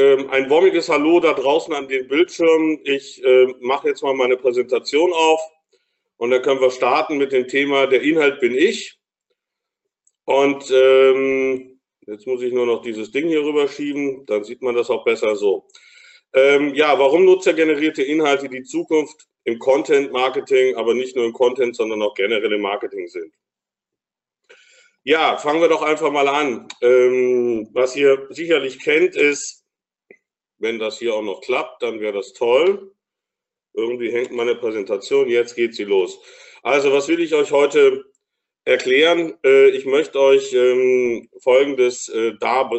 Ähm, 0.00 0.30
ein 0.30 0.48
wommiges 0.48 0.88
Hallo 0.88 1.20
da 1.20 1.34
draußen 1.34 1.74
an 1.74 1.86
den 1.86 2.08
Bildschirmen. 2.08 2.80
Ich 2.84 3.22
äh, 3.22 3.48
mache 3.60 3.88
jetzt 3.88 4.02
mal 4.02 4.14
meine 4.14 4.38
Präsentation 4.38 5.12
auf 5.12 5.40
und 6.16 6.30
dann 6.30 6.40
können 6.40 6.62
wir 6.62 6.70
starten 6.70 7.18
mit 7.18 7.32
dem 7.32 7.46
Thema 7.46 7.86
Der 7.86 8.00
Inhalt 8.00 8.40
bin 8.40 8.54
ich. 8.54 8.98
Und 10.24 10.70
ähm, 10.70 11.78
jetzt 12.06 12.26
muss 12.26 12.40
ich 12.40 12.50
nur 12.50 12.64
noch 12.64 12.80
dieses 12.80 13.10
Ding 13.10 13.28
hier 13.28 13.44
rüberschieben, 13.44 14.24
dann 14.24 14.42
sieht 14.42 14.62
man 14.62 14.74
das 14.74 14.88
auch 14.88 15.04
besser 15.04 15.36
so. 15.36 15.68
Ähm, 16.32 16.74
ja, 16.74 16.98
warum 16.98 17.26
nutzergenerierte 17.26 18.02
Inhalte 18.02 18.48
die 18.48 18.62
Zukunft 18.62 19.28
im 19.44 19.58
Content 19.58 20.12
Marketing, 20.12 20.76
aber 20.76 20.94
nicht 20.94 21.14
nur 21.14 21.26
im 21.26 21.34
Content, 21.34 21.76
sondern 21.76 22.00
auch 22.00 22.14
generell 22.14 22.54
im 22.54 22.62
Marketing 22.62 23.06
sind. 23.06 23.34
Ja, 25.02 25.36
fangen 25.36 25.60
wir 25.60 25.68
doch 25.68 25.82
einfach 25.82 26.10
mal 26.10 26.28
an. 26.28 26.68
Ähm, 26.80 27.68
was 27.74 27.96
ihr 27.96 28.28
sicherlich 28.30 28.78
kennt, 28.78 29.14
ist 29.14 29.59
wenn 30.60 30.78
das 30.78 30.98
hier 30.98 31.14
auch 31.14 31.22
noch 31.22 31.40
klappt, 31.40 31.82
dann 31.82 32.00
wäre 32.00 32.12
das 32.12 32.32
toll. 32.32 32.92
Irgendwie 33.72 34.12
hängt 34.12 34.32
meine 34.32 34.54
Präsentation, 34.54 35.28
jetzt 35.28 35.56
geht 35.56 35.74
sie 35.74 35.84
los. 35.84 36.20
Also, 36.62 36.92
was 36.92 37.08
will 37.08 37.20
ich 37.20 37.34
euch 37.34 37.50
heute 37.50 38.04
erklären? 38.64 39.34
Äh, 39.44 39.70
ich 39.70 39.86
möchte 39.86 40.20
euch 40.20 40.52
ähm, 40.52 41.28
Folgendes 41.40 42.08
äh, 42.08 42.34
da 42.38 42.70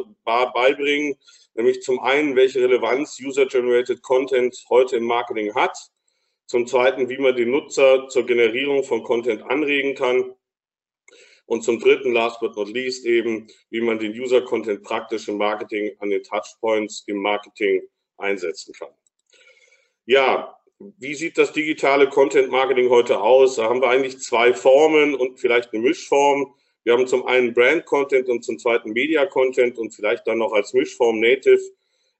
beibringen, 0.53 1.17
nämlich 1.55 1.81
zum 1.81 1.99
einen, 1.99 2.35
welche 2.35 2.61
Relevanz 2.61 3.19
User-Generated 3.19 4.01
Content 4.01 4.55
heute 4.69 4.97
im 4.97 5.05
Marketing 5.05 5.53
hat. 5.55 5.77
Zum 6.45 6.67
zweiten, 6.67 7.09
wie 7.09 7.17
man 7.17 7.35
den 7.35 7.49
Nutzer 7.49 8.07
zur 8.09 8.25
Generierung 8.25 8.83
von 8.83 9.03
Content 9.03 9.41
anregen 9.43 9.95
kann. 9.95 10.35
Und 11.51 11.63
zum 11.63 11.81
dritten, 11.81 12.13
last 12.13 12.39
but 12.39 12.55
not 12.55 12.69
least, 12.69 13.05
eben, 13.05 13.45
wie 13.71 13.81
man 13.81 13.99
den 13.99 14.13
User-Content 14.13 14.83
praktisch 14.83 15.27
im 15.27 15.35
Marketing 15.35 15.91
an 15.99 16.09
den 16.09 16.23
Touchpoints 16.23 17.03
im 17.07 17.17
Marketing 17.17 17.81
einsetzen 18.17 18.73
kann. 18.73 18.93
Ja, 20.05 20.57
wie 20.97 21.13
sieht 21.13 21.37
das 21.37 21.51
digitale 21.51 22.07
Content-Marketing 22.07 22.89
heute 22.89 23.19
aus? 23.19 23.57
Da 23.57 23.63
haben 23.63 23.81
wir 23.81 23.89
eigentlich 23.89 24.19
zwei 24.19 24.53
Formen 24.53 25.13
und 25.13 25.41
vielleicht 25.41 25.73
eine 25.73 25.83
Mischform. 25.83 26.55
Wir 26.85 26.93
haben 26.93 27.05
zum 27.05 27.25
einen 27.25 27.53
Brand-Content 27.53 28.29
und 28.29 28.45
zum 28.45 28.57
zweiten 28.57 28.93
Media-Content 28.93 29.77
und 29.77 29.93
vielleicht 29.93 30.25
dann 30.27 30.37
noch 30.37 30.53
als 30.53 30.73
Mischform 30.73 31.19
Native 31.19 31.59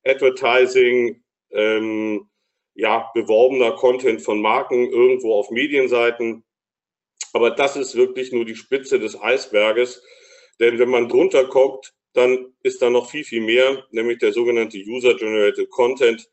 Advertising, 0.03 1.23
ähm, 1.51 2.27
ja, 2.73 3.09
beworbener 3.13 3.71
Content 3.77 4.21
von 4.21 4.41
Marken 4.41 4.89
irgendwo 4.89 5.35
auf 5.35 5.51
Medienseiten. 5.51 6.43
Aber 7.33 7.51
das 7.51 7.75
ist 7.75 7.95
wirklich 7.95 8.31
nur 8.31 8.45
die 8.45 8.55
Spitze 8.55 8.99
des 8.99 9.19
Eisberges. 9.19 10.03
Denn 10.59 10.79
wenn 10.79 10.89
man 10.89 11.09
drunter 11.09 11.45
guckt, 11.45 11.93
dann 12.13 12.53
ist 12.61 12.81
da 12.81 12.89
noch 12.89 13.09
viel, 13.09 13.23
viel 13.23 13.41
mehr, 13.41 13.85
nämlich 13.91 14.19
der 14.19 14.33
sogenannte 14.33 14.77
User-Generated 14.77 15.69
Content. 15.69 16.29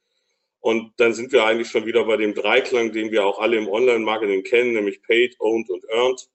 Und 0.60 0.92
dann 0.96 1.14
sind 1.14 1.32
wir 1.32 1.44
eigentlich 1.44 1.70
schon 1.70 1.86
wieder 1.86 2.04
bei 2.04 2.16
dem 2.16 2.34
Dreiklang, 2.34 2.92
den 2.92 3.12
wir 3.12 3.24
auch 3.24 3.38
alle 3.38 3.56
im 3.56 3.68
Online-Marketing 3.68 4.42
kennen, 4.42 4.72
nämlich 4.72 5.02
Paid, 5.02 5.36
Owned 5.38 5.70
und 5.70 5.84
Earned. 5.88 6.28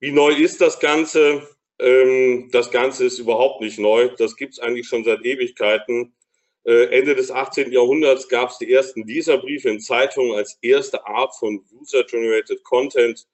Wie 0.00 0.10
neu 0.10 0.32
ist 0.32 0.60
das 0.60 0.80
Ganze? 0.80 1.48
Ähm, 1.78 2.50
das 2.52 2.70
Ganze 2.70 3.04
ist 3.04 3.18
überhaupt 3.18 3.60
nicht 3.60 3.78
neu. 3.78 4.08
Das 4.16 4.36
gibt 4.36 4.54
es 4.54 4.58
eigentlich 4.58 4.88
schon 4.88 5.04
seit 5.04 5.24
Ewigkeiten. 5.24 6.12
Äh, 6.68 6.98
Ende 6.98 7.14
des 7.14 7.30
18. 7.30 7.72
Jahrhunderts 7.72 8.28
gab 8.28 8.50
es 8.50 8.58
die 8.58 8.70
ersten 8.70 9.06
Leserbriefe 9.06 9.70
in 9.70 9.80
Zeitungen 9.80 10.34
als 10.34 10.58
erste 10.60 11.06
Art 11.06 11.34
von 11.34 11.64
User-Generated 11.72 12.62
Content. 12.62 13.26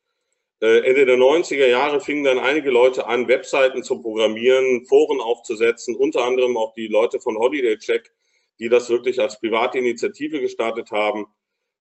Äh, 0.63 0.89
Ende 0.89 1.05
der 1.05 1.17
90er 1.17 1.67
Jahre 1.67 2.01
fingen 2.01 2.23
dann 2.23 2.39
einige 2.39 2.71
Leute 2.71 3.09
an, 3.09 3.27
Webseiten 3.27 3.83
zu 3.83 4.01
programmieren, 4.01 4.87
Foren 4.87 5.21
aufzusetzen, 5.21 5.97
unter 5.97 6.25
anderem 6.25 6.57
auch 6.57 6.75
die 6.75 6.87
Leute 6.87 7.19
von 7.19 7.37
Holiday 7.37 7.77
Check, 7.77 8.13
die 8.61 8.69
das 8.69 8.89
wirklich 8.89 9.19
als 9.19 9.41
private 9.41 9.79
Initiative 9.79 10.41
gestartet 10.41 10.93
haben, 10.93 11.27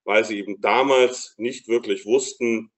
weil 0.06 0.26
sie 0.26 0.40
eben 0.40 0.60
damals 0.60 1.36
nicht 1.38 1.68
wirklich 1.68 2.08
wussten, 2.08 2.72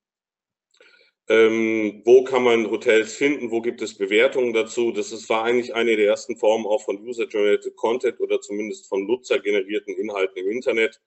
ähm, 1.27 2.01
wo 2.05 2.23
kann 2.23 2.43
man 2.43 2.69
Hotels 2.69 3.15
finden? 3.15 3.49
Wo 3.49 3.61
gibt 3.61 3.81
es 3.81 3.97
Bewertungen 3.97 4.53
dazu? 4.53 4.91
Das 4.91 5.11
ist, 5.11 5.27
war 5.29 5.43
eigentlich 5.43 5.73
eine 5.73 5.95
der 5.95 6.07
ersten 6.07 6.37
Formen 6.37 6.67
auch 6.67 6.83
von 6.83 6.99
User-Generated 7.01 7.75
Content 7.75 8.19
oder 8.19 8.39
zumindest 8.41 8.87
von 8.87 9.07
nutzergenerierten 9.07 9.95
Inhalten 9.95 10.37
im 10.37 10.51
Internet. 10.51 11.01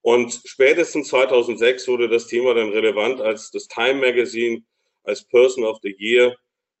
Und 0.00 0.40
spätestens 0.44 1.08
2006 1.08 1.88
wurde 1.88 2.08
das 2.08 2.26
Thema 2.26 2.54
dann 2.54 2.70
relevant, 2.70 3.20
als 3.20 3.50
das 3.50 3.66
Time 3.68 3.94
Magazine 3.94 4.62
als 5.04 5.26
Person 5.26 5.64
of 5.64 5.78
the 5.82 5.94
Year 5.98 6.36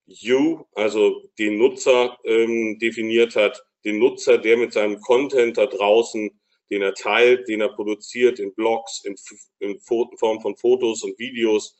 You, 0.06 0.64
also 0.74 1.30
den 1.38 1.58
Nutzer 1.58 2.18
ähm, 2.24 2.78
definiert 2.78 3.36
hat, 3.36 3.62
den 3.84 3.98
Nutzer, 3.98 4.38
der 4.38 4.56
mit 4.56 4.72
seinem 4.72 5.00
Content 5.00 5.58
da 5.58 5.66
draußen, 5.66 6.30
den 6.70 6.82
er 6.82 6.94
teilt, 6.94 7.48
den 7.48 7.60
er 7.60 7.70
produziert 7.70 8.38
in 8.38 8.54
Blogs, 8.54 9.04
in, 9.04 9.16
in 9.60 9.78
Form 9.80 10.40
von 10.40 10.56
Fotos 10.56 11.02
und 11.02 11.18
Videos, 11.18 11.76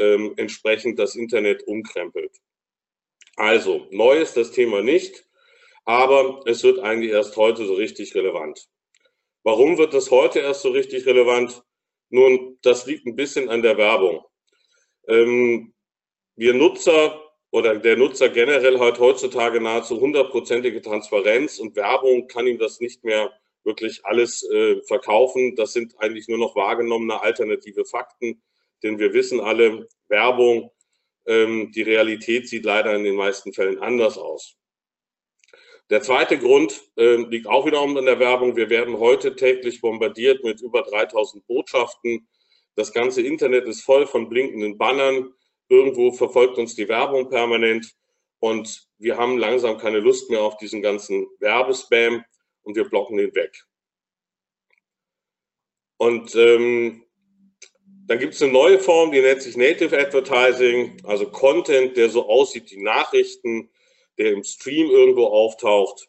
ähm, 0.00 0.34
entsprechend 0.36 0.98
das 0.98 1.14
Internet 1.14 1.62
umkrempelt. 1.66 2.36
Also, 3.36 3.86
neu 3.90 4.18
ist 4.18 4.36
das 4.36 4.50
Thema 4.50 4.82
nicht, 4.82 5.24
aber 5.84 6.42
es 6.46 6.62
wird 6.62 6.80
eigentlich 6.80 7.12
erst 7.12 7.36
heute 7.36 7.64
so 7.64 7.74
richtig 7.74 8.14
relevant. 8.14 8.68
Warum 9.42 9.78
wird 9.78 9.94
das 9.94 10.10
heute 10.10 10.40
erst 10.40 10.62
so 10.62 10.70
richtig 10.70 11.06
relevant? 11.06 11.62
Nun, 12.10 12.58
das 12.62 12.86
liegt 12.86 13.06
ein 13.06 13.16
bisschen 13.16 13.48
an 13.48 13.62
der 13.62 13.78
Werbung. 13.78 14.24
Ähm, 15.08 15.72
wir 16.36 16.54
Nutzer 16.54 17.20
oder 17.50 17.78
der 17.78 17.96
Nutzer 17.96 18.28
generell 18.28 18.78
hat 18.78 18.98
heutzutage 18.98 19.60
nahezu 19.60 20.00
hundertprozentige 20.00 20.82
Transparenz 20.82 21.58
und 21.58 21.76
Werbung 21.76 22.28
kann 22.28 22.46
ihm 22.46 22.58
das 22.58 22.80
nicht 22.80 23.02
mehr 23.04 23.32
wirklich 23.64 24.04
alles 24.04 24.42
äh, 24.50 24.80
verkaufen. 24.82 25.56
Das 25.56 25.72
sind 25.72 25.94
eigentlich 25.98 26.28
nur 26.28 26.38
noch 26.38 26.54
wahrgenommene 26.56 27.20
alternative 27.20 27.84
Fakten, 27.84 28.42
denn 28.82 28.98
wir 28.98 29.12
wissen 29.12 29.40
alle, 29.40 29.88
Werbung, 30.08 30.70
ähm, 31.26 31.70
die 31.72 31.82
Realität 31.82 32.48
sieht 32.48 32.64
leider 32.64 32.94
in 32.94 33.04
den 33.04 33.14
meisten 33.14 33.52
Fällen 33.52 33.78
anders 33.78 34.18
aus. 34.18 34.56
Der 35.90 36.02
zweite 36.02 36.38
Grund 36.38 36.80
äh, 36.96 37.16
liegt 37.16 37.48
auch 37.48 37.66
wiederum 37.66 37.96
in 37.96 38.06
der 38.06 38.20
Werbung. 38.20 38.54
Wir 38.54 38.70
werden 38.70 38.98
heute 38.98 39.34
täglich 39.34 39.80
bombardiert 39.80 40.44
mit 40.44 40.60
über 40.60 40.82
3000 40.82 41.44
Botschaften. 41.46 42.28
Das 42.76 42.92
ganze 42.92 43.22
Internet 43.22 43.66
ist 43.66 43.82
voll 43.82 44.06
von 44.06 44.28
blinkenden 44.28 44.78
Bannern. 44.78 45.34
Irgendwo 45.68 46.12
verfolgt 46.12 46.58
uns 46.58 46.76
die 46.76 46.88
Werbung 46.88 47.28
permanent 47.28 47.92
und 48.38 48.88
wir 48.98 49.16
haben 49.16 49.36
langsam 49.36 49.78
keine 49.78 49.98
Lust 49.98 50.30
mehr 50.30 50.42
auf 50.42 50.56
diesen 50.56 50.80
ganzen 50.80 51.26
Werbespam 51.40 52.24
und 52.62 52.76
wir 52.76 52.88
blocken 52.88 53.16
den 53.16 53.34
weg. 53.34 53.64
Und 55.96 56.34
ähm, 56.36 57.04
dann 58.10 58.18
gibt 58.18 58.34
es 58.34 58.42
eine 58.42 58.50
neue 58.50 58.80
Form, 58.80 59.12
die 59.12 59.20
nennt 59.20 59.40
sich 59.40 59.56
Native 59.56 59.96
Advertising, 59.96 61.00
also 61.04 61.30
Content, 61.30 61.96
der 61.96 62.10
so 62.10 62.28
aussieht 62.28 62.68
wie 62.72 62.82
Nachrichten, 62.82 63.70
der 64.18 64.32
im 64.32 64.42
Stream 64.42 64.90
irgendwo 64.90 65.26
auftaucht, 65.26 66.08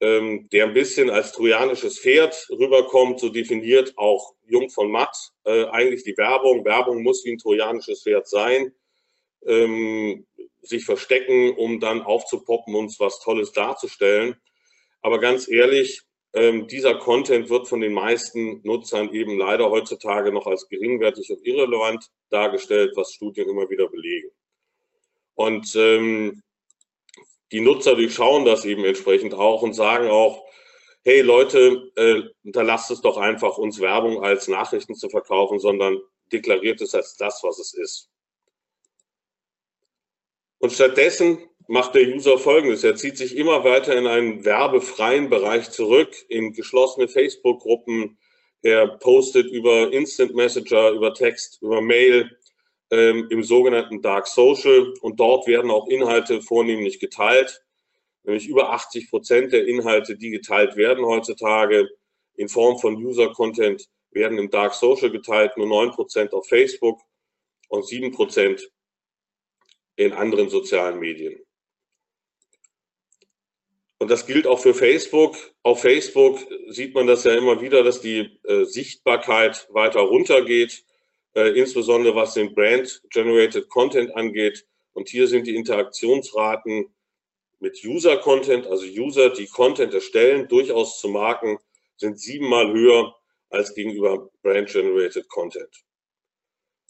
ähm, 0.00 0.48
der 0.50 0.64
ein 0.64 0.74
bisschen 0.74 1.10
als 1.10 1.30
trojanisches 1.30 2.00
Pferd 2.00 2.48
rüberkommt, 2.50 3.20
so 3.20 3.28
definiert 3.28 3.96
auch 3.98 4.34
Jung 4.48 4.68
von 4.68 4.90
Matt 4.90 5.16
äh, 5.44 5.66
eigentlich 5.66 6.02
die 6.02 6.16
Werbung. 6.16 6.64
Werbung 6.64 7.04
muss 7.04 7.24
wie 7.24 7.30
ein 7.30 7.38
trojanisches 7.38 8.02
Pferd 8.02 8.26
sein, 8.26 8.74
ähm, 9.46 10.26
sich 10.60 10.84
verstecken, 10.84 11.54
um 11.56 11.78
dann 11.78 12.02
aufzupoppen, 12.02 12.74
uns 12.74 12.98
was 12.98 13.20
Tolles 13.20 13.52
darzustellen. 13.52 14.34
Aber 15.02 15.20
ganz 15.20 15.48
ehrlich, 15.48 16.02
ähm, 16.34 16.66
dieser 16.66 16.94
Content 16.94 17.50
wird 17.50 17.68
von 17.68 17.80
den 17.80 17.92
meisten 17.92 18.60
Nutzern 18.62 19.12
eben 19.12 19.38
leider 19.38 19.70
heutzutage 19.70 20.32
noch 20.32 20.46
als 20.46 20.68
geringwertig 20.68 21.30
und 21.30 21.46
irrelevant 21.46 22.10
dargestellt, 22.30 22.92
was 22.96 23.12
Studien 23.12 23.48
immer 23.48 23.68
wieder 23.68 23.88
belegen. 23.88 24.30
Und 25.34 25.74
ähm, 25.76 26.42
die 27.52 27.60
Nutzer 27.60 27.96
durchschauen 27.96 28.46
das 28.46 28.64
eben 28.64 28.84
entsprechend 28.84 29.34
auch 29.34 29.62
und 29.62 29.74
sagen 29.74 30.08
auch, 30.08 30.44
hey 31.04 31.20
Leute, 31.20 31.90
äh, 31.96 32.22
unterlasst 32.44 32.90
es 32.90 33.02
doch 33.02 33.18
einfach, 33.18 33.58
uns 33.58 33.80
Werbung 33.80 34.22
als 34.24 34.48
Nachrichten 34.48 34.94
zu 34.94 35.10
verkaufen, 35.10 35.58
sondern 35.58 36.00
deklariert 36.32 36.80
es 36.80 36.94
als 36.94 37.16
das, 37.16 37.42
was 37.42 37.58
es 37.58 37.74
ist. 37.74 38.08
Und 40.58 40.72
stattdessen 40.72 41.38
macht 41.68 41.94
der 41.94 42.08
User 42.08 42.38
folgendes. 42.38 42.84
Er 42.84 42.96
zieht 42.96 43.16
sich 43.16 43.36
immer 43.36 43.64
weiter 43.64 43.96
in 43.96 44.06
einen 44.06 44.44
werbefreien 44.44 45.30
Bereich 45.30 45.70
zurück, 45.70 46.14
in 46.28 46.52
geschlossene 46.52 47.08
Facebook-Gruppen. 47.08 48.18
Er 48.62 48.86
postet 48.86 49.50
über 49.50 49.92
Instant 49.92 50.34
Messenger, 50.34 50.90
über 50.90 51.14
Text, 51.14 51.60
über 51.62 51.80
Mail, 51.80 52.30
ähm, 52.90 53.26
im 53.30 53.42
sogenannten 53.42 54.02
Dark 54.02 54.26
Social. 54.28 54.94
Und 55.00 55.18
dort 55.18 55.46
werden 55.46 55.70
auch 55.70 55.88
Inhalte 55.88 56.42
vornehmlich 56.42 57.00
geteilt. 57.00 57.62
Nämlich 58.24 58.46
über 58.46 58.72
80 58.72 59.10
Prozent 59.10 59.52
der 59.52 59.66
Inhalte, 59.66 60.16
die 60.16 60.30
geteilt 60.30 60.76
werden 60.76 61.04
heutzutage 61.04 61.88
in 62.34 62.48
Form 62.48 62.78
von 62.78 62.96
User-Content, 62.96 63.88
werden 64.10 64.38
im 64.38 64.50
Dark 64.50 64.74
Social 64.74 65.10
geteilt, 65.10 65.56
nur 65.56 65.66
9 65.66 65.90
Prozent 65.90 66.32
auf 66.32 66.46
Facebook 66.46 67.00
und 67.68 67.86
7 67.86 68.12
Prozent 68.12 68.70
in 69.96 70.12
anderen 70.12 70.48
sozialen 70.48 70.98
Medien. 71.00 71.40
Und 74.02 74.10
das 74.10 74.26
gilt 74.26 74.48
auch 74.48 74.58
für 74.58 74.74
Facebook. 74.74 75.36
Auf 75.62 75.82
Facebook 75.82 76.40
sieht 76.66 76.92
man 76.92 77.06
das 77.06 77.22
ja 77.22 77.34
immer 77.34 77.60
wieder, 77.60 77.84
dass 77.84 78.00
die 78.00 78.36
äh, 78.42 78.64
Sichtbarkeit 78.64 79.68
weiter 79.70 80.00
runtergeht, 80.00 80.84
äh, 81.36 81.56
insbesondere 81.56 82.16
was 82.16 82.34
den 82.34 82.52
Brand-Generated 82.52 83.68
Content 83.68 84.12
angeht. 84.16 84.66
Und 84.92 85.08
hier 85.08 85.28
sind 85.28 85.46
die 85.46 85.54
Interaktionsraten 85.54 86.92
mit 87.60 87.78
User-Content, 87.84 88.66
also 88.66 88.84
User, 88.86 89.30
die 89.30 89.46
Content 89.46 89.94
erstellen, 89.94 90.48
durchaus 90.48 90.98
zu 90.98 91.06
Marken, 91.06 91.58
sind 91.96 92.18
siebenmal 92.18 92.72
höher 92.72 93.14
als 93.50 93.72
gegenüber 93.72 94.30
Brand-Generated 94.42 95.28
Content. 95.28 95.84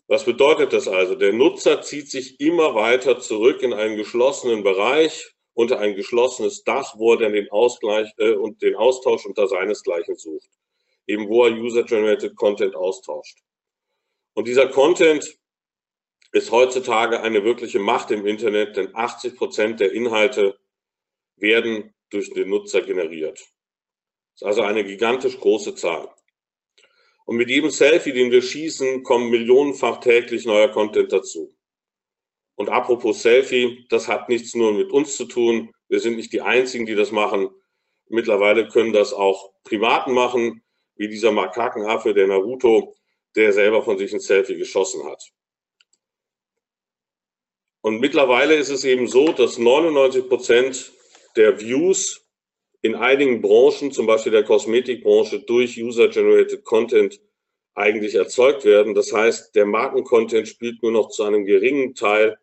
Was 0.06 0.24
bedeutet 0.24 0.72
das 0.72 0.88
also? 0.88 1.14
Der 1.14 1.34
Nutzer 1.34 1.82
zieht 1.82 2.10
sich 2.10 2.40
immer 2.40 2.74
weiter 2.74 3.20
zurück 3.20 3.62
in 3.62 3.74
einen 3.74 3.98
geschlossenen 3.98 4.62
Bereich, 4.62 5.34
unter 5.54 5.78
ein 5.78 5.94
geschlossenes 5.94 6.64
Dach, 6.64 6.94
wo 6.96 7.12
er 7.12 7.18
dann 7.18 7.32
den 7.32 7.50
Ausgleich 7.50 8.10
äh, 8.18 8.32
und 8.32 8.62
den 8.62 8.74
Austausch 8.74 9.26
unter 9.26 9.46
seinesgleichen 9.46 10.16
sucht. 10.16 10.48
Eben 11.06 11.28
wo 11.28 11.44
er 11.44 11.52
User-Generated 11.52 12.36
Content 12.36 12.74
austauscht. 12.74 13.38
Und 14.34 14.48
dieser 14.48 14.68
Content 14.68 15.38
ist 16.32 16.50
heutzutage 16.50 17.20
eine 17.20 17.44
wirkliche 17.44 17.78
Macht 17.78 18.10
im 18.10 18.26
Internet, 18.26 18.76
denn 18.76 18.94
80 18.94 19.36
Prozent 19.36 19.80
der 19.80 19.92
Inhalte 19.92 20.58
werden 21.36 21.92
durch 22.08 22.32
den 22.32 22.48
Nutzer 22.48 22.82
generiert. 22.82 23.38
Das 23.38 24.42
ist 24.42 24.44
also 24.44 24.62
eine 24.62 24.84
gigantisch 24.84 25.38
große 25.38 25.74
Zahl. 25.74 26.08
Und 27.26 27.36
mit 27.36 27.50
jedem 27.50 27.70
Selfie, 27.70 28.12
den 28.12 28.30
wir 28.30 28.42
schießen, 28.42 29.02
kommen 29.02 29.30
millionenfach 29.30 30.00
täglich 30.00 30.46
neuer 30.46 30.68
Content 30.68 31.12
dazu. 31.12 31.54
Und 32.54 32.68
apropos 32.68 33.22
Selfie, 33.22 33.86
das 33.88 34.08
hat 34.08 34.28
nichts 34.28 34.54
nur 34.54 34.72
mit 34.72 34.90
uns 34.90 35.16
zu 35.16 35.24
tun. 35.24 35.72
Wir 35.88 36.00
sind 36.00 36.16
nicht 36.16 36.32
die 36.32 36.42
Einzigen, 36.42 36.86
die 36.86 36.94
das 36.94 37.10
machen. 37.10 37.50
Mittlerweile 38.08 38.68
können 38.68 38.92
das 38.92 39.12
auch 39.12 39.52
Privaten 39.64 40.12
machen, 40.12 40.62
wie 40.96 41.08
dieser 41.08 41.32
Makakenaffe, 41.32 42.14
der 42.14 42.26
Naruto, 42.26 42.94
der 43.34 43.52
selber 43.52 43.82
von 43.82 43.98
sich 43.98 44.12
ein 44.12 44.20
Selfie 44.20 44.56
geschossen 44.56 45.04
hat. 45.06 45.32
Und 47.80 48.00
mittlerweile 48.00 48.54
ist 48.54 48.68
es 48.68 48.84
eben 48.84 49.08
so, 49.08 49.32
dass 49.32 49.58
99 49.58 50.28
Prozent 50.28 50.92
der 51.36 51.58
Views 51.60 52.22
in 52.82 52.94
einigen 52.94 53.40
Branchen, 53.40 53.92
zum 53.92 54.06
Beispiel 54.06 54.32
der 54.32 54.44
Kosmetikbranche, 54.44 55.40
durch 55.40 55.80
User-Generated 55.80 56.64
Content 56.64 57.20
eigentlich 57.74 58.14
erzeugt 58.14 58.64
werden. 58.64 58.94
Das 58.94 59.12
heißt, 59.12 59.54
der 59.54 59.66
Markencontent 59.66 60.48
spielt 60.48 60.82
nur 60.82 60.92
noch 60.92 61.08
zu 61.08 61.24
einem 61.24 61.44
geringen 61.44 61.94
Teil 61.94 62.38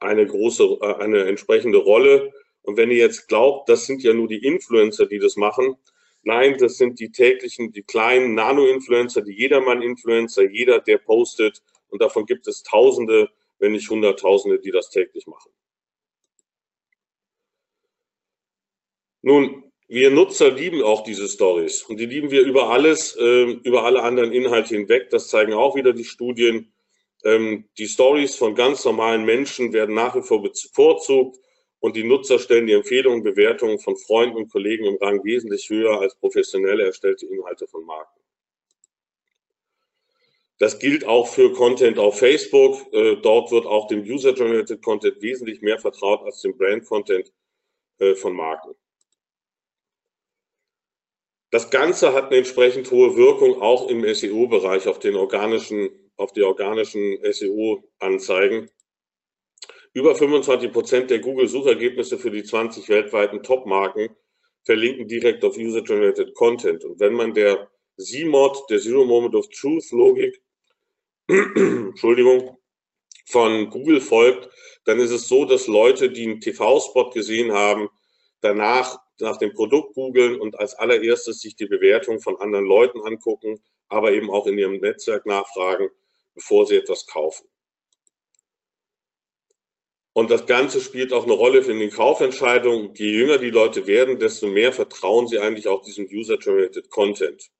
eine 0.00 0.26
große, 0.26 0.78
äh, 0.80 0.94
eine 0.96 1.24
entsprechende 1.24 1.78
Rolle. 1.78 2.32
Und 2.62 2.76
wenn 2.76 2.90
ihr 2.90 2.98
jetzt 2.98 3.28
glaubt, 3.28 3.68
das 3.68 3.86
sind 3.86 4.02
ja 4.02 4.12
nur 4.12 4.28
die 4.28 4.44
Influencer, 4.44 5.06
die 5.06 5.18
das 5.18 5.36
machen, 5.36 5.76
nein, 6.22 6.58
das 6.58 6.76
sind 6.76 7.00
die 7.00 7.10
täglichen, 7.10 7.72
die 7.72 7.82
kleinen 7.82 8.34
Nano-Influencer, 8.34 9.22
die 9.22 9.32
Jedermann-Influencer, 9.32 10.50
jeder, 10.50 10.80
der 10.80 10.98
postet. 10.98 11.62
Und 11.88 12.02
davon 12.02 12.26
gibt 12.26 12.46
es 12.46 12.62
Tausende, 12.62 13.30
wenn 13.58 13.72
nicht 13.72 13.88
Hunderttausende, 13.88 14.58
die 14.58 14.70
das 14.70 14.90
täglich 14.90 15.26
machen. 15.26 15.52
Nun, 19.22 19.69
wir 19.90 20.12
Nutzer 20.12 20.52
lieben 20.52 20.82
auch 20.82 21.02
diese 21.02 21.28
Stories 21.28 21.82
und 21.82 21.98
die 21.98 22.06
lieben 22.06 22.30
wir 22.30 22.42
über 22.42 22.70
alles, 22.70 23.16
äh, 23.16 23.42
über 23.64 23.84
alle 23.84 24.04
anderen 24.04 24.32
Inhalte 24.32 24.76
hinweg. 24.76 25.10
Das 25.10 25.26
zeigen 25.26 25.52
auch 25.52 25.74
wieder 25.74 25.92
die 25.92 26.04
Studien. 26.04 26.72
Ähm, 27.24 27.68
die 27.76 27.88
Stories 27.88 28.36
von 28.36 28.54
ganz 28.54 28.84
normalen 28.84 29.24
Menschen 29.24 29.72
werden 29.72 29.96
nach 29.96 30.14
wie 30.14 30.22
vor 30.22 30.42
bevorzugt 30.42 31.40
und 31.80 31.96
die 31.96 32.04
Nutzer 32.04 32.38
stellen 32.38 32.68
die 32.68 32.72
Empfehlungen, 32.72 33.24
Bewertungen 33.24 33.80
von 33.80 33.96
Freunden 33.96 34.36
und 34.36 34.52
Kollegen 34.52 34.84
im 34.84 34.96
Rang 35.00 35.24
wesentlich 35.24 35.68
höher 35.68 36.00
als 36.00 36.14
professionell 36.14 36.78
erstellte 36.78 37.26
Inhalte 37.26 37.66
von 37.66 37.84
Marken. 37.84 38.20
Das 40.58 40.78
gilt 40.78 41.04
auch 41.04 41.26
für 41.26 41.52
Content 41.52 41.98
auf 41.98 42.16
Facebook. 42.16 42.92
Äh, 42.92 43.16
dort 43.16 43.50
wird 43.50 43.66
auch 43.66 43.88
dem 43.88 44.02
User-Generated 44.02 44.82
Content 44.82 45.20
wesentlich 45.20 45.62
mehr 45.62 45.80
vertraut 45.80 46.22
als 46.22 46.42
dem 46.42 46.56
Brand-Content 46.56 47.32
äh, 47.98 48.14
von 48.14 48.36
Marken. 48.36 48.76
Das 51.50 51.70
Ganze 51.70 52.12
hat 52.12 52.26
eine 52.26 52.36
entsprechend 52.36 52.90
hohe 52.90 53.16
Wirkung 53.16 53.60
auch 53.60 53.88
im 53.88 54.02
SEO-Bereich 54.02 54.86
auf 54.86 55.00
den 55.00 55.16
organischen, 55.16 55.90
auf 56.16 56.32
die 56.32 56.42
organischen 56.42 57.18
SEO-Anzeigen. 57.24 58.70
Über 59.92 60.14
25 60.14 60.72
Prozent 60.72 61.10
der 61.10 61.18
Google-Suchergebnisse 61.18 62.18
für 62.18 62.30
die 62.30 62.44
20 62.44 62.88
weltweiten 62.88 63.42
Top-Marken 63.42 64.14
verlinken 64.62 65.08
direkt 65.08 65.44
auf 65.44 65.56
User-Generated 65.56 66.34
Content. 66.34 66.84
Und 66.84 67.00
wenn 67.00 67.14
man 67.14 67.34
der 67.34 67.68
CMOD, 67.98 68.70
der 68.70 68.78
Zero 68.78 69.04
Moment 69.04 69.34
of 69.34 69.48
Truth 69.48 69.90
Logik, 69.90 70.40
Entschuldigung, 71.28 72.56
von 73.26 73.70
Google 73.70 74.00
folgt, 74.00 74.48
dann 74.84 75.00
ist 75.00 75.10
es 75.10 75.26
so, 75.28 75.44
dass 75.44 75.66
Leute, 75.66 76.10
die 76.10 76.24
einen 76.24 76.40
TV-Spot 76.40 77.10
gesehen 77.10 77.52
haben, 77.52 77.88
danach 78.40 78.98
nach 79.20 79.38
dem 79.38 79.52
Produkt 79.52 79.94
googeln 79.94 80.40
und 80.40 80.58
als 80.58 80.74
allererstes 80.74 81.40
sich 81.40 81.56
die 81.56 81.66
Bewertung 81.66 82.20
von 82.20 82.36
anderen 82.36 82.64
Leuten 82.64 83.00
angucken, 83.00 83.60
aber 83.88 84.12
eben 84.12 84.30
auch 84.30 84.46
in 84.46 84.58
ihrem 84.58 84.78
Netzwerk 84.80 85.26
nachfragen, 85.26 85.88
bevor 86.34 86.66
sie 86.66 86.76
etwas 86.76 87.06
kaufen. 87.06 87.46
Und 90.12 90.30
das 90.30 90.46
Ganze 90.46 90.80
spielt 90.80 91.12
auch 91.12 91.24
eine 91.24 91.32
Rolle 91.32 91.60
in 91.60 91.78
den 91.78 91.90
Kaufentscheidungen. 91.90 92.94
Je 92.94 93.10
jünger 93.10 93.38
die 93.38 93.50
Leute 93.50 93.86
werden, 93.86 94.18
desto 94.18 94.48
mehr 94.48 94.72
vertrauen 94.72 95.28
sie 95.28 95.38
eigentlich 95.38 95.68
auch 95.68 95.82
diesem 95.82 96.06
User-Generated 96.06 96.90
Content. 96.90 97.50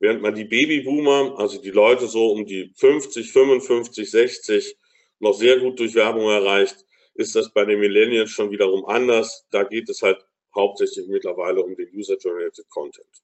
Während 0.00 0.22
man 0.22 0.34
die 0.34 0.44
Babyboomer, 0.44 1.38
also 1.38 1.60
die 1.60 1.70
Leute 1.70 2.06
so 2.06 2.30
um 2.30 2.46
die 2.46 2.72
50, 2.76 3.30
55, 3.30 4.10
60, 4.10 4.76
noch 5.18 5.34
sehr 5.34 5.58
gut 5.58 5.78
durch 5.78 5.94
Werbung 5.94 6.30
erreicht, 6.30 6.84
ist 7.14 7.34
das 7.34 7.52
bei 7.52 7.64
den 7.64 7.80
Millennials 7.80 8.30
schon 8.30 8.50
wiederum 8.50 8.86
anders. 8.86 9.46
Da 9.50 9.64
geht 9.64 9.88
es 9.88 10.02
halt 10.02 10.24
hauptsächlich 10.58 11.08
mittlerweile 11.08 11.62
um 11.62 11.74
den 11.74 11.88
User-Generated 11.94 12.68
Content. 12.68 13.22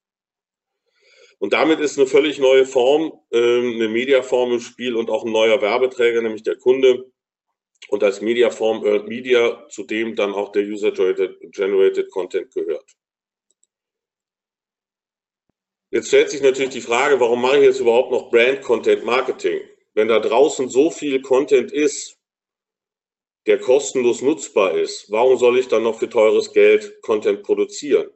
Und 1.39 1.53
damit 1.53 1.81
ist 1.81 1.99
eine 1.99 2.07
völlig 2.07 2.39
neue 2.39 2.65
Form, 2.65 3.13
ähm, 3.33 3.75
eine 3.75 3.89
Mediaform 3.89 4.53
im 4.53 4.61
Spiel 4.61 4.97
und 4.97 5.11
auch 5.11 5.25
ein 5.25 5.33
neuer 5.33 5.61
Werbeträger, 5.61 6.23
nämlich 6.23 6.43
der 6.43 6.57
Kunde. 6.57 7.11
Und 7.89 8.03
als 8.03 8.23
Mediaform 8.23 8.85
Earned 8.87 9.09
Media, 9.09 9.67
zu 9.69 9.83
dem 9.85 10.17
dann 10.17 10.33
auch 10.33 10.53
der 10.53 10.63
User-Generated 10.63 12.11
Content 12.11 12.55
gehört. 12.55 12.91
Jetzt 15.91 16.09
stellt 16.09 16.31
sich 16.31 16.41
natürlich 16.41 16.73
die 16.73 16.81
Frage, 16.81 17.21
warum 17.21 17.43
mache 17.43 17.59
ich 17.59 17.65
jetzt 17.65 17.81
überhaupt 17.81 18.11
noch 18.11 18.31
Brand 18.31 18.63
Content 18.63 19.05
Marketing? 19.05 19.61
Wenn 19.93 20.09
da 20.09 20.19
draußen 20.19 20.69
so 20.69 20.91
viel 20.91 21.21
Content 21.21 21.71
ist, 21.73 22.19
der 23.47 23.59
kostenlos 23.59 24.23
nutzbar 24.23 24.77
ist, 24.79 25.11
warum 25.11 25.39
soll 25.39 25.59
ich 25.59 25.69
dann 25.69 25.83
noch 25.83 25.99
für 25.99 26.09
teures 26.09 26.53
Geld 26.53 27.01
Content 27.03 27.43
produzieren? 27.43 28.11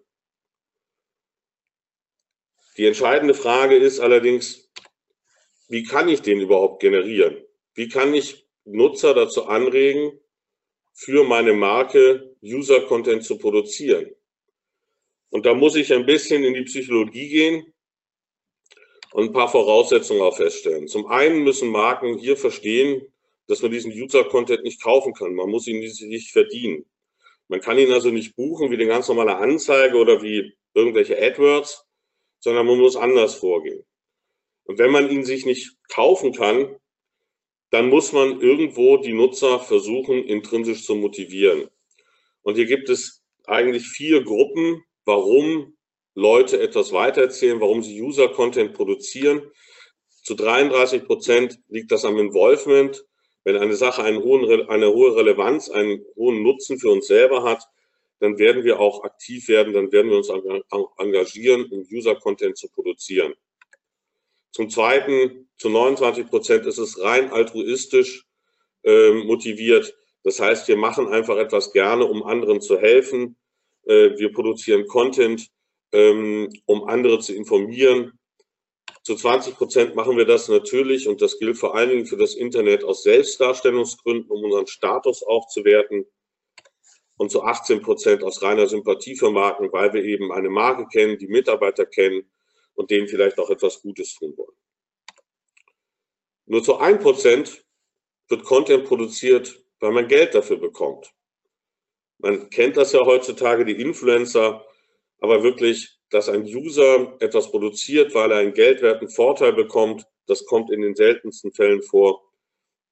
Die 2.77 2.87
entscheidende 2.87 3.35
Frage 3.35 3.77
ist 3.77 4.01
allerdings, 4.01 4.71
wie 5.69 5.83
kann 5.83 6.09
ich 6.09 6.23
den 6.23 6.41
überhaupt 6.41 6.81
generieren? 6.81 7.45
Wie 7.75 7.89
kann 7.89 8.15
ich 8.15 8.47
Nutzer 8.65 9.15
dazu 9.15 9.47
anregen, 9.47 10.19
für 10.95 11.25
meine 11.25 11.53
Marke 11.53 12.37
User-Content 12.43 13.25
zu 13.25 13.37
produzieren? 13.39 14.15
Und 15.31 15.45
da 15.45 15.55
muss 15.55 15.77
ich 15.77 15.93
ein 15.93 16.07
bisschen 16.07 16.43
in 16.43 16.55
die 16.55 16.63
Psychologie 16.63 17.29
gehen 17.29 17.75
und 19.13 19.27
ein 19.27 19.33
paar 19.33 19.51
Voraussetzungen 19.51 20.23
auch 20.23 20.37
feststellen. 20.37 20.89
Zum 20.89 21.07
einen 21.07 21.45
müssen 21.45 21.69
Marken 21.69 22.17
hier 22.17 22.37
verstehen, 22.37 23.13
dass 23.49 23.63
man 23.63 23.73
diesen 23.73 23.93
User-Content 23.93 24.63
nicht 24.63 24.83
kaufen 24.83 25.15
kann. 25.15 25.35
Man 25.35 25.51
muss 25.51 25.67
ihn 25.67 25.81
nicht 25.81 26.31
verdienen. 26.31 26.85
Man 27.49 27.61
kann 27.61 27.79
ihn 27.79 27.93
also 27.93 28.11
nicht 28.11 28.37
buchen 28.37 28.71
wie 28.71 28.75
eine 28.75 28.87
ganz 28.87 29.09
normale 29.09 29.37
Anzeige 29.37 29.97
oder 29.97 30.23
wie 30.23 30.55
irgendwelche 30.75 31.21
AdWords, 31.21 31.85
sondern 32.41 32.67
man 32.67 32.79
muss 32.79 32.95
anders 32.95 33.35
vorgehen. 33.35 33.83
Und 34.65 34.79
wenn 34.79 34.93
man 34.93 35.11
ihn 35.11 35.25
sich 35.25 35.47
nicht 35.47 35.77
kaufen 35.89 36.33
kann, 36.33 36.77
dann 37.71 37.89
muss 37.89 38.13
man 38.13 38.41
irgendwo 38.41 38.99
die 38.99 39.15
Nutzer 39.15 39.61
versuchen, 39.61 40.25
intrinsisch 40.25 40.85
zu 40.85 40.95
motivieren. 40.95 41.69
Und 42.43 42.57
hier 42.57 42.67
gibt 42.67 42.91
es 42.91 43.23
eigentlich 43.47 43.89
vier 43.89 44.23
Gruppen, 44.23 44.85
warum 45.05 45.77
Leute 46.15 46.61
etwas 46.61 46.93
weitererzählen, 46.93 47.61
warum 47.61 47.83
sie 47.83 48.01
User-Content 48.01 48.75
produzieren. 48.75 49.51
Zu 50.23 50.35
33 50.35 51.07
Prozent 51.07 51.59
liegt 51.69 51.91
das 51.93 52.05
am 52.05 52.19
Involvement. 52.19 53.07
Wenn 53.49 53.57
eine 53.57 53.77
Sache 53.77 54.03
einen 54.03 54.23
hohen, 54.23 54.69
eine 54.69 54.93
hohe 54.93 55.17
Relevanz, 55.17 55.71
einen 55.71 56.05
hohen 56.17 56.43
Nutzen 56.43 56.79
für 56.79 56.91
uns 56.91 57.07
selber 57.07 57.45
hat, 57.45 57.65
dann 58.21 58.39
werden 58.39 58.63
wir 58.63 58.79
auch 58.79 59.05
aktiv 59.05 59.49
werden, 59.49 59.73
dann 59.73 59.91
werden 59.91 60.11
wir 60.11 60.19
uns 60.19 60.29
engagieren, 60.99 61.65
um 61.71 61.83
User-Content 61.91 62.59
zu 62.59 62.69
produzieren. 62.69 63.33
Zum 64.53 64.69
Zweiten, 64.69 65.49
zu 65.57 65.71
29 65.71 66.27
Prozent 66.27 66.67
ist 66.67 66.77
es 66.77 67.01
rein 67.01 67.33
altruistisch 67.33 68.27
äh, 68.85 69.13
motiviert. 69.13 69.97
Das 70.25 70.41
heißt, 70.41 70.69
wir 70.69 70.77
machen 70.77 71.09
einfach 71.09 71.39
etwas 71.39 71.73
gerne, 71.73 72.05
um 72.05 72.25
anderen 72.25 72.61
zu 72.61 72.79
helfen. 72.79 73.39
Äh, 73.85 74.19
wir 74.19 74.31
produzieren 74.31 74.87
Content, 74.87 75.49
ähm, 75.93 76.53
um 76.67 76.85
andere 76.85 77.19
zu 77.21 77.35
informieren. 77.35 78.13
Zu 79.09 79.17
20 79.17 79.57
Prozent 79.57 79.95
machen 79.95 80.19
wir 80.19 80.27
das 80.27 80.49
natürlich, 80.49 81.09
und 81.09 81.23
das 81.23 81.39
gilt 81.39 81.57
vor 81.57 81.75
allen 81.75 81.89
Dingen 81.89 82.05
für 82.05 82.19
das 82.19 82.35
Internet 82.35 82.85
aus 82.85 83.05
Selbstdarstellungsgründen, 83.05 84.31
um 84.31 84.45
unseren 84.45 84.67
Status 84.67 85.23
aufzuwerten 85.23 86.05
und 87.17 87.31
zu 87.31 87.43
18 87.43 87.81
Prozent 87.81 88.23
aus 88.23 88.43
reiner 88.43 88.67
Sympathie 88.67 89.17
für 89.17 89.31
Marken, 89.31 89.73
weil 89.73 89.95
wir 89.95 90.05
eben 90.05 90.31
eine 90.31 90.51
Marke 90.51 90.87
kennen, 90.93 91.17
die 91.17 91.27
Mitarbeiter 91.27 91.87
kennen 91.87 92.31
und 92.75 92.91
denen 92.91 93.09
vielleicht 93.09 93.39
auch 93.39 93.49
etwas 93.49 93.81
Gutes 93.81 94.15
tun 94.15 94.37
wollen. 94.37 94.59
Nur 96.45 96.63
zu 96.63 96.77
1 96.77 97.03
Prozent 97.03 97.65
wird 98.29 98.45
Content 98.45 98.85
produziert, 98.85 99.59
weil 99.81 99.93
man 99.93 100.07
Geld 100.07 100.35
dafür 100.35 100.59
bekommt. 100.59 101.15
Man 102.19 102.51
kennt 102.51 102.77
das 102.77 102.93
ja 102.93 103.07
heutzutage, 103.07 103.65
die 103.65 103.81
Influencer, 103.81 104.67
aber 105.19 105.43
wirklich, 105.43 105.98
dass 106.11 106.29
ein 106.29 106.45
User 106.45 107.17
etwas 107.21 107.51
produziert, 107.51 108.15
weil 108.15 108.33
er 108.33 108.39
einen 108.39 108.55
geldwerten 108.55 109.09
Vorteil 109.09 109.53
bekommt, 109.53 110.07
das 110.27 110.45
kommt 110.47 110.71
in 110.71 110.83
den 110.83 110.95
seltensten 110.95 111.53
Fällen 111.53 111.83
vor, 111.83 112.23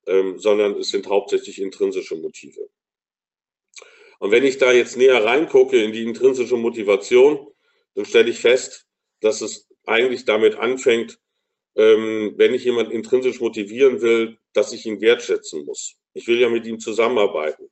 ähm, 0.07 0.39
sondern 0.39 0.75
es 0.77 0.91
sind 0.91 1.07
hauptsächlich 1.07 1.61
intrinsische 1.61 2.17
Motive. 2.17 2.69
Und 4.19 4.31
wenn 4.31 4.45
ich 4.45 4.59
da 4.59 4.73
jetzt 4.73 4.97
näher 4.97 5.25
reingucke 5.25 5.83
in 5.83 5.93
die 5.93 6.03
intrinsische 6.03 6.57
Motivation, 6.57 7.47
dann 7.95 8.05
stelle 8.05 8.31
ich 8.31 8.39
fest, 8.39 8.87
dass 9.21 9.41
es 9.41 9.69
eigentlich 9.85 10.25
damit 10.25 10.57
anfängt, 10.57 11.19
ähm, 11.77 12.35
wenn 12.37 12.55
ich 12.55 12.65
jemanden 12.65 12.93
intrinsisch 12.93 13.41
motivieren 13.41 14.01
will, 14.01 14.39
dass 14.53 14.73
ich 14.73 14.87
ihn 14.87 15.01
wertschätzen 15.01 15.65
muss. 15.65 15.97
Ich 16.15 16.27
will 16.27 16.41
ja 16.41 16.49
mit 16.49 16.67
ihm 16.67 16.81
zusammenarbeiten. 16.81 17.69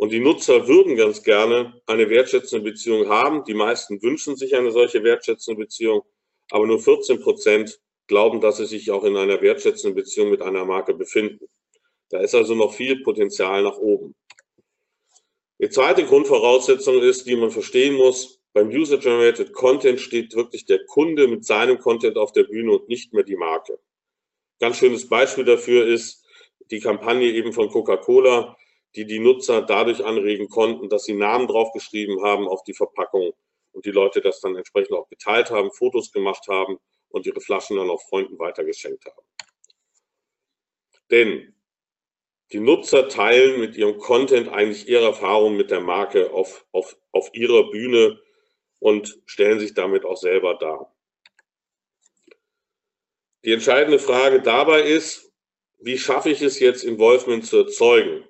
Und 0.00 0.12
die 0.12 0.20
Nutzer 0.20 0.66
würden 0.66 0.96
ganz 0.96 1.22
gerne 1.22 1.78
eine 1.84 2.08
wertschätzende 2.08 2.70
Beziehung 2.70 3.10
haben. 3.10 3.44
Die 3.44 3.52
meisten 3.52 4.02
wünschen 4.02 4.34
sich 4.34 4.56
eine 4.56 4.70
solche 4.70 5.04
wertschätzende 5.04 5.60
Beziehung, 5.60 6.00
aber 6.50 6.66
nur 6.66 6.80
14 6.80 7.20
Prozent 7.20 7.78
glauben, 8.06 8.40
dass 8.40 8.56
sie 8.56 8.64
sich 8.64 8.90
auch 8.90 9.04
in 9.04 9.18
einer 9.18 9.42
wertschätzenden 9.42 9.94
Beziehung 9.94 10.30
mit 10.30 10.40
einer 10.40 10.64
Marke 10.64 10.94
befinden. 10.94 11.44
Da 12.08 12.20
ist 12.20 12.34
also 12.34 12.54
noch 12.54 12.72
viel 12.72 13.02
Potenzial 13.02 13.62
nach 13.62 13.76
oben. 13.76 14.14
Die 15.60 15.68
zweite 15.68 16.06
Grundvoraussetzung 16.06 17.02
ist, 17.02 17.26
die 17.26 17.36
man 17.36 17.50
verstehen 17.50 17.96
muss, 17.96 18.40
beim 18.54 18.68
User-Generated 18.68 19.52
Content 19.52 20.00
steht 20.00 20.34
wirklich 20.34 20.64
der 20.64 20.82
Kunde 20.86 21.28
mit 21.28 21.44
seinem 21.44 21.78
Content 21.78 22.16
auf 22.16 22.32
der 22.32 22.44
Bühne 22.44 22.72
und 22.72 22.88
nicht 22.88 23.12
mehr 23.12 23.24
die 23.24 23.36
Marke. 23.36 23.78
Ganz 24.60 24.78
schönes 24.78 25.06
Beispiel 25.06 25.44
dafür 25.44 25.86
ist 25.86 26.24
die 26.70 26.80
Kampagne 26.80 27.30
eben 27.30 27.52
von 27.52 27.68
Coca-Cola, 27.68 28.56
die 28.96 29.06
die 29.06 29.18
Nutzer 29.18 29.62
dadurch 29.62 30.04
anregen 30.04 30.48
konnten, 30.48 30.88
dass 30.88 31.04
sie 31.04 31.14
Namen 31.14 31.46
draufgeschrieben 31.46 32.22
haben 32.22 32.48
auf 32.48 32.62
die 32.64 32.74
Verpackung 32.74 33.32
und 33.72 33.86
die 33.86 33.92
Leute 33.92 34.20
das 34.20 34.40
dann 34.40 34.56
entsprechend 34.56 34.96
auch 34.96 35.08
geteilt 35.08 35.50
haben, 35.50 35.70
Fotos 35.70 36.12
gemacht 36.12 36.48
haben 36.48 36.78
und 37.08 37.26
ihre 37.26 37.40
Flaschen 37.40 37.76
dann 37.76 37.90
auch 37.90 38.02
Freunden 38.08 38.38
weitergeschenkt 38.38 39.04
haben. 39.06 39.26
Denn 41.10 41.54
die 42.52 42.60
Nutzer 42.60 43.08
teilen 43.08 43.60
mit 43.60 43.76
ihrem 43.76 43.98
Content 43.98 44.48
eigentlich 44.48 44.88
ihre 44.88 45.06
Erfahrungen 45.06 45.56
mit 45.56 45.70
der 45.70 45.80
Marke 45.80 46.32
auf, 46.32 46.66
auf, 46.72 46.96
auf 47.12 47.30
ihrer 47.32 47.70
Bühne 47.70 48.20
und 48.80 49.20
stellen 49.26 49.60
sich 49.60 49.74
damit 49.74 50.04
auch 50.04 50.16
selber 50.16 50.54
dar. 50.54 50.92
Die 53.44 53.52
entscheidende 53.52 53.98
Frage 53.98 54.42
dabei 54.42 54.82
ist, 54.82 55.32
wie 55.78 55.96
schaffe 55.96 56.30
ich 56.30 56.42
es 56.42 56.58
jetzt, 56.58 56.84
Involvement 56.84 57.46
zu 57.46 57.58
erzeugen? 57.58 58.24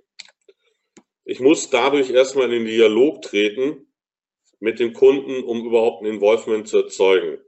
Ich 1.31 1.39
muss 1.39 1.71
dadurch 1.71 2.11
erstmal 2.11 2.47
in 2.47 2.51
den 2.51 2.65
Dialog 2.65 3.23
treten 3.23 3.87
mit 4.59 4.81
dem 4.81 4.93
Kunden, 4.93 5.45
um 5.45 5.65
überhaupt 5.65 6.03
ein 6.03 6.07
Involvement 6.07 6.67
zu 6.67 6.79
erzeugen. 6.79 7.39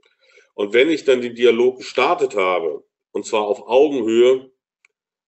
Und 0.53 0.71
wenn 0.71 0.89
ich 0.89 1.03
dann 1.03 1.19
den 1.19 1.35
Dialog 1.35 1.79
gestartet 1.79 2.33
habe, 2.33 2.85
und 3.11 3.25
zwar 3.25 3.41
auf 3.41 3.67
Augenhöhe 3.67 4.49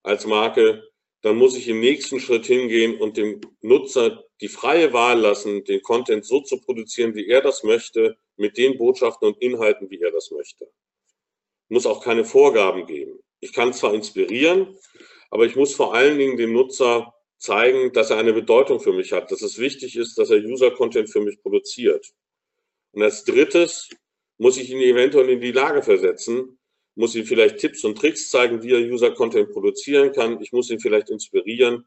als 0.03 0.25
Marke, 0.25 0.87
dann 1.21 1.35
muss 1.35 1.57
ich 1.57 1.67
im 1.67 1.81
nächsten 1.81 2.21
Schritt 2.21 2.45
hingehen 2.45 2.97
und 2.97 3.17
dem 3.17 3.41
Nutzer 3.59 4.23
die 4.39 4.47
freie 4.47 4.93
Wahl 4.93 5.19
lassen, 5.19 5.65
den 5.65 5.81
Content 5.81 6.25
so 6.25 6.39
zu 6.39 6.61
produzieren, 6.61 7.13
wie 7.13 7.27
er 7.27 7.41
das 7.41 7.63
möchte, 7.63 8.15
mit 8.37 8.57
den 8.57 8.77
Botschaften 8.77 9.27
und 9.27 9.41
Inhalten, 9.41 9.89
wie 9.89 9.99
er 9.99 10.11
das 10.11 10.31
möchte. 10.31 10.71
Muss 11.67 11.85
auch 11.85 12.01
keine 12.01 12.23
Vorgaben 12.23 12.85
geben. 12.85 13.19
Ich 13.41 13.51
kann 13.51 13.73
zwar 13.73 13.93
inspirieren, 13.93 14.77
aber 15.29 15.45
ich 15.45 15.57
muss 15.57 15.75
vor 15.75 15.93
allen 15.93 16.17
Dingen 16.17 16.37
dem 16.37 16.53
Nutzer 16.53 17.14
zeigen, 17.45 17.93
dass 17.93 18.09
er 18.09 18.17
eine 18.17 18.33
Bedeutung 18.33 18.79
für 18.79 18.93
mich 18.93 19.13
hat, 19.13 19.31
dass 19.31 19.41
es 19.41 19.57
wichtig 19.57 19.95
ist, 19.95 20.17
dass 20.17 20.29
er 20.29 20.39
User-Content 20.39 21.09
für 21.09 21.21
mich 21.21 21.41
produziert. 21.41 22.11
Und 22.91 23.03
als 23.03 23.23
drittes 23.23 23.89
muss 24.37 24.57
ich 24.57 24.69
ihn 24.69 24.81
eventuell 24.81 25.29
in 25.29 25.39
die 25.41 25.51
Lage 25.51 25.81
versetzen, 25.81 26.59
muss 26.95 27.15
ihm 27.15 27.25
vielleicht 27.25 27.57
Tipps 27.57 27.83
und 27.83 27.97
Tricks 27.97 28.29
zeigen, 28.29 28.63
wie 28.63 28.71
er 28.71 28.79
User-Content 28.79 29.51
produzieren 29.51 30.11
kann. 30.11 30.41
Ich 30.41 30.51
muss 30.51 30.69
ihn 30.69 30.79
vielleicht 30.79 31.09
inspirieren, 31.09 31.85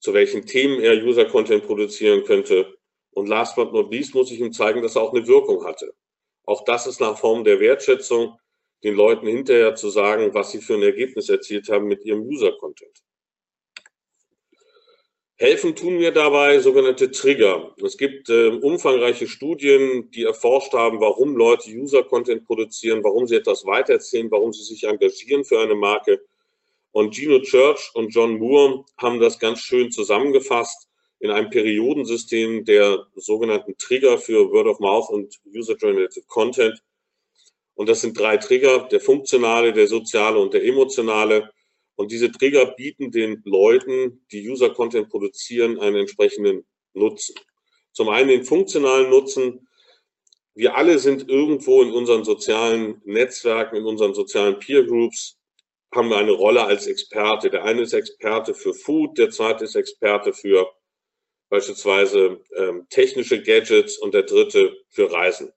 zu 0.00 0.14
welchen 0.14 0.46
Themen 0.46 0.80
er 0.80 1.02
User-Content 1.02 1.64
produzieren 1.64 2.24
könnte. 2.24 2.74
Und 3.10 3.28
last 3.28 3.56
but 3.56 3.72
not 3.72 3.92
least 3.92 4.14
muss 4.14 4.30
ich 4.30 4.40
ihm 4.40 4.52
zeigen, 4.52 4.82
dass 4.82 4.96
er 4.96 5.02
auch 5.02 5.14
eine 5.14 5.26
Wirkung 5.26 5.64
hatte. 5.64 5.94
Auch 6.44 6.64
das 6.64 6.86
ist 6.86 7.00
nach 7.00 7.18
Form 7.18 7.44
der 7.44 7.60
Wertschätzung, 7.60 8.38
den 8.82 8.94
Leuten 8.94 9.26
hinterher 9.26 9.74
zu 9.74 9.90
sagen, 9.90 10.32
was 10.34 10.52
sie 10.52 10.60
für 10.60 10.74
ein 10.74 10.82
Ergebnis 10.82 11.28
erzielt 11.28 11.68
haben 11.68 11.86
mit 11.86 12.04
ihrem 12.04 12.22
User-Content. 12.22 13.02
Helfen 15.40 15.76
tun 15.76 15.98
mir 15.98 16.10
dabei 16.10 16.58
sogenannte 16.58 17.12
Trigger. 17.12 17.72
Es 17.84 17.96
gibt 17.96 18.28
äh, 18.28 18.48
umfangreiche 18.48 19.28
Studien, 19.28 20.10
die 20.10 20.24
erforscht 20.24 20.72
haben, 20.72 21.00
warum 21.00 21.36
Leute 21.36 21.70
User-Content 21.70 22.44
produzieren, 22.44 23.04
warum 23.04 23.28
sie 23.28 23.36
etwas 23.36 23.64
weitererzählen, 23.64 24.28
warum 24.32 24.52
sie 24.52 24.64
sich 24.64 24.82
engagieren 24.82 25.44
für 25.44 25.60
eine 25.60 25.76
Marke. 25.76 26.20
Und 26.90 27.14
Gino 27.14 27.38
Church 27.38 27.92
und 27.94 28.12
John 28.12 28.40
Moore 28.40 28.84
haben 28.96 29.20
das 29.20 29.38
ganz 29.38 29.60
schön 29.60 29.92
zusammengefasst 29.92 30.88
in 31.20 31.30
einem 31.30 31.50
Periodensystem 31.50 32.64
der 32.64 33.06
sogenannten 33.14 33.78
Trigger 33.78 34.18
für 34.18 34.50
Word 34.50 34.66
of 34.66 34.80
Mouth 34.80 35.08
und 35.08 35.38
User-Generated 35.54 36.26
Content. 36.26 36.82
Und 37.76 37.88
das 37.88 38.00
sind 38.00 38.18
drei 38.18 38.38
Trigger, 38.38 38.88
der 38.90 38.98
funktionale, 38.98 39.72
der 39.72 39.86
soziale 39.86 40.40
und 40.40 40.52
der 40.52 40.64
emotionale. 40.64 41.48
Und 41.98 42.12
diese 42.12 42.30
Trigger 42.30 42.64
bieten 42.76 43.10
den 43.10 43.42
Leuten, 43.44 44.24
die 44.30 44.48
User-Content 44.48 45.08
produzieren, 45.08 45.80
einen 45.80 45.96
entsprechenden 45.96 46.64
Nutzen. 46.94 47.34
Zum 47.90 48.08
einen 48.08 48.28
den 48.28 48.44
funktionalen 48.44 49.10
Nutzen. 49.10 49.68
Wir 50.54 50.76
alle 50.76 51.00
sind 51.00 51.28
irgendwo 51.28 51.82
in 51.82 51.90
unseren 51.90 52.22
sozialen 52.22 53.02
Netzwerken, 53.04 53.74
in 53.74 53.84
unseren 53.84 54.14
sozialen 54.14 54.60
Peer 54.60 54.84
Groups, 54.84 55.40
haben 55.92 56.08
wir 56.10 56.18
eine 56.18 56.30
Rolle 56.30 56.64
als 56.64 56.86
Experte. 56.86 57.50
Der 57.50 57.64
eine 57.64 57.82
ist 57.82 57.94
Experte 57.94 58.54
für 58.54 58.74
Food, 58.74 59.18
der 59.18 59.30
zweite 59.30 59.64
ist 59.64 59.74
Experte 59.74 60.32
für 60.32 60.70
beispielsweise 61.48 62.40
ähm, 62.54 62.86
technische 62.90 63.42
Gadgets 63.42 63.98
und 63.98 64.14
der 64.14 64.22
dritte 64.22 64.76
für 64.88 65.10
Reisen. 65.10 65.52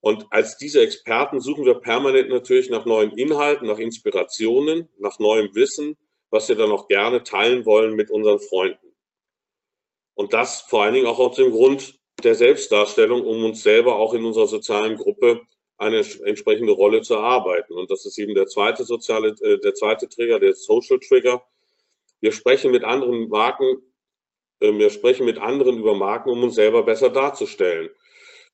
Und 0.00 0.26
als 0.30 0.56
diese 0.56 0.82
Experten 0.82 1.40
suchen 1.40 1.64
wir 1.64 1.74
permanent 1.74 2.28
natürlich 2.28 2.70
nach 2.70 2.86
neuen 2.86 3.12
Inhalten, 3.12 3.66
nach 3.66 3.78
Inspirationen, 3.78 4.88
nach 4.98 5.18
neuem 5.18 5.54
Wissen, 5.54 5.96
was 6.30 6.48
wir 6.48 6.56
dann 6.56 6.70
auch 6.70 6.88
gerne 6.88 7.22
teilen 7.22 7.64
wollen 7.66 7.94
mit 7.94 8.10
unseren 8.10 8.38
Freunden. 8.38 8.94
Und 10.14 10.32
das 10.32 10.62
vor 10.62 10.82
allen 10.82 10.94
Dingen 10.94 11.06
auch 11.06 11.18
aus 11.18 11.36
dem 11.36 11.50
Grund 11.50 11.98
der 12.22 12.34
Selbstdarstellung, 12.34 13.24
um 13.24 13.44
uns 13.44 13.62
selber 13.62 13.96
auch 13.96 14.14
in 14.14 14.24
unserer 14.24 14.46
sozialen 14.46 14.96
Gruppe 14.96 15.42
eine 15.78 15.98
entsprechende 16.24 16.72
Rolle 16.72 17.02
zu 17.02 17.14
erarbeiten. 17.14 17.74
Und 17.74 17.90
das 17.90 18.06
ist 18.06 18.18
eben 18.18 18.34
der 18.34 18.46
zweite 18.46 18.84
soziale, 18.84 19.34
äh, 19.42 19.58
der 19.58 19.74
zweite 19.74 20.08
Trigger, 20.08 20.40
der 20.40 20.54
Social 20.54 20.98
Trigger. 20.98 21.42
Wir 22.20 22.32
sprechen 22.32 22.70
mit 22.70 22.84
anderen 22.84 23.28
Marken, 23.28 23.82
äh, 24.60 24.72
wir 24.72 24.88
sprechen 24.90 25.26
mit 25.26 25.38
anderen 25.38 25.78
über 25.78 25.94
Marken, 25.94 26.30
um 26.30 26.42
uns 26.42 26.54
selber 26.54 26.82
besser 26.82 27.10
darzustellen. 27.10 27.90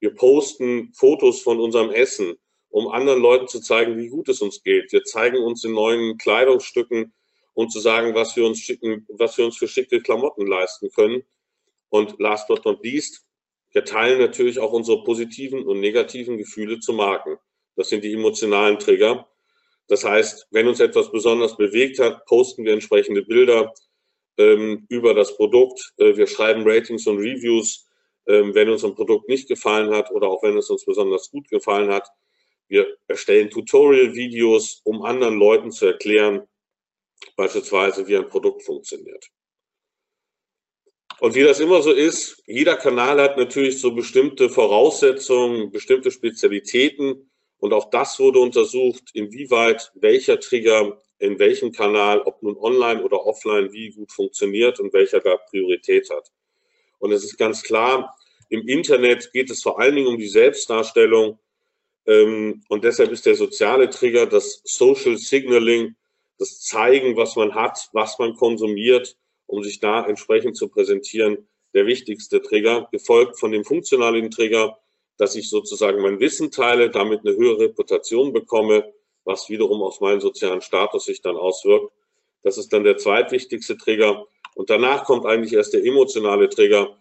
Wir 0.02 0.12
posten 0.16 0.92
Fotos 0.94 1.42
von 1.42 1.61
unserem 1.61 1.92
Essen, 1.92 2.37
um 2.71 2.88
anderen 2.88 3.23
Leuten 3.23 3.47
zu 3.47 3.61
zeigen, 3.61 3.97
wie 3.97 4.09
gut 4.09 4.28
es 4.28 4.42
uns 4.42 4.61
geht. 4.64 4.90
Wir 4.90 5.04
zeigen 5.04 5.37
uns 5.37 5.62
in 5.62 5.75
neuen 5.75 6.18
Kleidungsstücken, 6.18 7.14
um 7.54 7.71
zu 7.71 7.78
sagen, 7.78 8.12
was 8.12 8.35
wir 8.35 8.44
uns 8.44 8.59
schicken, 8.59 9.06
was 9.11 9.38
wir 9.38 9.44
uns 9.44 9.56
für 9.56 9.68
schicke 9.68 10.02
Klamotten 10.02 10.44
leisten 10.44 10.90
können. 10.90 11.23
Und 11.88 12.18
last 12.18 12.49
but 12.49 12.64
not 12.64 12.82
least, 12.82 13.25
wir 13.71 13.85
teilen 13.85 14.18
natürlich 14.18 14.59
auch 14.59 14.73
unsere 14.73 15.04
positiven 15.04 15.64
und 15.64 15.78
negativen 15.78 16.37
Gefühle 16.37 16.80
zu 16.80 16.92
Marken. 16.94 17.37
Das 17.76 17.88
sind 17.88 18.02
die 18.02 18.12
emotionalen 18.12 18.80
Trigger. 18.80 19.28
Das 19.87 20.02
heißt, 20.02 20.49
wenn 20.50 20.66
uns 20.66 20.80
etwas 20.80 21.12
besonders 21.12 21.56
bewegt 21.56 22.00
hat, 22.00 22.26
posten 22.26 22.64
wir 22.64 22.73
entsprechende 22.73 23.23
Bilder 23.23 23.73
ähm, 24.37 24.85
über 24.88 25.14
das 25.14 25.37
Produkt. 25.37 25.92
Äh, 25.99 26.16
wir 26.16 26.26
schreiben 26.26 26.64
Ratings 26.66 27.06
und 27.06 27.18
Reviews, 27.18 27.87
wenn 28.26 28.69
uns 28.69 28.85
ein 28.85 28.95
Produkt 28.95 29.29
nicht 29.29 29.49
gefallen 29.49 29.93
hat 29.95 30.11
oder 30.11 30.29
auch 30.29 30.43
wenn 30.43 30.57
es 30.57 30.71
uns 30.71 30.85
besonders 30.85 31.31
gut 31.31 31.49
gefallen 31.49 31.91
hat. 31.91 32.09
Wir 32.69 32.87
erstellen 33.09 33.50
Tutorial-Videos, 33.50 34.81
um 34.85 35.02
anderen 35.02 35.38
Leuten 35.38 35.73
zu 35.73 35.87
erklären, 35.87 36.43
beispielsweise 37.37 38.07
wie 38.07 38.17
ein 38.17 38.29
Produkt 38.29 38.62
funktioniert. 38.62 39.29
Und 41.21 41.35
wie 41.35 41.43
das 41.43 41.61
immer 41.61 41.83
so 41.83 41.93
ist, 41.93 42.43
jeder 42.47 42.76
Kanal 42.76 43.21
hat 43.21 43.37
natürlich 43.37 43.81
so 43.81 43.95
bestimmte 43.95 44.49
Voraussetzungen, 44.49 45.71
bestimmte 45.71 46.11
Spezialitäten. 46.11 47.31
Und 47.59 47.73
auch 47.73 47.91
das 47.91 48.19
wurde 48.19 48.41
untersucht, 48.41 49.11
inwieweit 49.14 49.93
welcher 49.95 50.41
Trigger 50.41 51.00
in 51.21 51.38
welchem 51.38 51.71
Kanal, 51.71 52.21
ob 52.23 52.43
nun 52.43 52.57
online 52.57 53.05
oder 53.05 53.25
offline, 53.25 53.73
wie 53.73 53.91
gut 53.91 54.11
funktioniert 54.11 54.81
und 54.81 54.93
welcher 54.93 55.21
da 55.21 55.37
Priorität 55.37 56.11
hat. 56.11 56.33
Und 57.02 57.11
es 57.11 57.25
ist 57.25 57.37
ganz 57.37 57.64
klar, 57.64 58.16
im 58.49 58.68
Internet 58.68 59.32
geht 59.32 59.50
es 59.50 59.61
vor 59.61 59.80
allen 59.80 59.97
Dingen 59.97 60.06
um 60.06 60.18
die 60.18 60.28
Selbstdarstellung. 60.28 61.40
Ähm, 62.06 62.62
und 62.68 62.85
deshalb 62.85 63.11
ist 63.11 63.26
der 63.26 63.35
soziale 63.35 63.90
Trigger, 63.90 64.26
das 64.26 64.62
Social 64.62 65.16
Signaling, 65.16 65.97
das 66.38 66.61
Zeigen, 66.61 67.16
was 67.16 67.35
man 67.35 67.56
hat, 67.56 67.88
was 67.92 68.21
man 68.21 68.37
konsumiert, 68.37 69.16
um 69.47 69.64
sich 69.64 69.80
da 69.80 70.06
entsprechend 70.06 70.56
zu 70.56 70.68
präsentieren, 70.68 71.49
der 71.75 71.87
wichtigste 71.87 72.40
Trigger, 72.40 72.88
gefolgt 72.92 73.40
von 73.40 73.50
dem 73.50 73.64
funktionalen 73.64 74.30
Trigger, 74.30 74.78
dass 75.16 75.35
ich 75.35 75.50
sozusagen 75.50 76.00
mein 76.02 76.21
Wissen 76.21 76.52
teile, 76.52 76.88
damit 76.88 77.26
eine 77.26 77.37
höhere 77.37 77.64
Reputation 77.64 78.32
bekomme, 78.32 78.92
was 79.25 79.49
wiederum 79.49 79.82
auf 79.82 80.00
meinen 80.00 80.21
sozialen 80.21 80.61
Status 80.61 81.06
sich 81.06 81.21
dann 81.21 81.37
auswirkt. 81.37 81.92
Das 82.44 82.59
ist 82.59 82.73
dann 82.73 82.85
der 82.85 82.97
zweitwichtigste 82.97 83.76
Trigger. 83.76 84.25
Und 84.54 84.71
danach 84.71 85.04
kommt 85.04 85.26
eigentlich 85.26 85.52
erst 85.52 85.73
der 85.73 85.85
emotionale 85.85 86.49
Trigger. 86.49 86.99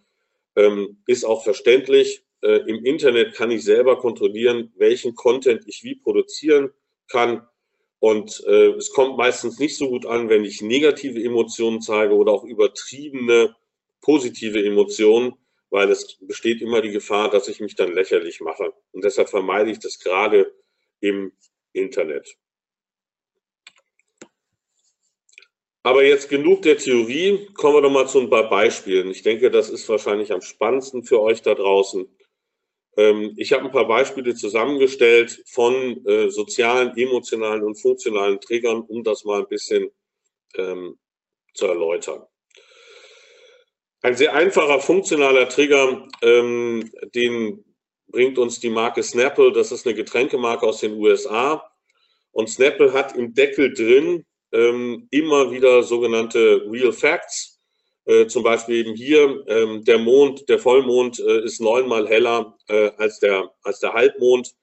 Ähm, 0.55 1.01
ist 1.07 1.23
auch 1.23 1.43
verständlich. 1.43 2.23
Äh, 2.41 2.61
Im 2.67 2.83
Internet 2.85 3.35
kann 3.35 3.51
ich 3.51 3.63
selber 3.63 3.97
kontrollieren, 3.97 4.73
welchen 4.75 5.15
Content 5.15 5.63
ich 5.67 5.83
wie 5.83 5.95
produzieren 5.95 6.71
kann. 7.07 7.47
Und 7.99 8.43
äh, 8.47 8.71
es 8.71 8.91
kommt 8.91 9.17
meistens 9.17 9.59
nicht 9.59 9.77
so 9.77 9.89
gut 9.89 10.05
an, 10.05 10.29
wenn 10.29 10.43
ich 10.43 10.61
negative 10.61 11.23
Emotionen 11.23 11.81
zeige 11.81 12.15
oder 12.15 12.31
auch 12.31 12.43
übertriebene 12.43 13.55
positive 14.01 14.63
Emotionen, 14.65 15.35
weil 15.69 15.89
es 15.91 16.17
besteht 16.19 16.61
immer 16.61 16.81
die 16.81 16.91
Gefahr, 16.91 17.29
dass 17.29 17.47
ich 17.47 17.59
mich 17.59 17.75
dann 17.75 17.93
lächerlich 17.93 18.41
mache. 18.41 18.73
Und 18.91 19.03
deshalb 19.03 19.29
vermeide 19.29 19.69
ich 19.71 19.79
das 19.79 19.99
gerade 19.99 20.51
im 20.99 21.31
Internet. 21.73 22.37
Aber 25.83 26.03
jetzt 26.03 26.29
genug 26.29 26.61
der 26.61 26.77
Theorie, 26.77 27.47
kommen 27.55 27.75
wir 27.75 27.81
doch 27.81 27.89
mal 27.89 28.07
zu 28.07 28.19
ein 28.19 28.29
paar 28.29 28.49
Beispielen. 28.49 29.09
Ich 29.09 29.23
denke, 29.23 29.49
das 29.49 29.69
ist 29.69 29.89
wahrscheinlich 29.89 30.31
am 30.31 30.41
spannendsten 30.41 31.03
für 31.03 31.21
euch 31.21 31.41
da 31.41 31.55
draußen. 31.55 32.07
Ähm, 32.97 33.33
ich 33.37 33.53
habe 33.53 33.65
ein 33.65 33.71
paar 33.71 33.87
Beispiele 33.87 34.35
zusammengestellt 34.35 35.43
von 35.47 36.05
äh, 36.05 36.29
sozialen, 36.29 36.95
emotionalen 36.95 37.63
und 37.63 37.81
funktionalen 37.81 38.39
Triggern, 38.39 38.81
um 38.81 39.03
das 39.03 39.23
mal 39.23 39.39
ein 39.39 39.47
bisschen 39.47 39.89
ähm, 40.55 40.99
zu 41.53 41.65
erläutern. 41.65 42.25
Ein 44.03 44.15
sehr 44.15 44.33
einfacher 44.33 44.79
funktionaler 44.79 45.47
Trigger, 45.49 46.07
ähm, 46.21 46.91
den 47.15 47.63
bringt 48.07 48.37
uns 48.37 48.59
die 48.59 48.69
Marke 48.69 49.03
Snapple. 49.03 49.51
Das 49.51 49.71
ist 49.71 49.85
eine 49.85 49.95
Getränkemarke 49.95 50.65
aus 50.65 50.81
den 50.81 50.93
USA. 50.93 51.71
Und 52.31 52.49
Snapple 52.49 52.93
hat 52.93 53.15
im 53.15 53.33
Deckel 53.33 53.73
drin 53.73 54.25
ähm, 54.51 55.07
immer 55.11 55.51
wieder 55.51 55.83
sogenannte 55.83 56.65
Real 56.69 56.93
Facts. 56.93 57.59
Äh, 58.05 58.27
zum 58.27 58.43
Beispiel 58.43 58.77
eben 58.77 58.95
hier, 58.95 59.43
ähm, 59.47 59.83
der 59.85 59.99
Mond, 59.99 60.49
der 60.49 60.59
Vollmond 60.59 61.19
äh, 61.19 61.43
ist 61.43 61.61
neunmal 61.61 62.07
heller 62.07 62.57
äh, 62.67 62.91
als, 62.97 63.19
der, 63.19 63.51
als 63.63 63.79
der 63.79 63.93
Halbmond. 63.93 64.55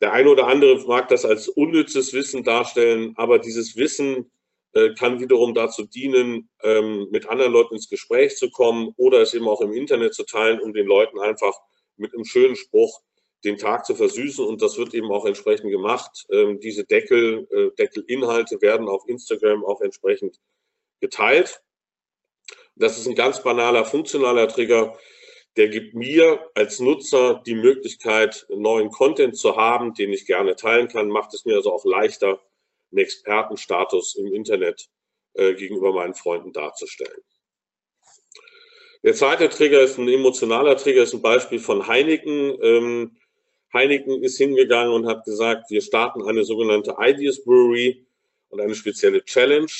Der 0.00 0.12
eine 0.12 0.30
oder 0.30 0.46
andere 0.46 0.76
mag 0.86 1.08
das 1.08 1.24
als 1.24 1.48
unnützes 1.48 2.12
Wissen 2.12 2.44
darstellen, 2.44 3.14
aber 3.16 3.38
dieses 3.38 3.76
Wissen 3.76 4.30
äh, 4.74 4.92
kann 4.94 5.20
wiederum 5.20 5.54
dazu 5.54 5.84
dienen, 5.84 6.48
ähm, 6.62 7.08
mit 7.10 7.28
anderen 7.28 7.52
Leuten 7.52 7.74
ins 7.74 7.88
Gespräch 7.88 8.36
zu 8.36 8.50
kommen 8.50 8.92
oder 8.96 9.20
es 9.20 9.34
eben 9.34 9.48
auch 9.48 9.60
im 9.60 9.72
Internet 9.72 10.14
zu 10.14 10.24
teilen, 10.24 10.60
um 10.60 10.72
den 10.72 10.86
Leuten 10.86 11.18
einfach 11.18 11.54
mit 11.96 12.12
einem 12.12 12.24
schönen 12.24 12.56
Spruch 12.56 13.00
den 13.44 13.58
Tag 13.58 13.84
zu 13.84 13.94
versüßen 13.94 14.44
und 14.44 14.62
das 14.62 14.78
wird 14.78 14.94
eben 14.94 15.10
auch 15.12 15.26
entsprechend 15.26 15.70
gemacht. 15.70 16.26
Ähm, 16.30 16.60
diese 16.60 16.84
Deckel, 16.84 17.46
äh, 17.50 17.70
Deckelinhalte 17.76 18.60
werden 18.62 18.88
auf 18.88 19.08
Instagram 19.08 19.64
auch 19.64 19.80
entsprechend 19.80 20.40
geteilt. 21.00 21.62
Das 22.76 22.98
ist 22.98 23.06
ein 23.06 23.14
ganz 23.14 23.42
banaler, 23.42 23.84
funktionaler 23.84 24.48
Trigger. 24.48 24.98
Der 25.56 25.68
gibt 25.68 25.94
mir 25.94 26.50
als 26.54 26.80
Nutzer 26.80 27.42
die 27.46 27.54
Möglichkeit, 27.54 28.46
neuen 28.48 28.90
Content 28.90 29.36
zu 29.36 29.56
haben, 29.56 29.94
den 29.94 30.12
ich 30.12 30.26
gerne 30.26 30.56
teilen 30.56 30.88
kann, 30.88 31.08
macht 31.08 31.32
es 31.34 31.44
mir 31.44 31.56
also 31.56 31.72
auch 31.72 31.84
leichter, 31.84 32.40
einen 32.90 32.98
Expertenstatus 32.98 34.16
im 34.16 34.32
Internet 34.32 34.88
äh, 35.34 35.54
gegenüber 35.54 35.92
meinen 35.92 36.14
Freunden 36.14 36.52
darzustellen. 36.52 37.22
Der 39.04 39.14
zweite 39.14 39.50
Trigger 39.50 39.80
ist 39.80 39.98
ein 39.98 40.08
emotionaler 40.08 40.76
Trigger, 40.76 41.02
ist 41.02 41.12
ein 41.12 41.20
Beispiel 41.20 41.58
von 41.58 41.86
Heineken. 41.86 42.58
Ähm, 42.62 43.16
Heineken 43.74 44.22
ist 44.22 44.38
hingegangen 44.38 44.92
und 44.92 45.06
hat 45.06 45.24
gesagt, 45.24 45.70
wir 45.70 45.82
starten 45.82 46.22
eine 46.22 46.44
sogenannte 46.44 46.96
Ideas 46.98 47.42
Brewery 47.44 48.06
und 48.48 48.60
eine 48.60 48.74
spezielle 48.74 49.24
Challenge. 49.24 49.70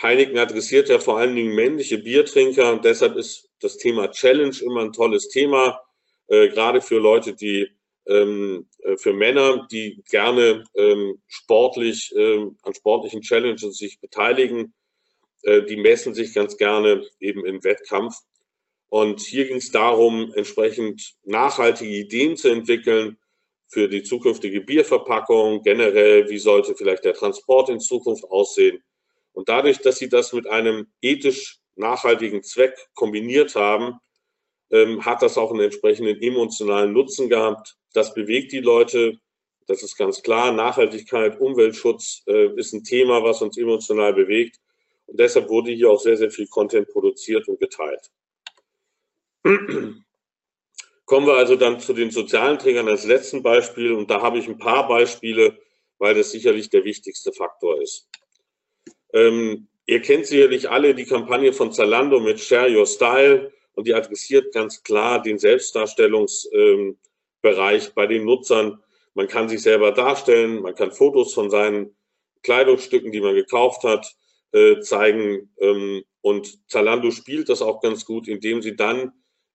Heineken 0.00 0.38
adressiert 0.38 0.88
ja 0.88 0.98
vor 0.98 1.18
allen 1.18 1.34
Dingen 1.34 1.54
männliche 1.54 1.98
Biertrinker 1.98 2.72
und 2.72 2.84
deshalb 2.84 3.16
ist 3.16 3.50
das 3.60 3.76
Thema 3.76 4.10
Challenge 4.10 4.56
immer 4.62 4.82
ein 4.82 4.92
tolles 4.92 5.28
Thema, 5.28 5.80
äh, 6.28 6.48
gerade 6.48 6.80
für 6.80 6.98
Leute, 6.98 7.34
die 7.34 7.68
ähm, 8.06 8.68
äh, 8.78 8.96
für 8.96 9.12
Männer, 9.12 9.66
die 9.70 10.02
gerne 10.08 10.64
ähm, 10.74 11.20
sportlich 11.26 12.12
ähm, 12.16 12.56
an 12.62 12.74
sportlichen 12.74 13.22
Challenges 13.22 13.76
sich 13.76 14.00
beteiligen. 14.00 14.74
Äh, 15.42 15.62
die 15.62 15.76
messen 15.76 16.14
sich 16.14 16.34
ganz 16.34 16.56
gerne 16.56 17.04
eben 17.20 17.44
im 17.46 17.62
Wettkampf. 17.64 18.16
Und 18.92 19.22
hier 19.22 19.46
ging 19.46 19.56
es 19.56 19.70
darum, 19.70 20.34
entsprechend 20.34 21.14
nachhaltige 21.24 21.96
Ideen 21.96 22.36
zu 22.36 22.50
entwickeln 22.50 23.16
für 23.66 23.88
die 23.88 24.02
zukünftige 24.02 24.60
Bierverpackung, 24.60 25.62
generell, 25.62 26.28
wie 26.28 26.36
sollte 26.36 26.74
vielleicht 26.74 27.06
der 27.06 27.14
Transport 27.14 27.70
in 27.70 27.80
Zukunft 27.80 28.24
aussehen. 28.24 28.84
Und 29.32 29.48
dadurch, 29.48 29.78
dass 29.78 29.96
sie 29.96 30.10
das 30.10 30.34
mit 30.34 30.46
einem 30.46 30.88
ethisch 31.00 31.60
nachhaltigen 31.74 32.42
Zweck 32.42 32.76
kombiniert 32.92 33.54
haben, 33.54 33.94
ähm, 34.70 35.02
hat 35.02 35.22
das 35.22 35.38
auch 35.38 35.52
einen 35.52 35.60
entsprechenden 35.60 36.20
emotionalen 36.20 36.92
Nutzen 36.92 37.30
gehabt. 37.30 37.76
Das 37.94 38.12
bewegt 38.12 38.52
die 38.52 38.60
Leute. 38.60 39.18
Das 39.68 39.82
ist 39.82 39.96
ganz 39.96 40.22
klar. 40.22 40.52
Nachhaltigkeit, 40.52 41.40
Umweltschutz 41.40 42.24
äh, 42.26 42.54
ist 42.56 42.74
ein 42.74 42.84
Thema, 42.84 43.24
was 43.24 43.40
uns 43.40 43.56
emotional 43.56 44.12
bewegt. 44.12 44.58
Und 45.06 45.18
deshalb 45.18 45.48
wurde 45.48 45.70
hier 45.70 45.90
auch 45.90 46.00
sehr, 46.00 46.18
sehr 46.18 46.30
viel 46.30 46.46
Content 46.48 46.88
produziert 46.88 47.48
und 47.48 47.58
geteilt. 47.58 48.10
Kommen 49.44 51.26
wir 51.26 51.34
also 51.34 51.56
dann 51.56 51.80
zu 51.80 51.92
den 51.92 52.10
sozialen 52.10 52.58
Trägern 52.58 52.88
als 52.88 53.04
letzten 53.04 53.42
Beispiel. 53.42 53.92
Und 53.92 54.10
da 54.10 54.22
habe 54.22 54.38
ich 54.38 54.48
ein 54.48 54.58
paar 54.58 54.88
Beispiele, 54.88 55.58
weil 55.98 56.14
das 56.14 56.30
sicherlich 56.30 56.70
der 56.70 56.84
wichtigste 56.84 57.32
Faktor 57.32 57.80
ist. 57.80 58.08
Ähm, 59.12 59.68
ihr 59.86 60.00
kennt 60.00 60.26
sicherlich 60.26 60.70
alle 60.70 60.94
die 60.94 61.04
Kampagne 61.04 61.52
von 61.52 61.72
Zalando 61.72 62.20
mit 62.20 62.40
Share 62.40 62.70
Your 62.74 62.86
Style 62.86 63.52
und 63.74 63.86
die 63.86 63.94
adressiert 63.94 64.52
ganz 64.54 64.82
klar 64.82 65.20
den 65.20 65.38
Selbstdarstellungsbereich 65.38 66.96
ähm, 67.86 67.92
bei 67.94 68.06
den 68.06 68.24
Nutzern. 68.24 68.82
Man 69.14 69.28
kann 69.28 69.48
sich 69.48 69.62
selber 69.62 69.92
darstellen, 69.92 70.62
man 70.62 70.74
kann 70.74 70.92
Fotos 70.92 71.34
von 71.34 71.50
seinen 71.50 71.94
Kleidungsstücken, 72.42 73.12
die 73.12 73.20
man 73.20 73.34
gekauft 73.34 73.82
hat, 73.84 74.14
äh, 74.52 74.80
zeigen. 74.80 75.52
Ähm, 75.58 76.04
und 76.20 76.70
Zalando 76.70 77.10
spielt 77.10 77.48
das 77.48 77.60
auch 77.60 77.80
ganz 77.80 78.04
gut, 78.04 78.28
indem 78.28 78.62
sie 78.62 78.76
dann 78.76 79.12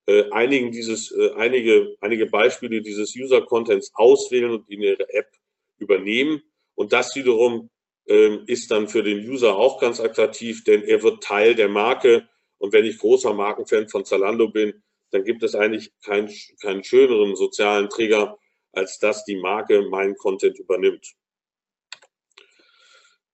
äh, 0.08 0.30
einigen 0.32 0.72
dieses, 0.72 1.12
äh, 1.12 1.32
einige, 1.36 1.96
einige 2.02 2.26
Beispiele 2.26 2.82
dieses 2.82 3.16
User-Contents 3.16 3.92
auswählen 3.94 4.52
und 4.52 4.70
in 4.70 4.82
ihre 4.82 5.14
App 5.14 5.30
übernehmen. 5.78 6.42
Und 6.76 6.94
das 6.94 7.16
wiederum 7.16 7.70
ähm, 8.08 8.44
ist 8.48 8.72
dann 8.72 8.88
für 8.88 9.04
den 9.04 9.20
User 9.28 9.56
auch 9.56 9.80
ganz 9.80 10.00
attraktiv, 10.00 10.64
denn 10.64 10.84
er 10.84 11.04
wird 11.04 11.24
Teil 11.24 11.56
der 11.56 11.68
Marke. 11.68 12.28
Und 12.58 12.74
wenn 12.74 12.86
ich 12.86 12.98
großer 13.00 13.34
Markenfan 13.34 13.90
von 13.90 14.06
Zalando 14.06 14.48
bin, 14.48 14.82
dann 15.12 15.24
gibt 15.24 15.44
es 15.44 15.56
eigentlich 15.56 15.92
keinen, 16.04 16.34
keinen 16.62 16.84
schöneren 16.84 17.36
sozialen 17.36 17.90
Trigger, 17.90 18.38
als 18.72 19.00
dass 19.00 19.26
die 19.26 19.36
Marke 19.36 19.84
meinen 19.90 20.16
Content 20.16 20.58
übernimmt. 20.60 21.16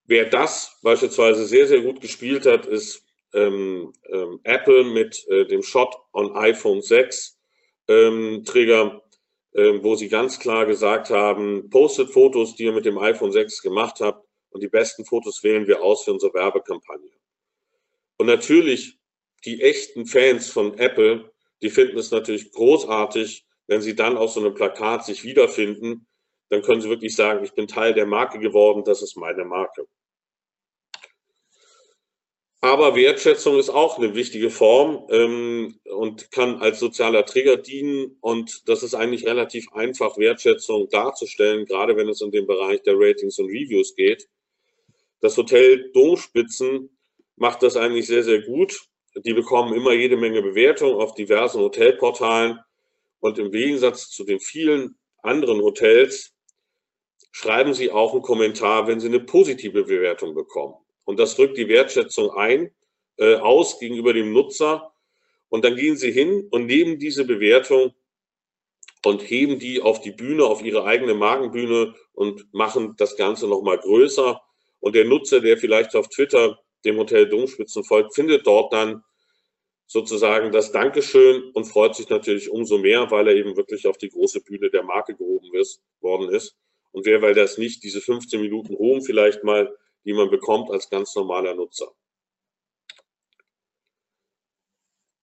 wer 0.05 0.25
das 0.25 0.77
beispielsweise 0.81 1.45
sehr, 1.45 1.67
sehr 1.67 1.81
gut 1.81 2.01
gespielt 2.01 2.45
hat, 2.45 2.65
ist 2.65 3.02
ähm, 3.33 3.93
ähm, 4.09 4.39
Apple 4.43 4.83
mit 4.85 5.27
äh, 5.27 5.45
dem 5.45 5.63
Shot 5.63 5.95
on 6.13 6.35
iPhone 6.35 6.81
6 6.81 7.39
ähm, 7.87 8.43
Trigger, 8.45 9.01
äh, 9.53 9.83
wo 9.83 9.95
sie 9.95 10.09
ganz 10.09 10.39
klar 10.39 10.65
gesagt 10.65 11.09
haben, 11.09 11.69
postet 11.69 12.09
Fotos, 12.11 12.55
die 12.55 12.63
ihr 12.63 12.73
mit 12.73 12.85
dem 12.85 12.97
iPhone 12.97 13.31
6 13.31 13.61
gemacht 13.61 13.99
habt 13.99 14.25
und 14.49 14.61
die 14.61 14.69
besten 14.69 15.05
Fotos 15.05 15.43
wählen 15.43 15.67
wir 15.67 15.81
aus 15.81 16.03
für 16.03 16.13
unsere 16.13 16.33
Werbekampagne. 16.33 17.09
Und 18.17 18.27
natürlich, 18.27 18.99
die 19.45 19.61
echten 19.61 20.05
Fans 20.05 20.49
von 20.49 20.77
Apple, 20.77 21.31
die 21.61 21.69
finden 21.69 21.97
es 21.97 22.11
natürlich 22.11 22.51
großartig, 22.51 23.45
wenn 23.67 23.81
sie 23.81 23.95
dann 23.95 24.17
auf 24.17 24.31
so 24.31 24.39
einem 24.39 24.53
Plakat 24.53 25.05
sich 25.05 25.23
wiederfinden, 25.23 26.07
dann 26.49 26.61
können 26.61 26.81
sie 26.81 26.89
wirklich 26.89 27.15
sagen, 27.15 27.43
ich 27.43 27.53
bin 27.53 27.67
Teil 27.67 27.93
der 27.93 28.05
Marke 28.05 28.37
geworden, 28.37 28.83
das 28.85 29.01
ist 29.01 29.17
meine 29.17 29.43
Marke. 29.43 29.87
Aber 32.63 32.95
Wertschätzung 32.95 33.59
ist 33.59 33.69
auch 33.69 33.97
eine 33.97 34.15
wichtige 34.15 34.49
Form 34.49 35.05
ähm, 35.09 35.81
und 35.83 36.31
kann 36.31 36.61
als 36.61 36.79
sozialer 36.79 37.25
Trigger 37.25 37.57
dienen. 37.57 38.15
Und 38.21 38.69
das 38.69 38.83
ist 38.83 38.93
eigentlich 38.93 39.25
relativ 39.25 39.73
einfach, 39.73 40.17
Wertschätzung 40.17 40.87
darzustellen, 40.87 41.65
gerade 41.65 41.97
wenn 41.97 42.07
es 42.07 42.21
um 42.21 42.31
den 42.31 42.47
Bereich 42.47 42.81
der 42.83 42.93
Ratings 42.97 43.37
und 43.37 43.47
Reviews 43.47 43.95
geht. 43.95 44.29
Das 45.19 45.35
Hotel 45.35 45.91
Domspitzen 45.91 46.97
macht 47.35 47.63
das 47.63 47.75
eigentlich 47.75 48.07
sehr, 48.07 48.23
sehr 48.23 48.41
gut. 48.43 48.87
Die 49.13 49.33
bekommen 49.33 49.73
immer 49.73 49.91
jede 49.91 50.15
Menge 50.15 50.41
Bewertungen 50.41 50.95
auf 50.95 51.15
diversen 51.15 51.59
Hotelportalen. 51.59 52.59
Und 53.19 53.39
im 53.39 53.51
Gegensatz 53.51 54.09
zu 54.09 54.23
den 54.23 54.39
vielen 54.39 54.95
anderen 55.21 55.59
Hotels 55.59 56.31
schreiben 57.33 57.73
sie 57.73 57.91
auch 57.91 58.13
einen 58.13 58.21
Kommentar, 58.21 58.87
wenn 58.87 59.01
sie 59.01 59.07
eine 59.07 59.19
positive 59.19 59.83
Bewertung 59.83 60.33
bekommen. 60.33 60.75
Und 61.05 61.19
das 61.19 61.35
drückt 61.35 61.57
die 61.57 61.67
Wertschätzung 61.67 62.31
ein, 62.31 62.71
äh, 63.17 63.35
aus 63.35 63.79
gegenüber 63.79 64.13
dem 64.13 64.33
Nutzer. 64.33 64.93
Und 65.49 65.65
dann 65.65 65.75
gehen 65.75 65.97
sie 65.97 66.11
hin 66.11 66.47
und 66.51 66.65
nehmen 66.65 66.99
diese 66.99 67.25
Bewertung 67.25 67.93
und 69.05 69.21
heben 69.21 69.59
die 69.59 69.81
auf 69.81 70.01
die 70.01 70.11
Bühne, 70.11 70.45
auf 70.45 70.63
ihre 70.63 70.85
eigene 70.85 71.13
Magenbühne 71.13 71.93
und 72.13 72.53
machen 72.53 72.95
das 72.97 73.17
Ganze 73.17 73.47
nochmal 73.47 73.77
größer. 73.77 74.41
Und 74.79 74.95
der 74.95 75.05
Nutzer, 75.05 75.41
der 75.41 75.57
vielleicht 75.57 75.95
auf 75.95 76.07
Twitter 76.07 76.59
dem 76.85 76.97
Hotel 76.97 77.29
Domspitzen 77.29 77.83
folgt, 77.83 78.15
findet 78.15 78.47
dort 78.47 78.73
dann 78.73 79.03
sozusagen 79.85 80.51
das 80.51 80.71
Dankeschön 80.71 81.51
und 81.53 81.65
freut 81.65 81.95
sich 81.95 82.09
natürlich 82.09 82.49
umso 82.49 82.77
mehr, 82.77 83.11
weil 83.11 83.27
er 83.27 83.35
eben 83.35 83.55
wirklich 83.55 83.85
auf 83.85 83.97
die 83.97 84.09
große 84.09 84.41
Bühne 84.41 84.69
der 84.69 84.83
Marke 84.83 85.15
gehoben 85.15 85.53
ist, 85.53 85.81
worden 86.01 86.29
ist. 86.29 86.55
Und 86.91 87.05
wer, 87.05 87.21
weil 87.21 87.33
das 87.33 87.57
nicht 87.57 87.83
diese 87.83 88.01
15 88.01 88.41
Minuten 88.41 88.73
Ruhm 88.73 89.01
vielleicht 89.01 89.43
mal 89.43 89.75
die 90.05 90.13
man 90.13 90.29
bekommt 90.29 90.69
als 90.69 90.89
ganz 90.89 91.15
normaler 91.15 91.53
Nutzer. 91.53 91.93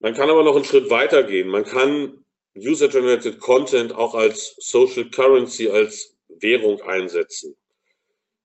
Man 0.01 0.15
kann 0.15 0.31
aber 0.31 0.43
noch 0.43 0.57
einen 0.57 0.65
Schritt 0.65 0.89
weiter 0.89 1.23
gehen. 1.23 1.49
Man 1.49 1.65
kann 1.65 2.25
User-Generated 2.57 3.39
Content 3.39 3.95
auch 3.95 4.15
als 4.15 4.57
Social 4.59 5.09
Currency, 5.11 5.69
als 5.69 6.17
Währung 6.29 6.81
einsetzen. 6.83 7.55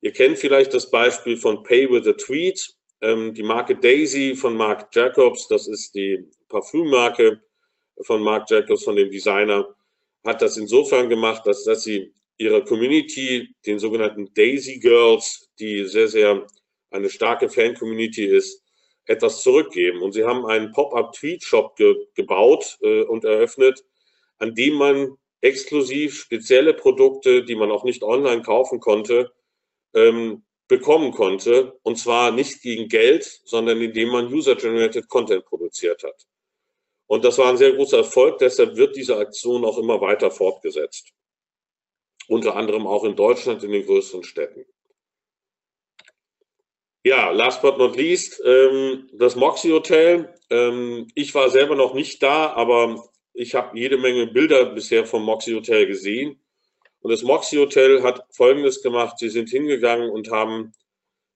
Ihr 0.02 0.12
kennt 0.12 0.38
vielleicht 0.38 0.74
das 0.74 0.92
Beispiel 0.92 1.38
von 1.38 1.64
Pay 1.64 1.90
with 1.90 2.08
a 2.08 2.14
Tweet. 2.14 2.76
Ähm, 3.02 3.34
die 3.34 3.44
Marke 3.44 3.76
Daisy 3.76 4.36
von 4.36 4.56
Marc 4.56 4.94
Jacobs, 4.94 5.48
das 5.48 5.68
ist 5.68 5.96
die 5.96 6.30
Parfümmarke 6.50 7.42
von 8.02 8.22
Marc 8.22 8.50
Jacobs, 8.50 8.84
von 8.84 8.96
dem 8.96 9.10
Designer, 9.10 9.76
hat 10.24 10.42
das 10.42 10.58
insofern 10.58 11.10
gemacht, 11.10 11.46
dass, 11.46 11.64
dass 11.64 11.84
sie 11.84 12.14
ihrer 12.38 12.62
Community, 12.62 13.56
den 13.66 13.80
sogenannten 13.80 14.34
Daisy 14.34 14.80
Girls, 14.80 15.50
die 15.60 15.86
sehr, 15.86 16.08
sehr 16.08 16.46
eine 16.92 17.10
starke 17.10 17.50
Fan-Community 17.50 18.26
ist, 18.26 18.62
etwas 19.06 19.42
zurückgeben. 19.44 20.02
Und 20.02 20.14
sie 20.14 20.26
haben 20.26 20.46
einen 20.46 20.72
Pop-up-Tweet-Shop 20.72 21.76
ge 21.76 21.96
gebaut 22.16 22.78
äh, 22.82 23.04
und 23.04 23.24
eröffnet, 23.24 23.84
an 24.40 24.56
dem 24.56 24.76
man 24.76 25.18
exklusiv 25.42 26.22
spezielle 26.22 26.74
Produkte, 26.74 27.44
die 27.44 27.56
man 27.56 27.72
auch 27.72 27.84
nicht 27.84 28.04
online 28.04 28.42
kaufen 28.42 28.80
konnte, 28.80 29.32
ähm, 29.94 30.44
bekommen 30.68 31.12
konnte. 31.12 31.78
Und 31.84 31.98
zwar 31.98 32.32
nicht 32.32 32.62
gegen 32.62 32.90
Geld, 32.90 33.42
sondern 33.46 33.82
indem 33.82 34.10
man 34.10 34.34
User-Generated 34.34 35.08
Content 35.08 35.46
produziert 35.46 36.04
hat. 36.04 36.26
Und 37.08 37.24
das 37.24 37.38
war 37.38 37.50
ein 37.50 37.58
sehr 37.58 37.74
großer 37.74 37.98
Erfolg, 37.98 38.40
deshalb 38.40 38.76
wird 38.76 38.96
diese 38.96 39.18
Aktion 39.18 39.64
auch 39.64 39.78
immer 39.78 40.02
weiter 40.02 40.32
fortgesetzt 40.32 41.14
unter 42.28 42.56
anderem 42.56 42.88
auch 42.88 43.04
in 43.04 43.16
Deutschland 43.16 43.64
in 43.64 43.72
den 43.72 43.86
größeren 43.86 44.24
Städten. 44.24 44.66
Ja, 47.04 47.30
last 47.30 47.62
but 47.62 47.78
not 47.78 47.96
least, 47.96 48.42
ähm, 48.44 49.08
das 49.14 49.36
Moxie 49.36 49.72
Hotel. 49.72 50.34
Ähm, 50.50 51.08
ich 51.14 51.36
war 51.36 51.52
selber 51.52 51.76
noch 51.76 51.94
nicht 51.94 52.24
da, 52.24 52.54
aber 52.54 53.08
ich 53.34 53.54
habe 53.54 53.78
jede 53.78 53.98
Menge 53.98 54.26
Bilder 54.26 54.66
bisher 54.66 55.06
vom 55.06 55.24
Moxie 55.24 55.54
Hotel 55.54 55.86
gesehen. 55.86 56.40
Und 57.02 57.12
das 57.12 57.22
Moxie 57.22 57.60
Hotel 57.60 58.02
hat 58.02 58.26
Folgendes 58.32 58.82
gemacht. 58.82 59.20
Sie 59.20 59.30
sind 59.30 59.50
hingegangen 59.50 60.10
und 60.10 60.32
haben 60.32 60.72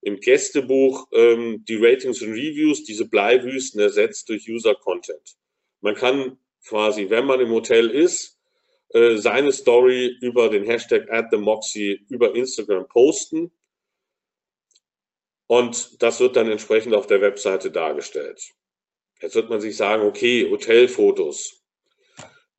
im 0.01 0.19
Gästebuch 0.19 1.07
ähm, 1.11 1.63
die 1.67 1.75
Ratings 1.75 2.23
und 2.23 2.31
Reviews, 2.31 2.83
diese 2.83 3.07
Bleiwüsten 3.07 3.79
ersetzt 3.79 4.29
durch 4.29 4.49
User 4.49 4.73
Content. 4.73 5.35
Man 5.81 5.93
kann 5.93 6.39
quasi, 6.65 7.11
wenn 7.11 7.25
man 7.25 7.41
im 7.41 7.51
Hotel 7.51 7.91
ist, 7.91 8.38
äh, 8.89 9.17
seine 9.17 9.51
Story 9.51 10.17
über 10.21 10.49
den 10.49 10.63
Hashtag 10.63 11.07
@themoxie 11.29 12.05
über 12.09 12.35
Instagram 12.35 12.87
posten. 12.87 13.51
Und 15.47 16.01
das 16.01 16.19
wird 16.19 16.35
dann 16.35 16.49
entsprechend 16.49 16.93
auf 16.93 17.07
der 17.07 17.21
Webseite 17.21 17.71
dargestellt. 17.71 18.53
Jetzt 19.21 19.35
wird 19.35 19.49
man 19.49 19.61
sich 19.61 19.75
sagen, 19.75 20.03
okay, 20.03 20.49
Hotelfotos. 20.49 21.59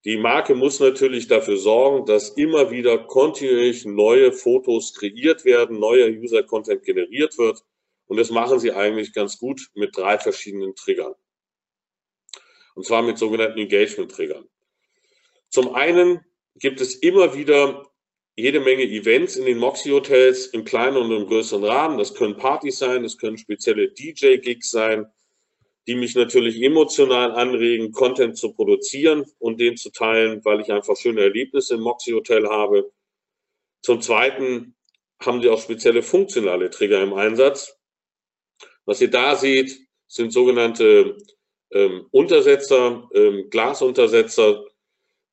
Die 0.05 0.17
Marke 0.17 0.55
muss 0.55 0.81
natürlich 0.81 1.29
dafür 1.29 1.57
sorgen, 1.57 2.07
dass 2.07 2.31
immer 2.31 2.71
wieder 2.71 2.99
kontinuierlich 2.99 3.85
neue 3.85 4.33
Fotos 4.33 4.95
kreiert 4.95 5.45
werden, 5.45 5.79
neuer 5.79 6.09
User-Content 6.09 6.83
generiert 6.85 7.37
wird. 7.39 7.63
Und 8.07 8.17
das 8.17 8.31
machen 8.31 8.59
sie 8.59 8.73
eigentlich 8.73 9.13
ganz 9.13 9.39
gut 9.39 9.71
mit 9.75 9.97
drei 9.97 10.19
verschiedenen 10.19 10.75
Triggern. 10.75 11.15
Und 12.75 12.87
zwar 12.87 13.03
mit 13.03 13.19
sogenannten 13.19 13.59
Engagement-Triggern. 13.59 14.49
Zum 15.51 15.75
einen 15.75 16.21
gibt 16.57 16.81
es 16.81 16.95
immer 16.97 17.35
wieder 17.35 17.87
jede 18.37 18.61
Menge 18.61 18.85
Events 18.85 19.37
in 19.37 19.45
den 19.45 19.59
Moxie-Hotels 19.59 20.47
im 20.49 20.65
kleinen 20.65 20.97
und 20.97 21.13
im 21.13 21.27
größeren 21.27 21.65
Rahmen. 21.65 21.99
Das 21.99 22.15
können 22.15 22.37
Partys 22.37 22.79
sein, 22.79 23.03
das 23.03 23.19
können 23.19 23.37
spezielle 23.37 23.91
DJ-Gigs 23.91 24.71
sein, 24.71 25.07
die 25.87 25.95
mich 25.95 26.15
natürlich 26.15 26.63
emotional 26.63 27.33
anregen, 27.33 27.93
Content 27.93 28.39
zu 28.39 28.53
produzieren 28.53 29.25
und 29.39 29.61
den 29.61 29.77
zu 29.77 29.91
teilen, 29.91 30.45
weil 30.45 30.61
ich 30.61 30.73
einfach 30.73 30.97
schöne 30.97 31.23
Erlebnisse 31.23 31.75
im 31.75 31.81
Moxie-Hotel 31.81 32.49
habe. 32.49 32.91
Zum 33.83 34.01
Zweiten 34.01 34.75
haben 35.21 35.43
sie 35.43 35.49
auch 35.49 35.61
spezielle 35.61 36.03
funktionale 36.03 36.71
Trigger 36.71 37.03
im 37.03 37.13
Einsatz. 37.13 37.77
Was 38.85 39.01
ihr 39.01 39.11
da 39.11 39.37
seht, 39.37 39.79
sind 40.07 40.33
sogenannte 40.33 41.19
ähm, 41.73 42.07
Untersetzer, 42.11 43.09
ähm, 43.15 43.49
Glasuntersetzer, 43.51 44.65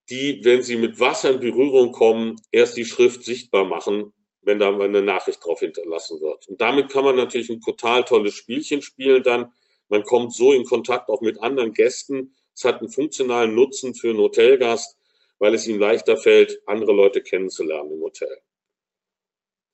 die, 0.10 0.44
wenn 0.44 0.62
sie 0.64 0.78
mit 0.78 1.00
Wasser 1.00 1.32
in 1.32 1.40
Berührung 1.40 1.92
kommen, 1.92 2.40
erst 2.52 2.78
die 2.78 2.86
Schrift 2.86 3.24
sichtbar 3.24 3.66
machen, 3.66 4.14
wenn 4.42 4.60
da 4.60 4.74
eine 4.78 5.02
Nachricht 5.02 5.44
drauf 5.44 5.60
hinterlassen 5.60 6.22
wird. 6.22 6.48
Und 6.48 6.62
damit 6.62 6.90
kann 6.90 7.04
man 7.04 7.18
natürlich 7.18 7.50
ein 7.50 7.62
total 7.62 8.04
tolles 8.06 8.34
Spielchen 8.34 8.82
spielen 8.82 9.24
dann. 9.24 9.52
Man 9.90 10.04
kommt 10.04 10.34
so 10.34 10.54
in 10.54 10.64
Kontakt 10.64 11.10
auch 11.10 11.22
mit 11.22 11.42
anderen 11.42 11.74
Gästen. 11.74 12.36
Es 12.56 12.64
hat 12.64 12.80
einen 12.80 12.90
funktionalen 12.90 13.54
Nutzen 13.54 13.94
für 13.94 14.10
einen 14.10 14.20
Hotelgast, 14.20 14.98
weil 15.40 15.54
es 15.54 15.68
ihm 15.68 15.80
leichter 15.80 16.18
fällt, 16.18 16.62
andere 16.66 16.94
Leute 16.94 17.22
kennenzulernen 17.22 17.92
im 17.92 18.02
Hotel. 18.02 18.42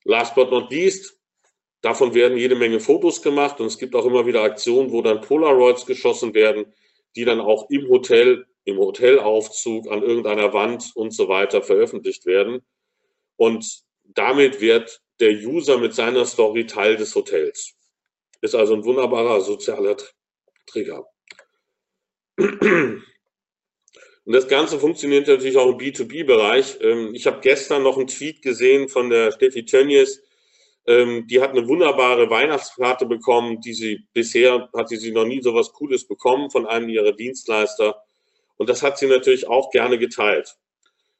Last 0.05 0.35
but 0.35 0.51
not 0.51 0.71
least, 0.71 1.17
davon 1.81 2.13
werden 2.13 2.37
jede 2.37 2.55
Menge 2.55 2.79
Fotos 2.79 3.21
gemacht 3.21 3.59
und 3.61 3.67
es 3.67 3.77
gibt 3.77 3.95
auch 3.95 4.05
immer 4.05 4.25
wieder 4.25 4.41
Aktionen, 4.41 4.91
wo 4.91 5.01
dann 5.01 5.21
Polaroids 5.21 5.85
geschossen 5.85 6.33
werden, 6.33 6.65
die 7.15 7.25
dann 7.25 7.39
auch 7.39 7.69
im 7.69 7.87
Hotel 7.87 8.47
im 8.65 8.77
Hotelaufzug, 8.77 9.91
an 9.91 10.01
irgendeiner 10.03 10.53
Wand 10.53 10.91
und 10.95 11.11
so 11.11 11.27
weiter 11.27 11.61
veröffentlicht 11.61 12.25
werden. 12.25 12.61
Und 13.35 13.83
damit 14.03 14.61
wird 14.61 15.01
der 15.19 15.31
User 15.31 15.77
mit 15.77 15.93
seiner 15.93 16.25
Story 16.25 16.65
Teil 16.65 16.95
des 16.95 17.15
Hotels. 17.15 17.75
Ist 18.41 18.55
also 18.55 18.73
ein 18.73 18.83
wunderbarer 18.83 19.41
sozialer 19.41 19.97
Trigger. 20.65 21.05
Und 24.25 24.31
das 24.33 24.47
Ganze 24.47 24.79
funktioniert 24.79 25.27
natürlich 25.27 25.57
auch 25.57 25.69
im 25.69 25.77
B2B-Bereich. 25.77 26.77
Ähm, 26.81 27.13
ich 27.13 27.27
habe 27.27 27.41
gestern 27.41 27.83
noch 27.83 27.97
einen 27.97 28.07
Tweet 28.07 28.41
gesehen 28.41 28.87
von 28.87 29.09
der 29.09 29.31
Steffi 29.31 29.65
Tönnies. 29.65 30.23
Ähm, 30.85 31.27
die 31.27 31.41
hat 31.41 31.51
eine 31.51 31.67
wunderbare 31.67 32.29
Weihnachtskarte 32.29 33.05
bekommen, 33.05 33.59
die 33.61 33.73
sie 33.73 34.07
bisher 34.13 34.69
hatte 34.75 34.97
sie 34.97 35.11
noch 35.11 35.25
nie 35.25 35.41
so 35.41 35.53
was 35.53 35.71
Cooles 35.73 36.07
bekommen 36.07 36.49
von 36.49 36.65
einem 36.65 36.89
ihrer 36.89 37.13
Dienstleister. 37.13 38.01
Und 38.57 38.69
das 38.69 38.83
hat 38.83 38.97
sie 38.97 39.07
natürlich 39.07 39.47
auch 39.47 39.71
gerne 39.71 39.97
geteilt. 39.97 40.55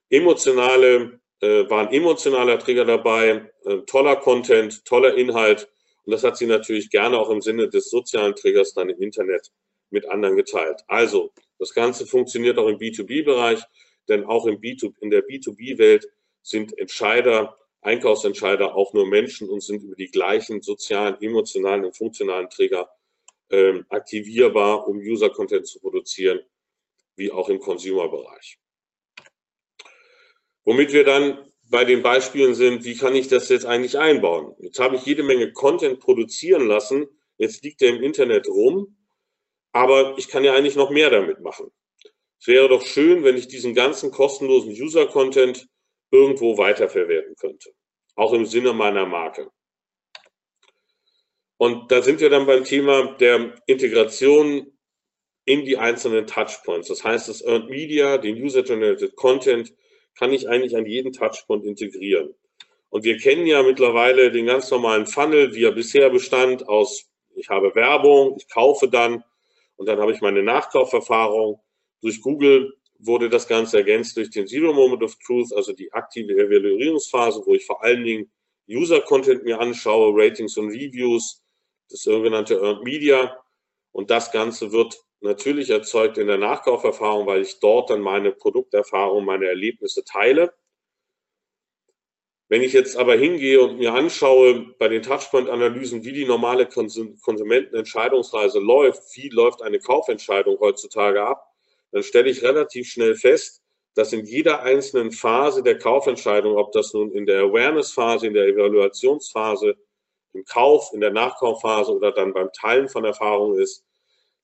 Emotionale, 0.10 1.20
äh, 1.42 1.70
war 1.70 1.88
ein 1.88 1.94
emotionaler 1.94 2.60
Trigger 2.60 2.86
dabei, 2.86 3.52
äh, 3.66 3.78
toller 3.88 4.16
Content, 4.18 4.86
toller 4.86 5.16
Inhalt 5.16 5.70
Und 6.06 6.12
das 6.12 6.24
hat 6.24 6.38
sie 6.38 6.48
natürlich 6.48 6.90
gerne 6.90 7.18
auch 7.18 7.30
im 7.30 7.42
Sinne 7.42 7.70
des 7.70 7.90
sozialen 7.90 8.36
Triggers 8.36 8.74
dann 8.74 8.90
im 8.90 9.02
Internet 9.02 9.52
mit 9.90 10.10
anderen 10.10 10.36
geteilt. 10.36 10.84
Also, 10.88 11.32
das 11.60 11.74
Ganze 11.74 12.06
funktioniert 12.06 12.58
auch 12.58 12.68
im 12.68 12.78
B2B-Bereich, 12.78 13.62
denn 14.10 14.26
auch 14.26 14.46
im 14.46 14.60
B2, 14.60 14.94
in 15.00 15.10
der 15.10 15.26
B2B-Welt 15.26 16.10
sind 16.42 16.78
Entscheider, 16.78 17.58
Einkaufsentscheider 17.82 18.76
auch 18.76 18.94
nur 18.94 19.08
Menschen 19.08 19.50
und 19.50 19.62
sind 19.64 19.84
über 19.84 19.96
die 19.96 20.12
gleichen 20.12 20.62
sozialen, 20.62 21.22
emotionalen 21.22 21.86
und 21.86 21.96
funktionalen 21.96 22.50
Trigger 22.50 22.90
ähm, 23.50 23.86
aktivierbar, 23.90 24.88
um 24.88 24.98
User-Content 24.98 25.68
zu 25.68 25.80
produzieren, 25.80 26.42
wie 27.16 27.32
auch 27.32 27.50
im 27.50 27.60
Consumer-Bereich. 27.60 28.58
Womit 30.66 30.94
wir 30.94 31.04
dann 31.04 31.52
bei 31.70 31.86
den 31.86 32.02
Beispielen 32.02 32.56
sind, 32.56 32.86
wie 32.86 32.96
kann 32.96 33.16
ich 33.16 33.28
das 33.28 33.50
jetzt 33.50 33.66
eigentlich 33.66 33.98
einbauen? 33.98 34.56
Jetzt 34.60 34.80
habe 34.80 34.96
ich 34.96 35.06
jede 35.06 35.24
Menge 35.24 35.52
Content 35.52 36.00
produzieren 36.00 36.68
lassen, 36.68 37.08
jetzt 37.38 37.64
liegt 37.64 37.82
er 37.82 37.90
im 37.90 38.04
Internet 38.04 38.48
rum, 38.48 38.98
aber 39.72 40.16
ich 40.18 40.28
kann 40.28 40.44
ja 40.44 40.54
eigentlich 40.54 40.76
noch 40.76 40.90
mehr 40.90 41.10
damit 41.10 41.42
machen. 41.42 41.72
Es 42.40 42.48
wäre 42.48 42.70
doch 42.70 42.86
schön, 42.86 43.24
wenn 43.24 43.38
ich 43.38 43.48
diesen 43.48 43.74
ganzen 43.74 44.12
kostenlosen 44.12 44.72
User-Content 44.72 45.68
irgendwo 46.12 46.58
weiterverwerten 46.58 47.36
könnte, 47.36 47.72
auch 48.16 48.34
im 48.34 48.46
Sinne 48.46 48.74
meiner 48.74 49.06
Marke. 49.06 49.50
Und 51.58 51.92
da 51.92 52.02
sind 52.02 52.20
wir 52.20 52.30
dann 52.30 52.46
beim 52.46 52.66
Thema 52.66 53.14
der 53.16 53.56
Integration 53.66 54.73
in 55.46 55.66
die 55.66 55.78
einzelnen 55.78 56.26
Touchpoints. 56.28 56.88
Das 56.88 57.04
heißt, 57.04 57.30
das 57.30 57.42
Earned 57.42 57.70
Media, 57.70 58.18
den 58.18 58.42
User-Generated 58.42 59.16
Content, 59.16 59.74
kann 60.18 60.32
ich 60.32 60.48
eigentlich 60.48 60.76
an 60.76 60.86
jeden 60.86 61.12
Touchpoint 61.12 61.66
integrieren. 61.66 62.34
Und 62.90 63.04
wir 63.04 63.18
kennen 63.18 63.48
ja 63.48 63.64
mittlerweile 63.64 64.32
den 64.32 64.46
ganz 64.46 64.70
normalen 64.70 65.08
Funnel, 65.08 65.56
wie 65.56 65.64
er 65.64 65.72
bisher 65.72 66.10
bestand, 66.10 66.68
aus 66.70 67.10
ich 67.36 67.50
habe 67.50 67.74
Werbung, 67.74 68.36
ich 68.38 68.48
kaufe 68.48 68.88
dann 68.88 69.24
und 69.76 69.88
dann 69.88 70.00
habe 70.00 70.12
ich 70.12 70.22
meine 70.22 70.44
Nachkauferfahrung. 70.44 71.60
Durch 72.02 72.22
Google 72.22 72.74
wurde 73.00 73.30
das 73.30 73.48
Ganze 73.48 73.78
ergänzt 73.78 74.16
durch 74.16 74.30
den 74.30 74.48
Zero 74.48 74.74
Moment 74.74 75.04
of 75.04 75.16
Truth, 75.26 75.52
also 75.54 75.74
die 75.74 75.92
aktive 75.92 76.34
Evaluierungsphase, 76.34 77.42
wo 77.46 77.54
ich 77.54 77.66
vor 77.66 77.84
allen 77.84 78.04
Dingen 78.04 78.32
User-Content 78.70 79.44
mir 79.44 79.60
anschaue, 79.60 80.14
Ratings 80.16 80.56
und 80.58 80.70
Reviews, 80.70 81.44
das 81.90 82.02
sogenannte 82.02 82.56
Earned 82.56 82.84
Media. 82.84 83.38
Und 83.92 84.10
das 84.10 84.32
Ganze 84.32 84.72
wird 84.72 84.96
natürlich 85.24 85.70
erzeugt 85.70 86.18
in 86.18 86.28
der 86.28 86.38
Nachkauferfahrung, 86.38 87.26
weil 87.26 87.42
ich 87.42 87.60
dort 87.60 87.90
dann 87.90 88.02
meine 88.02 88.32
Produkterfahrung, 88.32 89.26
meine 89.26 89.48
Erlebnisse 89.48 90.04
teile. 90.04 90.54
Wenn 92.50 92.62
ich 92.62 92.74
jetzt 92.74 92.98
aber 92.98 93.16
hingehe 93.16 93.62
und 93.62 93.78
mir 93.78 93.94
anschaue 93.94 94.76
bei 94.78 94.90
den 94.90 95.02
Touchpoint-Analysen, 95.02 96.04
wie 96.04 96.12
die 96.12 96.26
normale 96.26 96.68
Konsumentenentscheidungsreise 96.68 98.60
läuft, 98.60 99.02
wie 99.16 99.30
läuft 99.30 99.64
eine 99.64 99.80
Kaufentscheidung 99.80 100.60
heutzutage 100.60 101.26
ab, 101.26 101.48
dann 101.92 102.04
stelle 102.04 102.30
ich 102.30 102.44
relativ 102.44 102.90
schnell 102.90 103.16
fest, 103.16 103.64
dass 103.96 104.12
in 104.12 104.26
jeder 104.26 104.64
einzelnen 104.64 105.12
Phase 105.12 105.64
der 105.64 105.78
Kaufentscheidung, 105.78 106.58
ob 106.58 106.74
das 106.74 106.94
nun 106.94 107.12
in 107.12 107.26
der 107.26 107.44
Awareness-Phase, 107.44 108.28
in 108.28 108.34
der 108.34 108.48
Evaluationsphase, 108.48 109.76
im 110.34 110.44
Kauf, 110.46 110.92
in 110.94 111.00
der 111.00 111.12
Nachkaufphase 111.12 111.96
oder 111.96 112.12
dann 112.12 112.34
beim 112.34 112.52
Teilen 112.52 112.90
von 112.90 113.06
Erfahrungen 113.06 113.60
ist, 113.60 113.86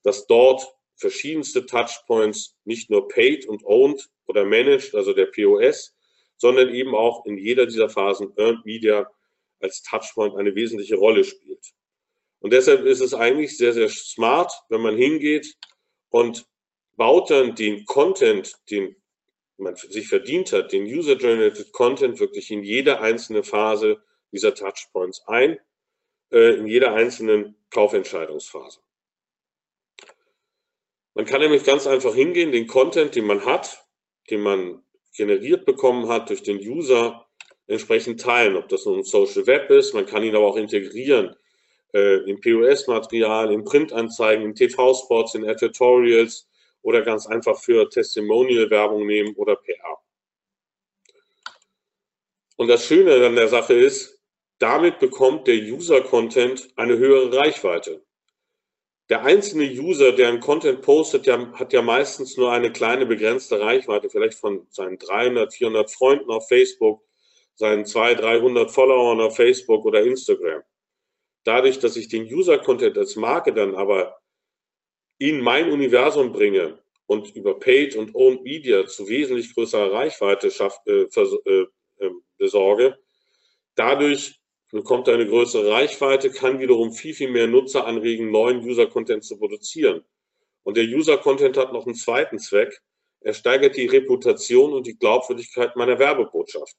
dass 0.04 0.28
dort 0.28 0.68
verschiedenste 0.96 1.66
Touchpoints 1.66 2.58
nicht 2.66 2.90
nur 2.90 3.08
paid 3.08 3.48
und 3.48 3.64
owned 3.66 4.10
oder 4.28 4.46
managed, 4.46 4.96
also 4.96 5.14
der 5.14 5.28
POS, 5.28 5.96
sondern 6.38 6.74
eben 6.74 6.96
auch 6.96 7.26
in 7.26 7.38
jeder 7.38 7.66
dieser 7.66 7.90
Phasen 7.90 8.34
Earned 8.38 8.66
Media 8.66 9.10
als 9.60 9.82
Touchpoint 9.84 10.36
eine 10.36 10.56
wesentliche 10.56 10.96
Rolle 10.96 11.24
spielt. 11.24 11.74
Und 12.40 12.54
deshalb 12.54 12.86
ist 12.86 13.02
es 13.02 13.14
eigentlich 13.14 13.58
sehr, 13.58 13.74
sehr 13.74 13.90
smart, 13.90 14.52
wenn 14.70 14.82
man 14.82 14.96
hingeht 14.96 15.58
und 16.10 16.46
baut 16.96 17.30
dann 17.30 17.56
den 17.56 17.86
Content, 17.86 18.56
den 18.70 18.96
man 19.58 19.76
sich 19.76 20.08
verdient 20.08 20.54
hat, 20.54 20.72
den 20.72 20.84
User-Generated 20.84 21.74
Content 21.74 22.20
wirklich 22.20 22.50
in 22.52 22.64
jede 22.64 23.02
einzelne 23.02 23.44
Phase 23.44 24.02
dieser 24.32 24.56
Touchpoints 24.56 25.24
ein, 25.28 25.60
äh, 26.32 26.56
in 26.56 26.68
jeder 26.68 26.94
einzelnen 26.94 27.58
Kaufentscheidungsphase. 27.70 28.80
Man 31.20 31.26
kann 31.26 31.42
nämlich 31.42 31.66
ganz 31.66 31.86
einfach 31.86 32.16
hingehen, 32.16 32.54
den 32.54 32.66
Content, 32.66 33.14
den 33.14 33.26
man 33.26 33.44
hat, 33.44 33.86
den 34.30 34.40
man 34.40 34.82
generiert 35.14 35.66
bekommen 35.66 36.08
hat 36.08 36.30
durch 36.30 36.44
den 36.44 36.60
User, 36.60 37.28
entsprechend 37.68 38.22
teilen. 38.22 38.56
Ob 38.56 38.70
das 38.70 38.86
nun 38.86 39.04
Social 39.04 39.46
Web 39.46 39.70
ist, 39.70 39.94
man 39.94 40.06
kann 40.06 40.24
ihn 40.24 40.34
aber 40.34 40.48
auch 40.48 40.56
integrieren 40.56 41.36
äh, 41.94 42.20
in 42.20 42.40
POS-Material, 42.40 43.52
in 43.52 43.66
Printanzeigen, 43.66 44.46
in 44.46 44.56
TV-Spots, 44.56 45.36
in 45.36 45.44
Editorials 45.44 46.48
oder 46.84 47.02
ganz 47.02 47.28
einfach 47.28 47.60
für 47.60 47.90
Testimonial-Werbung 47.90 49.06
nehmen 49.06 49.36
oder 49.36 49.58
PR. 49.58 49.98
Und 52.56 52.70
das 52.70 52.86
Schöne 52.86 53.26
an 53.26 53.36
der 53.36 53.50
Sache 53.50 53.74
ist, 53.74 54.22
damit 54.58 55.00
bekommt 55.00 55.48
der 55.48 55.58
User-Content 55.58 56.70
eine 56.78 56.98
höhere 56.98 57.36
Reichweite 57.36 58.06
der 59.10 59.24
einzelne 59.24 59.66
User, 59.66 60.12
der 60.12 60.30
einen 60.30 60.40
Content 60.40 60.82
postet, 60.82 61.26
der 61.26 61.52
hat 61.54 61.74
ja 61.74 61.82
meistens 61.82 62.38
nur 62.38 62.52
eine 62.52 62.72
kleine 62.72 63.06
begrenzte 63.06 63.60
Reichweite, 63.60 64.10
vielleicht 64.10 64.36
von 64.36 64.68
seinen 64.70 65.00
300, 65.00 65.52
400 65.54 65.92
Freunden 65.92 66.30
auf 66.30 66.48
Facebook, 66.48 67.02
seinen 67.56 67.86
200, 67.86 68.24
300 68.24 68.72
Followern 68.72 69.20
auf 69.20 69.36
Facebook 69.36 69.84
oder 69.86 70.04
Instagram. 70.04 70.62
Dadurch, 71.44 71.80
dass 71.80 71.96
ich 71.96 72.08
den 72.08 72.32
User-Content 72.32 72.98
als 72.98 73.16
Marke 73.16 73.52
dann 73.54 73.76
aber 73.76 74.20
in 75.18 75.42
mein 75.42 75.72
Universum 75.72 76.32
bringe 76.32 76.80
und 77.08 77.36
über 77.36 77.58
Paid 77.58 77.96
und 77.96 78.14
Owned 78.14 78.44
Media 78.44 78.86
zu 78.86 79.08
wesentlich 79.08 79.54
größerer 79.56 79.92
Reichweite 79.92 80.52
schaff, 80.52 80.80
äh, 80.86 81.06
äh, 81.06 81.66
äh, 81.98 82.10
besorge, 82.38 83.00
dadurch 83.76 84.39
bekommt 84.72 85.10
eine 85.10 85.28
größere 85.28 85.72
Reichweite, 85.72 86.32
kann 86.32 86.60
wiederum 86.60 86.92
viel, 86.94 87.14
viel 87.14 87.30
mehr 87.30 87.48
Nutzer 87.48 87.86
anregen, 87.88 88.32
neuen 88.32 88.60
User-Content 88.60 89.24
zu 89.24 89.38
produzieren. 89.38 90.04
Und 90.64 90.78
der 90.78 90.86
User-Content 90.86 91.58
hat 91.58 91.74
noch 91.74 91.86
einen 91.86 91.96
zweiten 91.96 92.38
Zweck. 92.40 92.82
Er 93.22 93.34
steigert 93.34 93.76
die 93.76 93.88
Reputation 93.88 94.74
und 94.74 94.86
die 94.86 94.98
Glaubwürdigkeit 94.98 95.76
meiner 95.76 95.98
Werbebotschaft. 96.00 96.76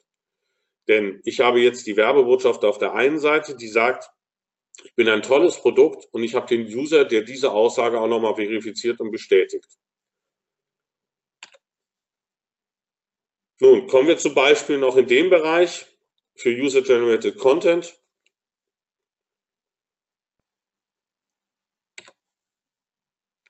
Denn 0.89 1.21
ich 1.25 1.41
habe 1.41 1.61
jetzt 1.61 1.87
die 1.87 1.97
Werbebotschaft 1.97 2.65
auf 2.65 2.79
der 2.79 2.95
einen 2.95 3.19
Seite, 3.19 3.57
die 3.57 3.69
sagt, 3.69 4.11
ich 4.85 4.95
bin 4.95 5.09
ein 5.09 5.23
tolles 5.23 5.57
Produkt 5.57 6.09
und 6.13 6.23
ich 6.23 6.35
habe 6.35 6.47
den 6.47 6.67
User, 6.67 7.05
der 7.05 7.23
diese 7.23 7.51
Aussage 7.51 8.01
auch 8.01 8.09
nochmal 8.09 8.37
verifiziert 8.37 9.01
und 9.01 9.11
bestätigt. 9.11 9.67
Nun, 13.61 13.87
kommen 13.89 14.09
wir 14.09 14.17
zu 14.17 14.33
Beispielen 14.33 14.85
auch 14.85 14.97
in 14.97 15.07
dem 15.07 15.29
Bereich 15.29 15.87
für 16.35 16.51
User-Generated 16.51 17.39
Content. 17.39 18.01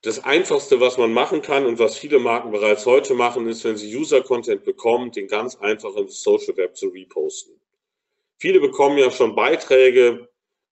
Das 0.03 0.23
Einfachste, 0.23 0.79
was 0.79 0.97
man 0.97 1.13
machen 1.13 1.43
kann 1.43 1.65
und 1.67 1.77
was 1.77 1.95
viele 1.95 2.17
Marken 2.17 2.51
bereits 2.51 2.87
heute 2.87 3.13
machen, 3.13 3.47
ist, 3.47 3.63
wenn 3.63 3.77
sie 3.77 3.95
User-Content 3.95 4.63
bekommen, 4.63 5.11
den 5.11 5.27
ganz 5.27 5.55
einfach 5.57 5.95
ins 5.95 6.23
Social 6.23 6.57
Web 6.57 6.75
zu 6.75 6.87
reposten. 6.87 7.61
Viele 8.39 8.59
bekommen 8.59 8.97
ja 8.97 9.11
schon 9.11 9.35
Beiträge 9.35 10.27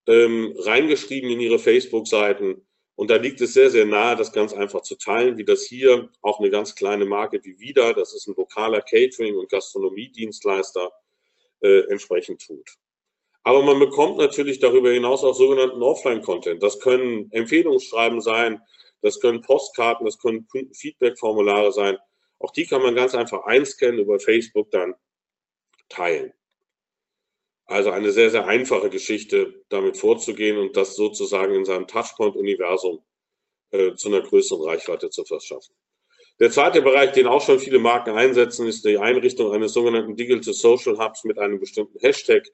ähm, 0.08 0.52
reingeschrieben 0.58 1.30
in 1.30 1.38
ihre 1.38 1.60
Facebook-Seiten 1.60 2.66
und 2.96 3.08
da 3.08 3.16
liegt 3.16 3.40
es 3.40 3.54
sehr, 3.54 3.70
sehr 3.70 3.86
nahe, 3.86 4.16
das 4.16 4.32
ganz 4.32 4.52
einfach 4.52 4.82
zu 4.82 4.96
teilen, 4.96 5.38
wie 5.38 5.44
das 5.44 5.62
hier 5.62 6.10
auch 6.20 6.40
eine 6.40 6.50
ganz 6.50 6.74
kleine 6.74 7.04
Marke 7.04 7.40
wie 7.44 7.58
Vida, 7.58 7.92
das 7.92 8.12
ist 8.12 8.26
ein 8.26 8.34
lokaler 8.36 8.82
Catering- 8.82 9.36
und 9.36 9.48
Gastronomiedienstleister, 9.48 10.92
äh, 11.60 11.80
entsprechend 11.90 12.44
tut. 12.46 12.68
Aber 13.42 13.62
man 13.62 13.78
bekommt 13.78 14.18
natürlich 14.18 14.58
darüber 14.58 14.90
hinaus 14.90 15.24
auch 15.24 15.34
sogenannten 15.34 15.82
Offline-Content. 15.82 16.62
Das 16.62 16.78
können 16.80 17.30
Empfehlungsschreiben 17.32 18.20
sein, 18.20 18.60
das 19.00 19.20
können 19.20 19.40
Postkarten, 19.40 20.04
das 20.04 20.18
können 20.18 20.46
Feedback-Formulare 20.74 21.72
sein. 21.72 21.96
Auch 22.38 22.52
die 22.52 22.66
kann 22.66 22.82
man 22.82 22.94
ganz 22.94 23.14
einfach 23.14 23.44
einscannen 23.44 24.00
über 24.00 24.20
Facebook 24.20 24.70
dann 24.70 24.94
teilen. 25.88 26.32
Also 27.66 27.90
eine 27.90 28.10
sehr, 28.10 28.30
sehr 28.30 28.46
einfache 28.46 28.90
Geschichte, 28.90 29.62
damit 29.68 29.96
vorzugehen 29.96 30.58
und 30.58 30.76
das 30.76 30.96
sozusagen 30.96 31.54
in 31.54 31.64
seinem 31.64 31.86
Touchpoint-Universum 31.86 33.04
äh, 33.70 33.94
zu 33.94 34.08
einer 34.08 34.22
größeren 34.22 34.62
Reichweite 34.64 35.08
zu 35.10 35.24
verschaffen. 35.24 35.74
Der 36.40 36.50
zweite 36.50 36.80
Bereich, 36.80 37.12
den 37.12 37.26
auch 37.26 37.42
schon 37.42 37.58
viele 37.58 37.78
Marken 37.78 38.12
einsetzen, 38.16 38.66
ist 38.66 38.86
die 38.86 38.96
Einrichtung 38.96 39.52
eines 39.52 39.74
sogenannten 39.74 40.16
Digital 40.16 40.54
Social 40.54 40.96
Hubs 40.98 41.24
mit 41.24 41.38
einem 41.38 41.60
bestimmten 41.60 41.98
Hashtag, 42.00 42.48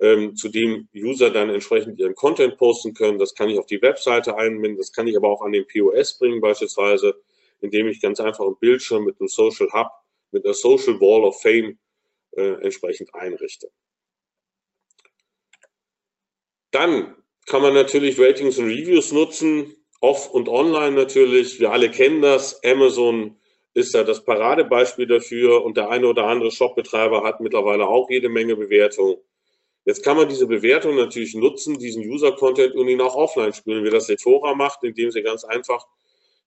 ähm, 0.00 0.36
zu 0.36 0.48
dem 0.48 0.88
User 0.94 1.30
dann 1.30 1.50
entsprechend 1.50 1.98
ihren 1.98 2.14
Content 2.14 2.56
posten 2.56 2.94
können. 2.94 3.18
Das 3.18 3.34
kann 3.34 3.50
ich 3.50 3.58
auf 3.58 3.66
die 3.66 3.82
Webseite 3.82 4.36
einbinden, 4.36 4.78
das 4.78 4.92
kann 4.92 5.08
ich 5.08 5.16
aber 5.16 5.28
auch 5.28 5.42
an 5.42 5.50
den 5.50 5.66
POS 5.66 6.18
bringen 6.18 6.40
beispielsweise, 6.40 7.20
indem 7.60 7.88
ich 7.88 8.00
ganz 8.00 8.20
einfach 8.20 8.46
einen 8.46 8.58
Bildschirm 8.60 9.04
mit 9.04 9.20
einem 9.20 9.28
Social 9.28 9.68
Hub, 9.72 9.88
mit 10.30 10.44
einer 10.44 10.54
Social 10.54 11.00
Wall 11.00 11.24
of 11.24 11.42
Fame 11.42 11.80
äh, 12.36 12.62
entsprechend 12.62 13.12
einrichte. 13.12 13.72
Dann 16.70 17.16
kann 17.46 17.62
man 17.62 17.74
natürlich 17.74 18.20
Ratings 18.20 18.56
und 18.58 18.66
Reviews 18.66 19.10
nutzen, 19.10 19.74
off 20.00 20.30
und 20.30 20.48
online 20.48 20.96
natürlich. 20.96 21.60
Wir 21.60 21.72
alle 21.72 21.90
kennen 21.90 22.22
das. 22.22 22.62
Amazon 22.64 23.36
ist 23.74 23.94
da 23.94 24.02
das 24.02 24.24
Paradebeispiel 24.24 25.06
dafür 25.06 25.64
und 25.64 25.76
der 25.76 25.90
eine 25.90 26.08
oder 26.08 26.24
andere 26.24 26.50
Shopbetreiber 26.50 27.22
hat 27.22 27.40
mittlerweile 27.40 27.86
auch 27.86 28.10
jede 28.10 28.28
Menge 28.28 28.56
Bewertungen. 28.56 29.16
Jetzt 29.84 30.02
kann 30.02 30.16
man 30.16 30.28
diese 30.28 30.46
Bewertung 30.46 30.96
natürlich 30.96 31.34
nutzen, 31.34 31.78
diesen 31.78 32.02
User-Content 32.02 32.74
und 32.74 32.88
ihn 32.88 33.00
auch 33.00 33.14
offline 33.14 33.52
spielen, 33.52 33.84
wie 33.84 33.90
das 33.90 34.06
Sephora 34.06 34.54
macht, 34.54 34.82
indem 34.82 35.10
sie 35.10 35.22
ganz 35.22 35.44
einfach 35.44 35.86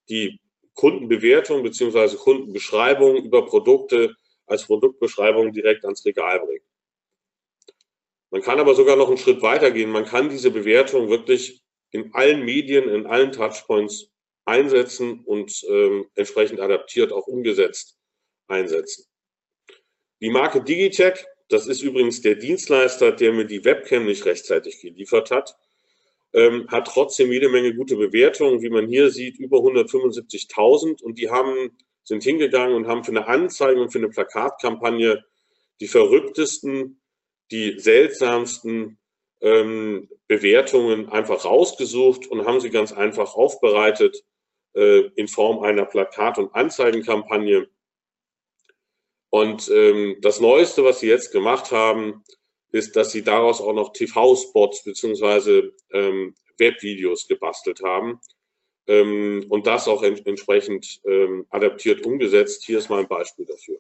die 0.09 0.39
Kundenbewertung 0.75 1.63
bzw. 1.63 2.15
Kundenbeschreibung 2.17 3.17
über 3.17 3.45
Produkte 3.45 4.15
als 4.45 4.65
Produktbeschreibung 4.65 5.51
direkt 5.51 5.85
ans 5.85 6.05
Regal 6.05 6.39
bringen. 6.41 6.65
Man 8.29 8.41
kann 8.41 8.59
aber 8.59 8.75
sogar 8.75 8.95
noch 8.95 9.07
einen 9.07 9.17
Schritt 9.17 9.41
weiter 9.41 9.71
gehen. 9.71 9.91
Man 9.91 10.05
kann 10.05 10.29
diese 10.29 10.51
Bewertung 10.51 11.09
wirklich 11.09 11.62
in 11.93 12.13
allen 12.13 12.43
Medien, 12.43 12.89
in 12.89 13.05
allen 13.05 13.31
Touchpoints 13.31 14.11
einsetzen 14.45 15.21
und 15.23 15.63
ähm, 15.69 16.07
entsprechend 16.15 16.59
adaptiert 16.59 17.13
auch 17.13 17.27
umgesetzt 17.27 17.97
einsetzen. 18.47 19.05
Die 20.21 20.29
Marke 20.29 20.61
Digitech, 20.61 21.25
das 21.49 21.67
ist 21.67 21.81
übrigens 21.81 22.21
der 22.21 22.35
Dienstleister, 22.35 23.11
der 23.11 23.31
mir 23.31 23.45
die 23.45 23.63
Webcam 23.63 24.05
nicht 24.05 24.25
rechtzeitig 24.25 24.81
geliefert 24.81 25.31
hat, 25.31 25.55
ähm, 26.33 26.67
hat 26.69 26.87
trotzdem 26.87 27.31
jede 27.31 27.47
Menge 27.47 27.75
gute 27.75 27.95
Bewertungen, 27.95 28.61
wie 28.61 28.69
man 28.69 28.87
hier 28.87 29.09
sieht, 29.11 29.37
über 29.37 29.59
175.000 29.59 31.01
und 31.01 31.19
die 31.19 31.29
haben, 31.29 31.77
sind 32.03 32.23
hingegangen 32.23 32.75
und 32.75 32.87
haben 32.87 33.03
für 33.03 33.11
eine 33.11 33.27
Anzeige 33.27 33.79
und 33.79 33.91
für 33.91 33.99
eine 33.99 34.09
Plakatkampagne 34.09 35.23
die 35.79 35.87
verrücktesten, 35.87 37.01
die 37.51 37.79
seltsamsten 37.79 38.97
ähm, 39.43 40.09
Bewertungen 40.27 41.09
einfach 41.09 41.45
rausgesucht 41.45 42.27
und 42.27 42.45
haben 42.45 42.61
sie 42.61 42.69
ganz 42.69 42.93
einfach 42.93 43.35
aufbereitet 43.35 44.23
äh, 44.73 45.01
in 45.15 45.27
Form 45.27 45.59
einer 45.59 45.85
Plakat- 45.85 46.37
und 46.37 46.55
Anzeigenkampagne. 46.55 47.67
Und 49.29 49.69
ähm, 49.69 50.17
das 50.21 50.39
Neueste, 50.39 50.83
was 50.85 51.01
sie 51.01 51.07
jetzt 51.07 51.31
gemacht 51.31 51.71
haben, 51.71 52.23
ist, 52.71 52.95
dass 52.95 53.11
sie 53.11 53.23
daraus 53.23 53.59
auch 53.59 53.73
noch 53.73 53.91
TV-Spots 53.91 54.83
beziehungsweise 54.83 55.73
ähm, 55.91 56.35
Webvideos 56.57 57.27
gebastelt 57.27 57.81
haben 57.83 58.21
ähm, 58.87 59.45
und 59.49 59.67
das 59.67 59.87
auch 59.87 60.03
en 60.03 60.25
entsprechend 60.25 61.01
ähm, 61.03 61.45
adaptiert 61.49 62.05
umgesetzt. 62.05 62.63
Hier 62.63 62.77
ist 62.79 62.89
mal 62.89 63.01
ein 63.01 63.07
Beispiel 63.07 63.45
dafür. 63.45 63.77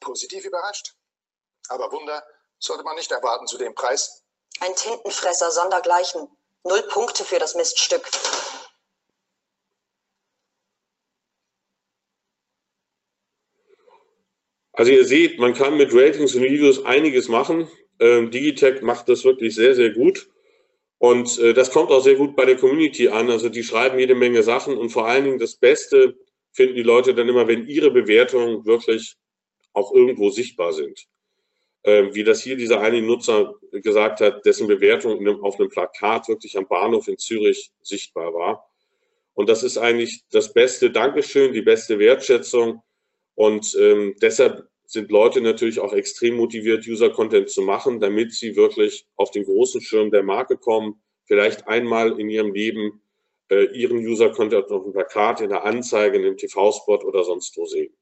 Positiv 0.00 0.44
überrascht. 0.46 0.94
Aber 1.68 1.90
Wunder 1.92 2.22
sollte 2.64 2.84
man 2.84 2.96
nicht 2.96 3.10
erwarten 3.10 3.46
zu 3.46 3.58
dem 3.58 3.74
Preis. 3.74 4.24
Ein 4.60 4.74
Tintenfresser 4.74 5.50
sondergleichen. 5.50 6.28
Null 6.64 6.82
Punkte 6.88 7.24
für 7.24 7.38
das 7.38 7.54
Miststück. 7.54 8.08
Also 14.72 14.90
ihr 14.90 15.04
seht, 15.04 15.38
man 15.38 15.54
kann 15.54 15.76
mit 15.76 15.94
Ratings 15.94 16.34
und 16.34 16.42
Reviews 16.42 16.84
einiges 16.84 17.28
machen. 17.28 17.70
Ähm, 18.00 18.30
Digitech 18.30 18.82
macht 18.82 19.08
das 19.08 19.24
wirklich 19.24 19.54
sehr, 19.54 19.74
sehr 19.74 19.90
gut. 19.90 20.28
Und 20.98 21.38
äh, 21.38 21.54
das 21.54 21.70
kommt 21.70 21.90
auch 21.90 22.02
sehr 22.02 22.16
gut 22.16 22.34
bei 22.34 22.44
der 22.44 22.56
Community 22.56 23.08
an. 23.08 23.30
Also 23.30 23.48
die 23.48 23.62
schreiben 23.62 23.98
jede 23.98 24.14
Menge 24.14 24.42
Sachen 24.42 24.76
und 24.76 24.90
vor 24.90 25.06
allen 25.06 25.24
Dingen 25.24 25.38
das 25.38 25.56
Beste 25.56 26.16
finden 26.52 26.74
die 26.74 26.82
Leute 26.82 27.14
dann 27.14 27.28
immer, 27.28 27.46
wenn 27.46 27.68
ihre 27.68 27.90
Bewertungen 27.90 28.64
wirklich 28.64 29.16
auch 29.74 29.92
irgendwo 29.92 30.30
sichtbar 30.30 30.72
sind. 30.72 31.06
Ähm, 31.84 32.14
wie 32.14 32.24
das 32.24 32.42
hier 32.42 32.56
dieser 32.56 32.80
eine 32.80 33.02
Nutzer 33.02 33.54
gesagt 33.70 34.20
hat, 34.20 34.46
dessen 34.46 34.66
Bewertung 34.66 35.42
auf 35.42 35.60
einem 35.60 35.68
Plakat 35.68 36.28
wirklich 36.28 36.56
am 36.56 36.66
Bahnhof 36.66 37.08
in 37.08 37.18
Zürich 37.18 37.72
sichtbar 37.82 38.32
war. 38.32 38.70
Und 39.34 39.48
das 39.48 39.62
ist 39.62 39.76
eigentlich 39.76 40.22
das 40.30 40.52
beste 40.52 40.90
Dankeschön, 40.90 41.52
die 41.52 41.62
beste 41.62 41.98
Wertschätzung. 41.98 42.82
Und 43.34 43.76
ähm, 43.78 44.14
deshalb 44.22 44.68
sind 44.86 45.10
Leute 45.10 45.40
natürlich 45.40 45.80
auch 45.80 45.92
extrem 45.92 46.36
motiviert, 46.36 46.86
User-Content 46.86 47.50
zu 47.50 47.62
machen, 47.62 48.00
damit 48.00 48.32
sie 48.32 48.56
wirklich 48.56 49.06
auf 49.16 49.30
den 49.30 49.44
großen 49.44 49.80
Schirm 49.80 50.10
der 50.10 50.22
Marke 50.22 50.56
kommen, 50.56 51.02
vielleicht 51.26 51.68
einmal 51.68 52.18
in 52.18 52.30
ihrem 52.30 52.54
Leben 52.54 53.02
äh, 53.50 53.64
ihren 53.76 53.98
User-Content 53.98 54.70
auf 54.70 54.84
einem 54.84 54.92
Plakat, 54.92 55.40
in 55.40 55.50
der 55.50 55.64
Anzeige, 55.64 56.16
in 56.16 56.24
einem 56.24 56.36
TV-Spot 56.36 56.98
oder 57.04 57.24
sonst 57.24 57.56
wo 57.56 57.66
sehen. 57.66 57.94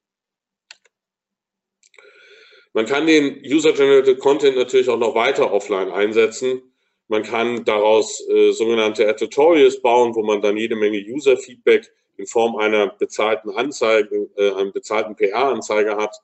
Man 2.74 2.86
kann 2.86 3.06
den 3.06 3.42
User-Generated 3.44 4.18
Content 4.18 4.56
natürlich 4.56 4.88
auch 4.88 4.98
noch 4.98 5.14
weiter 5.14 5.52
offline 5.52 5.90
einsetzen. 5.90 6.62
Man 7.08 7.22
kann 7.22 7.64
daraus 7.64 8.26
äh, 8.28 8.52
sogenannte 8.52 9.06
Editorials 9.06 9.82
bauen, 9.82 10.14
wo 10.14 10.22
man 10.22 10.40
dann 10.40 10.56
jede 10.56 10.76
Menge 10.76 10.98
User-Feedback 10.98 11.92
in 12.16 12.26
Form 12.26 12.56
einer 12.56 12.88
bezahlten 12.88 13.50
Anzeige, 13.50 14.30
äh, 14.36 14.52
einer 14.52 14.72
bezahlten 14.72 15.16
PR-Anzeige 15.16 15.96
hat. 15.96 16.16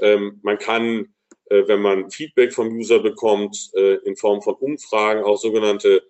Ähm, 0.00 0.40
man 0.42 0.58
kann, 0.58 1.14
äh, 1.46 1.66
wenn 1.66 1.80
man 1.80 2.10
Feedback 2.10 2.52
vom 2.52 2.68
User 2.76 2.98
bekommt, 2.98 3.70
äh, 3.74 3.94
in 4.04 4.16
Form 4.16 4.42
von 4.42 4.54
Umfragen 4.54 5.22
auch 5.22 5.38
sogenannte 5.38 6.02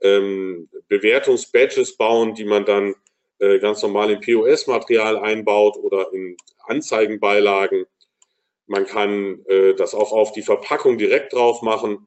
ähm, 0.00 0.68
Bewertungs-Badges 0.88 1.96
bauen, 1.96 2.34
die 2.34 2.44
man 2.44 2.64
dann 2.64 2.94
äh, 3.40 3.58
ganz 3.58 3.82
normal 3.82 4.10
in 4.10 4.20
POS-Material 4.20 5.18
einbaut 5.18 5.76
oder 5.76 6.12
in 6.12 6.36
Anzeigenbeilagen. 6.66 7.84
Man 8.68 8.86
kann 8.86 9.44
äh, 9.46 9.74
das 9.74 9.94
auch 9.94 10.12
auf 10.12 10.32
die 10.32 10.42
Verpackung 10.42 10.98
direkt 10.98 11.32
drauf 11.32 11.62
machen. 11.62 12.06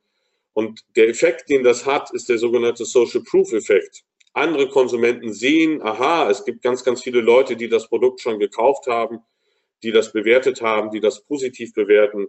Und 0.54 0.82
der 0.96 1.10
Effekt, 1.10 1.50
den 1.50 1.64
das 1.64 1.86
hat, 1.86 2.12
ist 2.14 2.30
der 2.30 2.38
sogenannte 2.38 2.86
Social 2.86 3.22
Proof 3.22 3.52
Effekt. 3.52 4.04
Andere 4.34 4.70
Konsumenten 4.70 5.34
sehen, 5.34 5.82
aha, 5.82 6.30
es 6.30 6.46
gibt 6.46 6.62
ganz, 6.62 6.84
ganz 6.84 7.02
viele 7.02 7.20
Leute, 7.20 7.58
die 7.58 7.68
das 7.68 7.90
Produkt 7.90 8.22
schon 8.22 8.40
gekauft 8.40 8.88
haben, 8.88 9.20
die 9.84 9.92
das 9.92 10.14
bewertet 10.14 10.62
haben, 10.62 10.92
die 10.92 11.00
das 11.00 11.26
positiv 11.26 11.74
bewerten. 11.74 12.28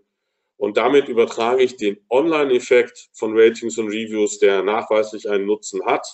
Und 0.56 0.76
damit 0.78 1.08
übertrage 1.08 1.62
ich 1.62 1.76
den 1.76 1.98
Online-Effekt 2.08 3.10
von 3.12 3.36
Ratings 3.38 3.78
und 3.78 3.88
Reviews, 3.88 4.38
der 4.38 4.62
nachweislich 4.62 5.28
einen 5.28 5.46
Nutzen 5.46 5.84
hat, 5.84 6.06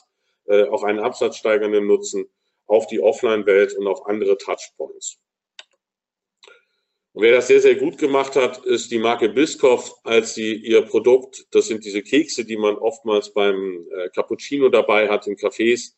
äh, 0.46 0.64
auch 0.64 0.82
einen 0.82 0.98
absatzsteigernden 0.98 1.86
Nutzen, 1.86 2.26
auf 2.66 2.86
die 2.86 3.00
Offline-Welt 3.00 3.74
und 3.74 3.86
auf 3.86 4.06
andere 4.06 4.36
Touchpoints. 4.36 5.18
Und 7.18 7.24
wer 7.24 7.32
das 7.32 7.48
sehr, 7.48 7.60
sehr 7.60 7.74
gut 7.74 7.98
gemacht 7.98 8.36
hat, 8.36 8.64
ist 8.64 8.92
die 8.92 8.98
Marke 9.00 9.28
Biscoff, 9.28 9.92
als 10.04 10.34
sie 10.34 10.54
ihr 10.54 10.82
Produkt, 10.82 11.46
das 11.50 11.66
sind 11.66 11.84
diese 11.84 12.00
Kekse, 12.00 12.44
die 12.44 12.56
man 12.56 12.76
oftmals 12.76 13.34
beim 13.34 13.84
äh, 13.90 14.08
Cappuccino 14.10 14.68
dabei 14.68 15.08
hat 15.08 15.26
in 15.26 15.34
Cafés, 15.34 15.94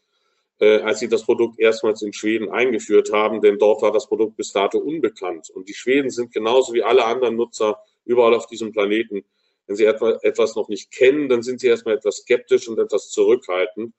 äh, 0.60 0.78
als 0.78 1.00
sie 1.00 1.10
das 1.10 1.24
Produkt 1.24 1.60
erstmals 1.60 2.00
in 2.00 2.14
Schweden 2.14 2.48
eingeführt 2.48 3.12
haben, 3.12 3.42
denn 3.42 3.58
dort 3.58 3.82
war 3.82 3.92
das 3.92 4.08
Produkt 4.08 4.38
bis 4.38 4.52
dato 4.52 4.78
unbekannt. 4.78 5.50
Und 5.50 5.68
die 5.68 5.74
Schweden 5.74 6.08
sind 6.08 6.32
genauso 6.32 6.72
wie 6.72 6.82
alle 6.82 7.04
anderen 7.04 7.36
Nutzer 7.36 7.78
überall 8.06 8.32
auf 8.32 8.46
diesem 8.46 8.72
Planeten. 8.72 9.22
Wenn 9.66 9.76
sie 9.76 9.84
etwas 9.84 10.56
noch 10.56 10.70
nicht 10.70 10.90
kennen, 10.90 11.28
dann 11.28 11.42
sind 11.42 11.60
sie 11.60 11.66
erstmal 11.66 11.96
etwas 11.96 12.20
skeptisch 12.20 12.66
und 12.66 12.78
etwas 12.78 13.10
zurückhaltend. 13.10 13.92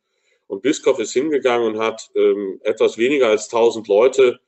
Und 0.47 0.63
Biscoff 0.63 0.97
ist 0.97 1.13
hingegangen 1.13 1.75
und 1.75 1.79
hat 1.79 2.09
ähm, 2.15 2.59
etwas 2.63 2.97
weniger 2.97 3.27
als 3.27 3.43
1000 3.43 3.87
Leute 3.87 4.39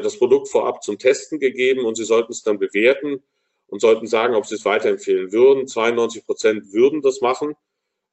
das 0.00 0.18
Produkt 0.18 0.48
vorab 0.48 0.82
zum 0.82 0.98
Testen 0.98 1.38
gegeben 1.38 1.84
und 1.84 1.96
sie 1.96 2.04
sollten 2.04 2.32
es 2.32 2.42
dann 2.42 2.58
bewerten 2.58 3.22
und 3.68 3.80
sollten 3.80 4.06
sagen, 4.06 4.34
ob 4.34 4.46
sie 4.46 4.56
es 4.56 4.64
weiterempfehlen 4.64 5.32
würden. 5.32 5.66
92 5.66 6.26
Prozent 6.26 6.72
würden 6.72 7.02
das 7.02 7.20
machen, 7.20 7.54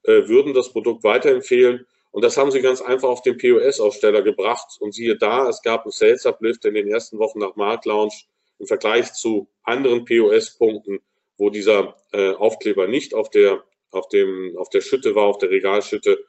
äh, 0.03 0.27
würden 0.27 0.53
das 0.53 0.71
Produkt 0.71 1.03
weiterempfehlen. 1.03 1.85
Und 2.11 2.23
das 2.23 2.37
haben 2.37 2.51
sie 2.51 2.61
ganz 2.61 2.81
einfach 2.81 3.09
auf 3.09 3.21
den 3.23 3.37
POS-Aussteller 3.37 4.21
gebracht. 4.21 4.77
Und 4.79 4.93
siehe 4.93 5.17
da, 5.17 5.49
es 5.49 5.61
gab 5.61 5.83
einen 5.83 5.91
Sales 5.91 6.25
Uplift 6.25 6.63
in 6.65 6.73
den 6.73 6.87
ersten 6.87 7.19
Wochen 7.19 7.39
nach 7.39 7.55
Marktlaunch 7.55 8.27
im 8.59 8.67
Vergleich 8.67 9.11
zu 9.13 9.49
anderen 9.63 10.05
POS-Punkten, 10.05 10.99
wo 11.37 11.49
dieser 11.49 11.97
äh, 12.13 12.31
Aufkleber 12.31 12.87
nicht 12.87 13.13
auf 13.13 13.29
der, 13.29 13.63
auf, 13.91 14.07
dem, 14.07 14.55
auf 14.57 14.69
der 14.69 14.81
Schütte 14.81 15.15
war, 15.15 15.25
auf 15.25 15.39
der 15.39 15.49
Regalschütte, 15.49 16.25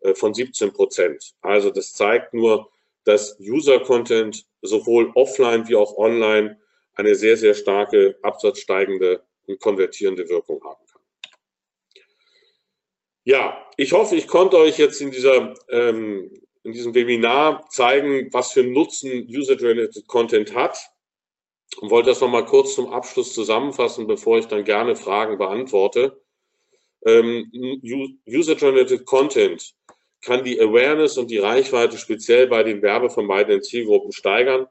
äh, 0.00 0.14
von 0.14 0.34
17 0.34 0.72
Prozent. 0.72 1.32
Also 1.40 1.70
das 1.70 1.92
zeigt 1.92 2.34
nur, 2.34 2.70
dass 3.10 3.38
User-Content 3.40 4.46
sowohl 4.62 5.10
offline 5.14 5.66
wie 5.68 5.74
auch 5.74 5.96
online 5.96 6.60
eine 6.94 7.16
sehr, 7.16 7.36
sehr 7.36 7.54
starke 7.54 8.16
absatzsteigende 8.22 9.24
und 9.46 9.58
konvertierende 9.60 10.28
Wirkung 10.28 10.62
haben 10.62 10.86
kann. 10.86 11.02
Ja, 13.24 13.66
ich 13.76 13.92
hoffe, 13.92 14.14
ich 14.14 14.28
konnte 14.28 14.58
euch 14.58 14.78
jetzt 14.78 15.00
in, 15.00 15.10
dieser, 15.10 15.54
ähm, 15.70 16.30
in 16.62 16.72
diesem 16.72 16.94
Webinar 16.94 17.66
zeigen, 17.68 18.32
was 18.32 18.52
für 18.52 18.62
Nutzen 18.62 19.26
User-Generated 19.28 20.06
Content 20.06 20.54
hat 20.54 20.78
und 21.80 21.90
wollte 21.90 22.10
das 22.10 22.20
nochmal 22.20 22.46
kurz 22.46 22.74
zum 22.76 22.92
Abschluss 22.92 23.34
zusammenfassen, 23.34 24.06
bevor 24.06 24.38
ich 24.38 24.46
dann 24.46 24.64
gerne 24.64 24.94
Fragen 24.94 25.36
beantworte. 25.36 26.22
Ähm, 27.04 27.50
User-Generated 28.28 29.04
Content 29.04 29.74
kann 30.22 30.44
die 30.44 30.60
Awareness 30.60 31.16
und 31.18 31.30
die 31.30 31.38
Reichweite 31.38 31.98
speziell 31.98 32.46
bei 32.46 32.62
den 32.62 32.82
werbevermeidenden 32.82 33.62
Zielgruppen 33.62 34.12
steigern. 34.12 34.66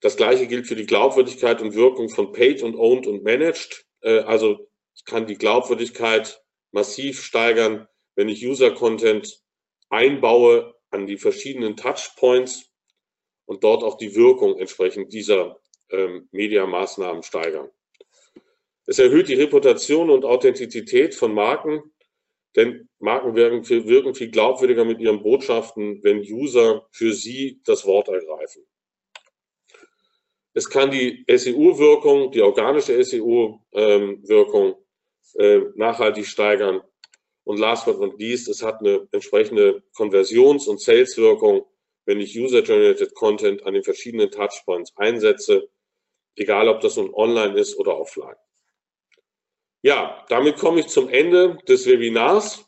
Das 0.00 0.16
gleiche 0.16 0.46
gilt 0.46 0.66
für 0.66 0.76
die 0.76 0.86
Glaubwürdigkeit 0.86 1.60
und 1.60 1.74
Wirkung 1.74 2.08
von 2.08 2.32
Paid 2.32 2.62
und 2.62 2.76
Owned 2.76 3.06
und 3.06 3.22
Managed. 3.22 3.86
Äh, 4.00 4.20
also 4.20 4.68
kann 5.08 5.26
die 5.26 5.38
Glaubwürdigkeit 5.38 6.44
massiv 6.70 7.22
steigern, 7.22 7.88
wenn 8.14 8.28
ich 8.28 8.46
User-Content 8.46 9.42
einbaue 9.88 10.74
an 10.90 11.06
die 11.06 11.16
verschiedenen 11.16 11.76
Touchpoints 11.76 12.70
und 13.46 13.64
dort 13.64 13.82
auch 13.82 13.96
die 13.96 14.14
Wirkung 14.14 14.58
entsprechend 14.58 15.12
dieser 15.12 15.58
ähm, 15.90 16.28
Mediamaßnahmen 16.30 17.22
steigern. 17.22 17.70
Es 18.86 18.98
erhöht 18.98 19.28
die 19.28 19.34
Reputation 19.34 20.10
und 20.10 20.24
Authentizität 20.24 21.14
von 21.14 21.32
Marken, 21.32 21.82
denn 22.56 22.87
Marken 23.00 23.34
wirken 23.34 23.64
viel, 23.64 23.86
wirken 23.86 24.14
viel 24.14 24.30
glaubwürdiger 24.30 24.84
mit 24.84 25.00
ihren 25.00 25.22
Botschaften, 25.22 26.02
wenn 26.02 26.20
User 26.20 26.86
für 26.90 27.12
sie 27.12 27.60
das 27.64 27.86
Wort 27.86 28.08
ergreifen. 28.08 28.66
Es 30.52 30.68
kann 30.68 30.90
die 30.90 31.24
SEO-Wirkung, 31.28 32.32
die 32.32 32.42
organische 32.42 33.02
SEO-Wirkung 33.04 34.74
äh, 35.34 35.60
nachhaltig 35.76 36.26
steigern. 36.26 36.82
Und 37.44 37.58
last 37.58 37.86
but 37.86 38.00
not 38.00 38.18
least, 38.18 38.48
es 38.48 38.62
hat 38.62 38.80
eine 38.80 39.08
entsprechende 39.12 39.82
Konversions- 39.94 40.66
und 40.66 40.80
Sales-Wirkung, 40.80 41.64
wenn 42.06 42.20
ich 42.20 42.38
User-Generated 42.38 43.14
Content 43.14 43.64
an 43.64 43.74
den 43.74 43.84
verschiedenen 43.84 44.30
Touchpoints 44.30 44.92
einsetze, 44.96 45.68
egal 46.34 46.68
ob 46.68 46.80
das 46.80 46.96
nun 46.96 47.14
online 47.14 47.58
ist 47.58 47.78
oder 47.78 47.98
offline. 47.98 48.36
Ja, 49.82 50.24
damit 50.28 50.56
komme 50.56 50.80
ich 50.80 50.88
zum 50.88 51.08
Ende 51.08 51.56
des 51.68 51.86
Webinars 51.86 52.67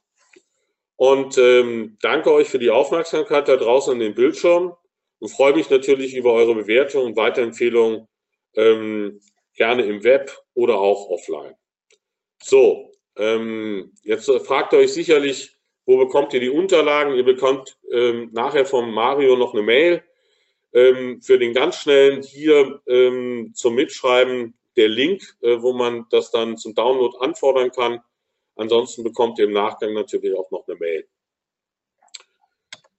und 1.01 1.39
ähm, 1.39 1.97
danke 2.03 2.31
euch 2.31 2.51
für 2.51 2.59
die 2.59 2.69
Aufmerksamkeit 2.69 3.49
da 3.49 3.57
draußen 3.57 3.95
an 3.95 4.01
den 4.01 4.15
Bildschirm 4.15 4.75
und 5.19 5.31
freue 5.31 5.55
mich 5.55 5.71
natürlich 5.71 6.15
über 6.15 6.35
eure 6.35 6.55
Bewertungen 6.55 7.07
und 7.07 7.17
Weiterempfehlungen, 7.17 8.07
ähm, 8.55 9.19
gerne 9.55 9.85
im 9.85 10.05
Web 10.05 10.31
oder 10.53 10.79
auch 10.79 11.09
offline. 11.09 11.55
So, 12.43 12.93
ähm, 13.17 13.93
jetzt 14.03 14.31
fragt 14.45 14.75
ihr 14.75 14.81
euch 14.81 14.93
sicherlich, 14.93 15.57
wo 15.87 15.97
bekommt 15.97 16.35
ihr 16.35 16.41
die 16.41 16.51
Unterlagen? 16.51 17.15
Ihr 17.15 17.25
bekommt 17.25 17.79
ähm, 17.91 18.29
nachher 18.35 18.67
vom 18.67 18.93
Mario 18.93 19.37
noch 19.37 19.55
eine 19.55 19.63
Mail. 19.63 20.05
Ähm, 20.75 21.23
für 21.23 21.39
den 21.39 21.55
ganz 21.55 21.77
schnellen 21.77 22.23
hier 22.23 22.83
ähm, 22.87 23.53
zum 23.55 23.75
Mitschreiben 23.75 24.53
der 24.77 24.89
Link, 24.89 25.23
äh, 25.41 25.63
wo 25.63 25.73
man 25.73 26.05
das 26.11 26.31
dann 26.31 26.59
zum 26.59 26.75
Download 26.75 27.17
anfordern 27.21 27.71
kann. 27.71 28.01
Ansonsten 28.61 29.03
bekommt 29.03 29.39
ihr 29.39 29.47
im 29.47 29.53
Nachgang 29.53 29.95
natürlich 29.95 30.37
auch 30.37 30.51
noch 30.51 30.67
eine 30.69 30.77
Mail. 30.77 31.09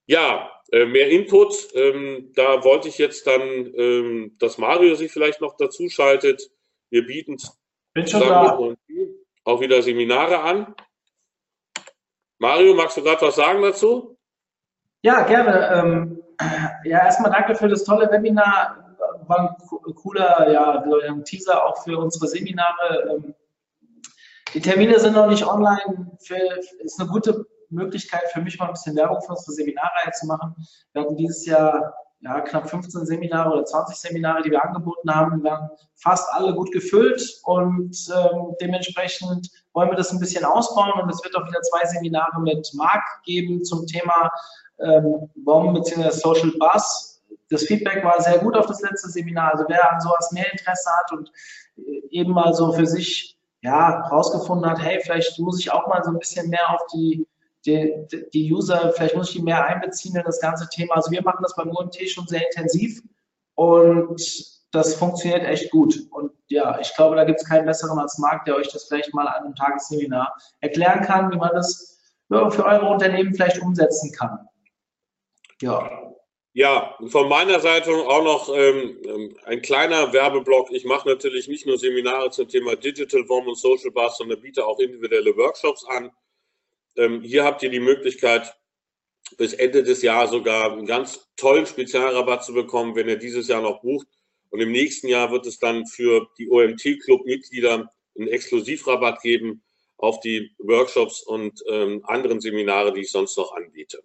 Ja, 0.08 0.52
äh, 0.72 0.86
mehr 0.86 1.10
Input. 1.10 1.70
Ähm, 1.74 2.32
da 2.36 2.64
wollte 2.64 2.88
ich 2.88 2.98
jetzt 2.98 3.28
dann, 3.28 3.42
ähm, 3.76 4.36
dass 4.40 4.58
Mario 4.58 4.96
sich 4.96 5.12
vielleicht 5.12 5.40
noch 5.40 5.56
dazu 5.58 5.88
schaltet. 5.88 6.42
Wir 6.90 7.06
bieten 7.06 7.38
Bin 7.94 8.08
schon 8.08 8.22
da. 8.22 8.58
auch 9.44 9.62
wieder 9.62 9.82
Seminare 9.82 10.40
an. 10.40 10.76
Mario, 12.40 12.74
magst 12.74 12.98
du 12.98 13.04
gerade 13.04 13.22
was 13.22 13.36
sagen 13.36 13.62
dazu? 13.62 14.18
Ja, 15.04 15.24
gerne. 15.24 15.72
Ähm, 15.76 16.24
ja, 16.86 17.06
erstmal 17.06 17.32
danke 17.32 17.56
für 17.56 17.70
das 17.70 17.84
tolle 17.84 18.10
Webinar 18.12 18.82
war 19.28 19.58
ein 19.88 19.96
cooler 19.96 20.52
ja, 20.52 20.84
ein 21.10 21.24
Teaser 21.24 21.66
auch 21.66 21.84
für 21.84 21.98
unsere 21.98 22.28
Seminare. 22.28 23.34
Die 24.54 24.62
Termine 24.62 25.00
sind 25.00 25.16
noch 25.16 25.28
nicht 25.28 25.46
online. 25.46 26.12
Für, 26.20 26.38
ist 26.84 27.00
eine 27.00 27.10
gute 27.10 27.46
Möglichkeit 27.70 28.24
für 28.34 28.42
mich 28.42 28.60
mal 28.60 28.68
ein 28.68 28.74
bisschen 28.74 28.96
Werbung 28.96 29.22
für 29.22 29.32
unsere 29.32 29.54
Seminarreihe 29.54 30.12
zu 30.12 30.28
machen. 30.28 30.56
Wir 30.92 31.04
hatten 31.04 31.16
dieses 31.16 31.46
Jahr 31.46 31.94
ja, 32.20 32.42
knapp 32.42 32.70
15 32.70 33.06
Seminare 33.06 33.52
oder 33.52 33.66
20 33.66 33.96
Seminare, 33.96 34.44
die 34.44 34.52
wir 34.52 34.64
angeboten 34.64 35.14
haben, 35.14 35.44
waren 35.44 35.70
fast 35.96 36.30
alle 36.34 36.54
gut 36.54 36.72
gefüllt 36.72 37.24
und 37.46 37.98
ähm, 38.14 38.56
dementsprechend 38.62 39.50
wollen 39.74 39.90
wir 39.90 39.96
das 39.96 40.12
ein 40.12 40.20
bisschen 40.20 40.46
ausbauen 40.46 41.02
und 41.02 41.10
es 41.10 41.24
wird 41.24 41.36
auch 41.36 41.48
wieder 41.48 41.62
zwei 41.62 41.88
Seminare 41.88 42.40
mit 42.42 42.70
Marc 42.76 43.02
geben 43.26 43.64
zum 43.64 43.88
Thema 43.88 44.30
ähm, 44.80 45.32
BOM 45.36 45.74
bzw. 45.74 46.12
Social 46.12 46.52
Buzz 46.60 47.12
das 47.52 47.64
Feedback 47.64 48.04
war 48.04 48.22
sehr 48.22 48.40
gut 48.40 48.56
auf 48.56 48.66
das 48.66 48.82
letzte 48.82 49.10
Seminar. 49.10 49.52
Also 49.52 49.66
wer 49.68 49.92
an 49.92 50.00
sowas 50.00 50.32
mehr 50.32 50.50
Interesse 50.52 50.90
hat 50.90 51.12
und 51.12 51.32
eben 52.10 52.32
mal 52.32 52.54
so 52.54 52.72
für 52.72 52.86
sich 52.86 53.38
ja 53.62 54.02
rausgefunden 54.08 54.70
hat, 54.70 54.82
hey, 54.82 55.00
vielleicht 55.02 55.40
muss 55.40 55.60
ich 55.60 55.72
auch 55.72 55.88
mal 55.88 56.04
so 56.04 56.12
ein 56.12 56.20
bisschen 56.20 56.50
mehr 56.50 56.70
auf 56.70 56.82
die, 56.94 57.28
die, 57.66 58.08
die 58.34 58.52
User, 58.52 58.92
vielleicht 58.96 59.16
muss 59.16 59.30
ich 59.30 59.36
die 59.36 59.44
mehr 59.44 59.64
einbeziehen 59.66 60.16
in 60.16 60.24
das 60.24 60.40
ganze 60.40 60.68
Thema. 60.70 60.96
Also 60.96 61.12
wir 61.12 61.22
machen 61.22 61.44
das 61.44 61.56
beim 61.56 61.70
UMT 61.70 61.98
schon 62.10 62.28
sehr 62.28 62.46
intensiv 62.48 63.02
und 63.56 64.20
das 64.72 64.96
funktioniert 64.96 65.44
echt 65.44 65.70
gut. 65.70 65.96
Und 66.12 66.32
ja, 66.48 66.80
ich 66.80 66.94
glaube, 66.96 67.16
da 67.16 67.24
gibt 67.24 67.40
es 67.40 67.48
keinen 67.48 67.66
besseren 67.66 68.00
als 68.00 68.18
Marc, 68.18 68.46
der 68.46 68.56
euch 68.56 68.72
das 68.72 68.86
vielleicht 68.86 69.14
mal 69.14 69.28
an 69.28 69.44
einem 69.44 69.56
Tagesseminar 69.56 70.36
erklären 70.62 71.02
kann, 71.02 71.32
wie 71.32 71.38
man 71.38 71.52
das 71.54 72.00
für 72.30 72.66
eure 72.66 72.88
Unternehmen 72.88 73.34
vielleicht 73.34 73.62
umsetzen 73.62 74.12
kann. 74.14 74.48
Ja. 75.62 76.11
Ja, 76.54 76.98
von 77.08 77.30
meiner 77.30 77.62
Seite 77.62 77.92
auch 77.92 78.24
noch 78.24 78.54
ähm, 78.54 78.98
ähm, 79.06 79.38
ein 79.46 79.62
kleiner 79.62 80.12
Werbeblock. 80.12 80.70
Ich 80.72 80.84
mache 80.84 81.08
natürlich 81.08 81.48
nicht 81.48 81.66
nur 81.66 81.78
Seminare 81.78 82.30
zum 82.30 82.50
Thema 82.50 82.76
Digital 82.76 83.26
Form 83.26 83.48
und 83.48 83.58
Social 83.58 83.92
Bus, 83.92 84.18
sondern 84.18 84.42
biete 84.42 84.66
auch 84.66 84.80
individuelle 84.80 85.36
Workshops 85.38 85.86
an. 85.86 86.12
Ähm, 86.98 87.22
hier 87.22 87.46
habt 87.46 87.64
ihr 87.64 87.70
die 87.70 87.80
Möglichkeit, 87.80 88.54
bis 89.38 89.54
Ende 89.54 89.84
des 89.84 90.02
Jahres 90.02 90.32
sogar 90.32 90.74
einen 90.74 90.86
ganz 90.86 91.26
tollen 91.38 91.66
Spezialrabatt 91.66 92.44
zu 92.44 92.54
bekommen, 92.54 92.96
wenn 92.96 93.08
ihr 93.08 93.16
dieses 93.18 93.48
Jahr 93.48 93.62
noch 93.62 93.82
bucht. 93.82 94.08
Und 94.50 94.60
im 94.60 94.74
nächsten 94.74 95.08
Jahr 95.08 95.32
wird 95.32 95.46
es 95.46 95.58
dann 95.58 95.88
für 95.88 96.28
die 96.38 96.50
OMT-Club-Mitglieder 96.50 97.90
einen 98.18 98.28
Exklusivrabatt 98.28 99.22
geben 99.22 99.64
auf 99.96 100.20
die 100.20 100.54
Workshops 100.58 101.22
und 101.22 101.64
ähm, 101.70 102.04
anderen 102.04 102.42
Seminare, 102.42 102.92
die 102.92 103.02
ich 103.02 103.12
sonst 103.12 103.38
noch 103.38 103.54
anbiete. 103.54 104.04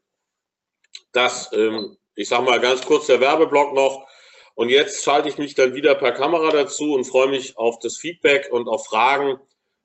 Das 1.10 1.50
ähm, 1.52 1.96
ich 2.16 2.28
sage 2.28 2.42
mal 2.42 2.60
ganz 2.60 2.84
kurz 2.84 3.06
der 3.06 3.20
Werbeblock 3.20 3.74
noch. 3.74 4.06
Und 4.54 4.70
jetzt 4.70 5.04
schalte 5.04 5.28
ich 5.28 5.36
mich 5.36 5.54
dann 5.54 5.74
wieder 5.74 5.94
per 5.94 6.12
Kamera 6.12 6.50
dazu 6.50 6.94
und 6.94 7.04
freue 7.04 7.28
mich 7.28 7.56
auf 7.58 7.78
das 7.78 7.98
Feedback 7.98 8.48
und 8.50 8.68
auf 8.68 8.86
Fragen, 8.86 9.38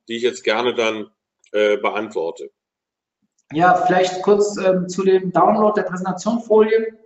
die 0.08 0.16
ich 0.16 0.24
jetzt 0.24 0.44
gerne 0.44 0.74
dann 0.74 1.12
äh, 1.52 1.78
beantworte. 1.78 2.50
Ja, 3.52 3.76
vielleicht 3.86 4.22
kurz 4.22 4.58
ähm, 4.58 4.88
zu 4.88 5.04
dem 5.04 5.32
Download 5.34 5.80
der 5.80 5.88
Präsentationfolie. 5.88 6.98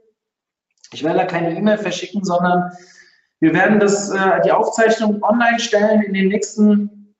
Ich 0.93 1.03
werde 1.03 1.19
da 1.19 1.25
keine 1.25 1.57
E-Mail 1.57 1.79
verschicken, 1.79 2.23
sondern 2.23 2.71
wir 3.39 3.51
werden 3.51 3.79
das, 3.79 4.11
äh, 4.11 4.41
die 4.45 4.51
Aufzeichnung 4.51 5.23
online 5.23 5.59
stellen 5.59 6.03
in 6.03 6.13
den 6.13 6.27
nächsten 6.27 7.15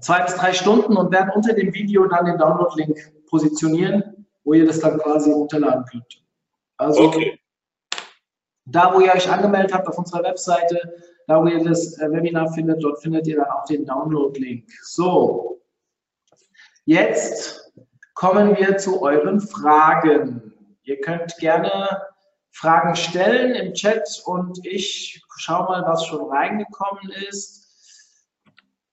zwei 0.00 0.22
bis 0.22 0.34
drei 0.34 0.54
Stunden 0.54 0.96
und 0.96 1.12
werden 1.12 1.30
unter 1.34 1.52
dem 1.52 1.74
Video 1.74 2.06
dann 2.06 2.24
den 2.24 2.38
Download-Link 2.38 3.26
positionieren, 3.28 4.26
wo 4.44 4.54
ihr 4.54 4.66
das 4.66 4.80
dann 4.80 4.98
quasi 4.98 5.30
runterladen 5.30 5.84
könnt. 5.84 6.23
Also 6.76 7.04
okay. 7.04 7.38
da, 8.64 8.92
wo 8.94 9.00
ihr 9.00 9.12
euch 9.12 9.30
angemeldet 9.30 9.72
habt 9.72 9.86
auf 9.88 9.98
unserer 9.98 10.24
Webseite, 10.24 10.80
da, 11.26 11.42
wo 11.42 11.46
ihr 11.46 11.62
das 11.62 11.98
äh, 11.98 12.10
Webinar 12.10 12.52
findet, 12.52 12.82
dort 12.82 13.00
findet 13.00 13.26
ihr 13.26 13.36
dann 13.36 13.50
auch 13.50 13.64
den 13.64 13.86
Download-Link. 13.86 14.68
So, 14.82 15.62
jetzt 16.84 17.72
kommen 18.14 18.56
wir 18.56 18.76
zu 18.76 19.02
euren 19.02 19.40
Fragen. 19.40 20.52
Ihr 20.82 21.00
könnt 21.00 21.36
gerne 21.38 22.02
Fragen 22.52 22.94
stellen 22.94 23.54
im 23.54 23.74
Chat 23.74 24.22
und 24.26 24.64
ich 24.64 25.22
schaue 25.38 25.64
mal, 25.64 25.82
was 25.86 26.06
schon 26.06 26.30
reingekommen 26.30 27.10
ist. 27.28 27.63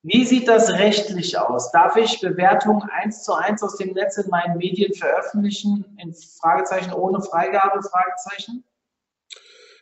Wie 0.04 0.24
sieht 0.24 0.48
das 0.48 0.68
rechtlich 0.70 1.38
aus? 1.38 1.70
Darf 1.70 1.96
ich 1.96 2.20
Bewertungen 2.20 2.82
eins 2.90 3.22
zu 3.22 3.34
eins 3.34 3.62
aus 3.62 3.76
dem 3.76 3.92
Netz 3.92 4.18
in 4.18 4.28
meinen 4.30 4.58
Medien 4.58 4.92
veröffentlichen? 4.94 5.96
In 6.02 6.12
Fragezeichen 6.12 6.92
ohne 6.92 7.22
Freigabe? 7.22 7.80
Fragezeichen? 7.82 8.64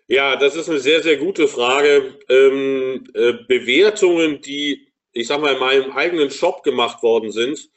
Ja, 0.09 0.37
das 0.37 0.57
ist 0.57 0.69
eine 0.69 0.81
sehr, 0.81 1.03
sehr 1.03 1.17
gute 1.17 1.49
Frage. 1.49 2.19
Ähm, 2.29 3.05
äh, 3.15 3.33
Bewertungen, 3.49 4.43
die, 4.43 4.93
ich 5.13 5.27
sag 5.27 5.41
mal, 5.41 5.55
in 5.55 5.61
meinem 5.61 5.93
eigenen 5.93 6.31
Shop 6.31 6.63
gemacht 6.65 7.03
worden 7.03 7.33
sind, 7.33 7.71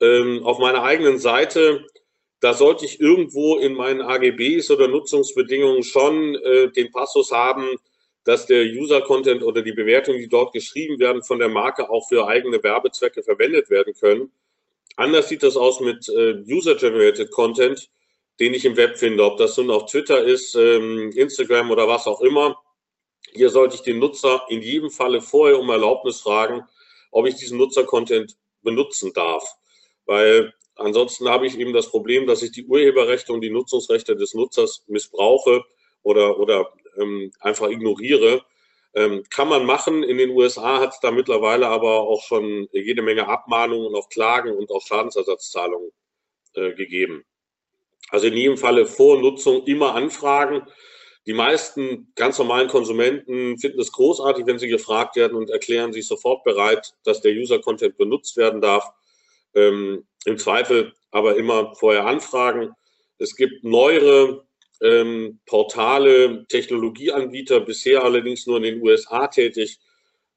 ähm, 0.00 0.42
auf 0.44 0.58
meiner 0.58 0.82
eigenen 0.84 1.18
Seite, 1.18 1.84
da 2.40 2.54
sollte 2.54 2.86
ich 2.86 3.00
irgendwo 3.00 3.58
in 3.58 3.74
meinen 3.74 4.00
AGBs 4.00 4.70
oder 4.70 4.88
Nutzungsbedingungen 4.88 5.82
schon 5.82 6.36
äh, 6.36 6.70
den 6.70 6.90
Passus 6.90 7.32
haben, 7.32 7.68
dass 8.24 8.46
der 8.46 8.64
User-Content 8.64 9.42
oder 9.42 9.62
die 9.62 9.72
Bewertungen, 9.72 10.18
die 10.18 10.28
dort 10.28 10.52
geschrieben 10.52 10.98
werden, 10.98 11.22
von 11.22 11.38
der 11.38 11.48
Marke 11.48 11.90
auch 11.90 12.08
für 12.08 12.26
eigene 12.26 12.62
Werbezwecke 12.62 13.22
verwendet 13.22 13.68
werden 13.70 13.94
können. 13.94 14.30
Anders 14.96 15.28
sieht 15.28 15.42
das 15.42 15.56
aus 15.56 15.80
mit 15.80 16.08
äh, 16.08 16.42
User-Generated 16.46 17.30
Content, 17.30 17.90
den 18.38 18.54
ich 18.54 18.64
im 18.64 18.76
Web 18.76 18.98
finde, 18.98 19.24
ob 19.24 19.38
das 19.38 19.56
nun 19.56 19.70
auf 19.70 19.86
Twitter 19.86 20.22
ist, 20.24 20.54
ähm, 20.54 21.10
Instagram 21.14 21.70
oder 21.70 21.88
was 21.88 22.06
auch 22.06 22.20
immer. 22.20 22.62
Hier 23.32 23.50
sollte 23.50 23.76
ich 23.76 23.82
den 23.82 23.98
Nutzer 23.98 24.42
in 24.48 24.62
jedem 24.62 24.90
Falle 24.90 25.20
vorher 25.20 25.58
um 25.58 25.70
Erlaubnis 25.70 26.20
fragen, 26.20 26.62
ob 27.10 27.26
ich 27.26 27.36
diesen 27.36 27.58
Nutzer-Content 27.58 28.36
benutzen 28.62 29.12
darf. 29.12 29.56
Weil 30.06 30.52
ansonsten 30.76 31.28
habe 31.28 31.46
ich 31.46 31.58
eben 31.58 31.72
das 31.72 31.88
Problem, 31.88 32.26
dass 32.26 32.42
ich 32.42 32.52
die 32.52 32.66
Urheberrechte 32.66 33.32
und 33.32 33.40
die 33.40 33.50
Nutzungsrechte 33.50 34.16
des 34.16 34.34
Nutzers 34.34 34.84
missbrauche 34.86 35.64
oder, 36.02 36.38
oder 36.38 36.72
ähm, 36.96 37.32
einfach 37.40 37.68
ignoriere. 37.68 38.44
Ähm, 38.94 39.22
kann 39.30 39.48
man 39.48 39.64
machen. 39.64 40.02
In 40.02 40.18
den 40.18 40.30
USA 40.30 40.80
hat 40.80 40.92
es 40.92 41.00
da 41.00 41.10
mittlerweile 41.10 41.68
aber 41.68 42.00
auch 42.00 42.22
schon 42.22 42.68
jede 42.72 43.02
Menge 43.02 43.26
Abmahnungen 43.26 43.86
und 43.86 43.94
auch 43.94 44.08
Klagen 44.10 44.52
und 44.52 44.70
auch 44.70 44.82
Schadensersatzzahlungen 44.82 45.90
äh, 46.54 46.72
gegeben. 46.74 47.24
Also 48.10 48.26
in 48.26 48.36
jedem 48.36 48.58
Falle 48.58 48.84
vor 48.86 49.20
Nutzung 49.20 49.64
immer 49.64 49.94
anfragen. 49.94 50.66
Die 51.24 51.32
meisten 51.32 52.12
ganz 52.16 52.38
normalen 52.38 52.68
Konsumenten 52.68 53.56
finden 53.56 53.80
es 53.80 53.92
großartig, 53.92 54.44
wenn 54.44 54.58
sie 54.58 54.68
gefragt 54.68 55.16
werden 55.16 55.36
und 55.36 55.50
erklären 55.50 55.92
sich 55.92 56.06
sofort 56.06 56.42
bereit, 56.44 56.94
dass 57.04 57.20
der 57.20 57.32
User-Content 57.32 57.96
benutzt 57.96 58.36
werden 58.36 58.60
darf. 58.60 58.84
Ähm, 59.54 60.04
Im 60.24 60.36
Zweifel 60.36 60.92
aber 61.10 61.36
immer 61.36 61.74
vorher 61.76 62.06
anfragen. 62.06 62.72
Es 63.18 63.36
gibt 63.36 63.62
neuere 63.62 64.44
ähm, 64.82 65.40
Portale, 65.46 66.44
Technologieanbieter, 66.48 67.60
bisher 67.60 68.02
allerdings 68.02 68.46
nur 68.46 68.56
in 68.58 68.64
den 68.64 68.82
USA 68.82 69.28
tätig, 69.28 69.78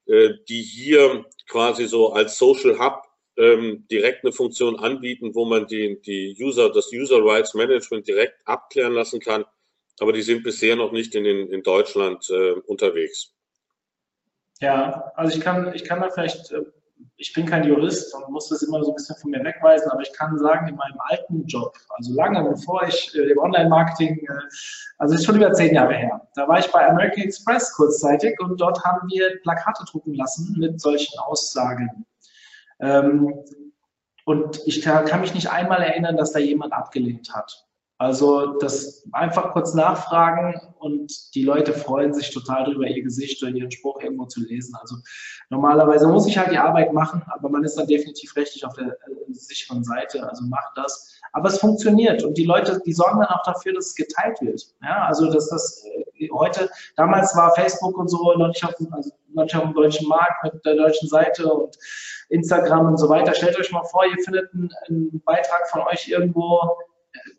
äh, 0.06 0.34
die 0.48 0.62
hier 0.62 1.26
quasi 1.48 1.86
so 1.86 2.12
als 2.12 2.38
Social 2.38 2.78
Hub 2.78 3.02
ähm, 3.36 3.86
direkt 3.90 4.24
eine 4.24 4.32
Funktion 4.32 4.78
anbieten, 4.78 5.34
wo 5.34 5.44
man 5.44 5.66
die, 5.66 6.00
die 6.00 6.36
User, 6.40 6.70
das 6.70 6.92
User 6.92 7.24
Rights 7.24 7.54
Management 7.54 8.06
direkt 8.06 8.36
abklären 8.44 8.92
lassen 8.92 9.20
kann. 9.20 9.44
Aber 9.98 10.12
die 10.12 10.22
sind 10.22 10.42
bisher 10.42 10.76
noch 10.76 10.92
nicht 10.92 11.14
in, 11.14 11.24
in, 11.24 11.48
in 11.48 11.62
Deutschland 11.62 12.28
äh, 12.30 12.52
unterwegs. 12.66 13.34
Ja, 14.60 15.12
also 15.16 15.36
ich 15.36 15.42
kann, 15.42 15.74
ich 15.74 15.84
kann 15.84 16.00
da 16.00 16.08
vielleicht 16.10 16.52
äh, 16.52 16.62
ich 17.18 17.32
bin 17.32 17.46
kein 17.46 17.64
Jurist 17.64 18.14
und 18.14 18.30
muss 18.30 18.48
das 18.48 18.62
immer 18.62 18.82
so 18.82 18.90
ein 18.90 18.94
bisschen 18.94 19.16
von 19.16 19.30
mir 19.30 19.42
wegweisen, 19.42 19.90
aber 19.90 20.02
ich 20.02 20.12
kann 20.12 20.38
sagen, 20.38 20.68
in 20.68 20.76
meinem 20.76 20.98
alten 20.98 21.46
Job, 21.46 21.74
also 21.90 22.14
lange 22.14 22.48
bevor 22.48 22.86
ich 22.86 23.14
äh, 23.14 23.30
im 23.30 23.38
Online-Marketing, 23.38 24.18
äh, 24.18 24.32
also 24.98 25.14
ist 25.14 25.24
schon 25.24 25.36
über 25.36 25.52
zehn 25.52 25.74
Jahre 25.74 25.94
her, 25.94 26.28
da 26.34 26.46
war 26.46 26.58
ich 26.58 26.70
bei 26.70 26.86
American 26.86 27.24
Express 27.24 27.72
kurzzeitig 27.74 28.38
und 28.40 28.60
dort 28.60 28.84
haben 28.84 29.08
wir 29.08 29.40
Plakate 29.42 29.84
drucken 29.90 30.14
lassen 30.14 30.56
mit 30.58 30.80
solchen 30.80 31.18
Aussagen. 31.20 32.06
Ähm, 32.80 33.34
und 34.24 34.60
ich 34.66 34.82
kann, 34.82 35.04
kann 35.06 35.20
mich 35.20 35.34
nicht 35.34 35.50
einmal 35.50 35.80
erinnern, 35.82 36.16
dass 36.16 36.32
da 36.32 36.38
jemand 36.38 36.72
abgelehnt 36.72 37.32
hat. 37.32 37.65
Also 37.98 38.58
das 38.58 39.06
einfach 39.12 39.52
kurz 39.52 39.72
nachfragen 39.72 40.60
und 40.78 41.34
die 41.34 41.44
Leute 41.44 41.72
freuen 41.72 42.12
sich 42.12 42.30
total 42.30 42.64
darüber, 42.64 42.86
ihr 42.86 43.02
Gesicht 43.02 43.42
oder 43.42 43.52
ihren 43.52 43.70
Spruch 43.70 44.02
irgendwo 44.02 44.26
zu 44.26 44.40
lesen. 44.40 44.76
Also 44.78 44.96
normalerweise 45.48 46.06
muss 46.06 46.26
ich 46.26 46.36
halt 46.36 46.50
die 46.50 46.58
Arbeit 46.58 46.92
machen, 46.92 47.22
aber 47.28 47.48
man 47.48 47.64
ist 47.64 47.76
dann 47.76 47.86
definitiv 47.86 48.36
rechtlich 48.36 48.66
auf 48.66 48.74
der 48.74 48.88
äh, 48.88 49.32
sicheren 49.32 49.82
Seite, 49.82 50.28
also 50.28 50.44
macht 50.44 50.76
das. 50.76 51.18
Aber 51.32 51.48
es 51.48 51.58
funktioniert 51.58 52.22
und 52.22 52.36
die 52.36 52.44
Leute, 52.44 52.82
die 52.84 52.92
sorgen 52.92 53.20
dann 53.20 53.30
auch 53.30 53.42
dafür, 53.44 53.72
dass 53.72 53.86
es 53.86 53.94
geteilt 53.94 54.42
wird. 54.42 54.62
Ja, 54.82 55.06
also 55.06 55.32
dass 55.32 55.48
das 55.48 55.82
äh, 56.18 56.28
heute, 56.32 56.68
damals 56.96 57.34
war 57.34 57.54
Facebook 57.54 57.96
und 57.96 58.08
so 58.08 58.34
noch 58.34 58.48
nicht 58.48 58.62
auf, 58.62 58.74
also 58.90 59.10
noch 59.32 59.44
nicht 59.44 59.56
auf 59.56 59.62
dem 59.62 59.74
deutschen 59.74 60.06
Markt 60.06 60.44
mit 60.44 60.64
der 60.66 60.74
deutschen 60.74 61.08
Seite 61.08 61.50
und 61.50 61.74
Instagram 62.28 62.88
und 62.88 62.98
so 62.98 63.08
weiter. 63.08 63.34
Stellt 63.34 63.58
euch 63.58 63.72
mal 63.72 63.84
vor, 63.84 64.04
ihr 64.04 64.22
findet 64.22 64.52
einen, 64.52 64.70
einen 64.86 65.22
Beitrag 65.24 65.66
von 65.70 65.80
euch 65.90 66.08
irgendwo 66.08 66.60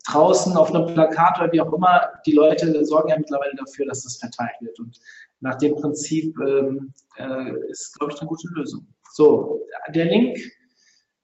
draußen 0.10 0.56
auf 0.56 0.74
einem 0.74 0.94
Plakat 0.94 1.40
oder 1.40 1.52
wie 1.52 1.62
auch 1.62 1.74
immer, 1.74 2.10
die 2.26 2.34
Leute 2.34 2.86
sorgen 2.86 3.10
ja 3.10 3.18
mittlerweile 3.18 3.56
dafür, 3.56 3.86
dass 3.86 4.04
das 4.04 4.18
verteilt 4.18 4.56
wird. 4.62 4.80
Und 4.80 5.00
nach 5.40 5.56
dem 5.56 5.76
Prinzip 5.76 6.38
ähm, 6.40 6.94
äh, 7.18 7.70
ist, 7.70 7.98
glaube 7.98 8.14
ich, 8.14 8.20
eine 8.20 8.28
gute 8.28 8.48
Lösung. 8.50 8.88
So, 9.14 9.66
der 9.90 10.06
Link, 10.06 10.38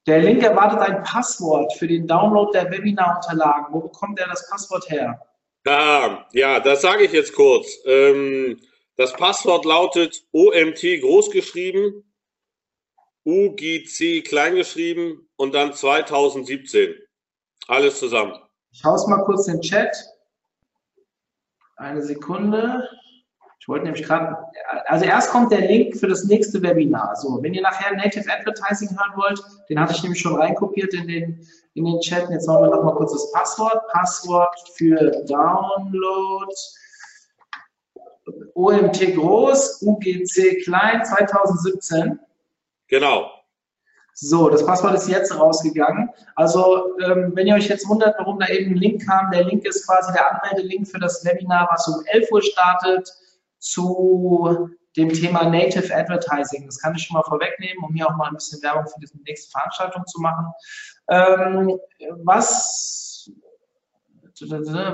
der 0.06 0.22
Link 0.22 0.44
erwartet 0.44 0.80
ein 0.80 1.04
Passwort 1.04 1.74
für 1.74 1.88
den 1.88 2.08
Download 2.08 2.52
der 2.54 2.70
Webinarunterlagen. 2.72 3.74
Wo 3.74 3.82
bekommt 3.82 4.20
er 4.20 4.28
das 4.28 4.50
Passwort 4.50 4.90
her? 4.90 5.20
Ah, 5.66 6.26
ja, 6.34 6.60
das 6.60 6.82
sage 6.82 7.06
ich 7.06 7.14
jetzt 7.14 7.34
kurz. 7.34 7.80
Ähm, 7.86 8.60
das 8.98 9.14
Passwort 9.14 9.66
lautet 9.66 10.26
OMT 10.32 10.82
großgeschrieben, 11.02 12.04
UGC 13.26 14.24
kleingeschrieben 14.24 15.30
und 15.38 15.56
dann 15.56 15.74
2017. 15.74 16.96
Alles 17.68 18.00
zusammen. 18.00 18.43
Ich 18.74 18.84
haus 18.84 19.08
mal 19.08 19.24
kurz 19.24 19.46
den 19.46 19.62
Chat. 19.62 19.96
Eine 21.78 22.02
Sekunde. 22.02 22.90
Ich 23.60 23.68
wollte 23.70 23.86
nämlich 23.86 24.04
gerade, 24.04 24.36
also 24.88 25.06
erst 25.06 25.30
kommt 25.30 25.52
der 25.52 25.62
Link 25.62 25.96
für 25.96 26.08
das 26.08 26.26
nächste 26.26 26.62
Webinar. 26.62 27.16
So, 27.16 27.42
wenn 27.42 27.54
ihr 27.54 27.62
nachher 27.62 27.96
Native 27.96 28.30
Advertising 28.30 28.90
hören 28.90 29.14
wollt, 29.16 29.40
den 29.70 29.80
hatte 29.80 29.94
ich 29.94 30.02
nämlich 30.02 30.20
schon 30.20 30.36
reinkopiert 30.36 30.94
in 30.96 31.08
den, 31.08 31.48
in 31.76 31.86
den 31.86 32.00
Chat. 32.02 32.30
Jetzt 32.30 32.48
machen 32.48 32.64
wir 32.64 32.76
noch 32.76 32.84
mal 32.84 32.96
kurz 32.96 33.14
das 33.14 33.32
Passwort. 33.32 33.88
Passwort 33.90 34.54
für 34.76 35.24
Download. 35.28 36.54
OMT 38.56 39.16
groß, 39.16 39.84
UGC 39.84 40.64
klein, 40.64 41.06
2017. 41.06 42.20
Genau. 42.88 43.32
So, 44.16 44.50
das 44.50 44.66
Passwort 44.66 44.94
ist 44.94 45.10
jetzt 45.10 45.38
rausgegangen. 45.38 46.10
Also, 46.36 46.98
ähm, 47.00 47.32
wenn 47.36 47.48
ihr 47.48 47.56
euch 47.56 47.68
jetzt 47.68 47.88
wundert, 47.90 48.16
warum 48.20 48.40
da 48.40 48.48
eben 48.48 48.72
ein 48.72 48.78
Link 48.78 49.06
kam, 49.06 49.32
der 49.32 49.44
Link 49.44 49.66
ist 49.66 49.88
quasi 49.88 50.14
der 50.14 50.32
Anmeldelink 50.32 50.88
für 50.88 51.00
das 51.00 51.26
Webinar, 51.26 51.68
was 51.72 51.88
um 51.88 52.04
11 52.06 52.32
Uhr 52.32 52.42
startet, 52.42 53.12
zu 53.58 54.70
dem 54.96 55.10
Thema 55.10 55.50
Native 55.50 55.94
Advertising. 55.96 56.66
Das 56.66 56.80
kann 56.80 56.94
ich 56.96 57.04
schon 57.04 57.16
mal 57.16 57.24
vorwegnehmen, 57.24 57.84
um 57.84 57.94
hier 57.94 58.08
auch 58.08 58.16
mal 58.16 58.28
ein 58.28 58.36
bisschen 58.36 58.62
Werbung 58.62 58.86
für 58.86 59.00
diese 59.00 59.18
nächste 59.24 59.50
Veranstaltung 59.52 60.06
zu 60.06 60.22
machen. 60.22 60.46
Ähm, 61.10 61.80
was, 62.24 63.32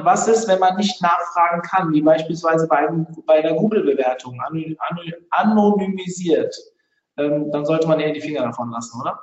was 0.03 0.27
ist, 0.27 0.47
wenn 0.47 0.59
man 0.59 0.77
nicht 0.77 1.01
nachfragen 1.01 1.61
kann, 1.63 1.91
wie 1.91 2.01
beispielsweise 2.01 2.67
bei, 2.67 2.87
bei 3.25 3.41
der 3.41 3.53
Google-Bewertung, 3.53 4.39
anonymisiert? 5.31 6.55
Ähm, 7.19 7.51
dann 7.51 7.65
sollte 7.65 7.87
man 7.87 7.99
eher 7.99 8.13
die 8.13 8.21
Finger 8.21 8.43
davon 8.43 8.71
lassen, 8.71 8.99
oder? 9.01 9.19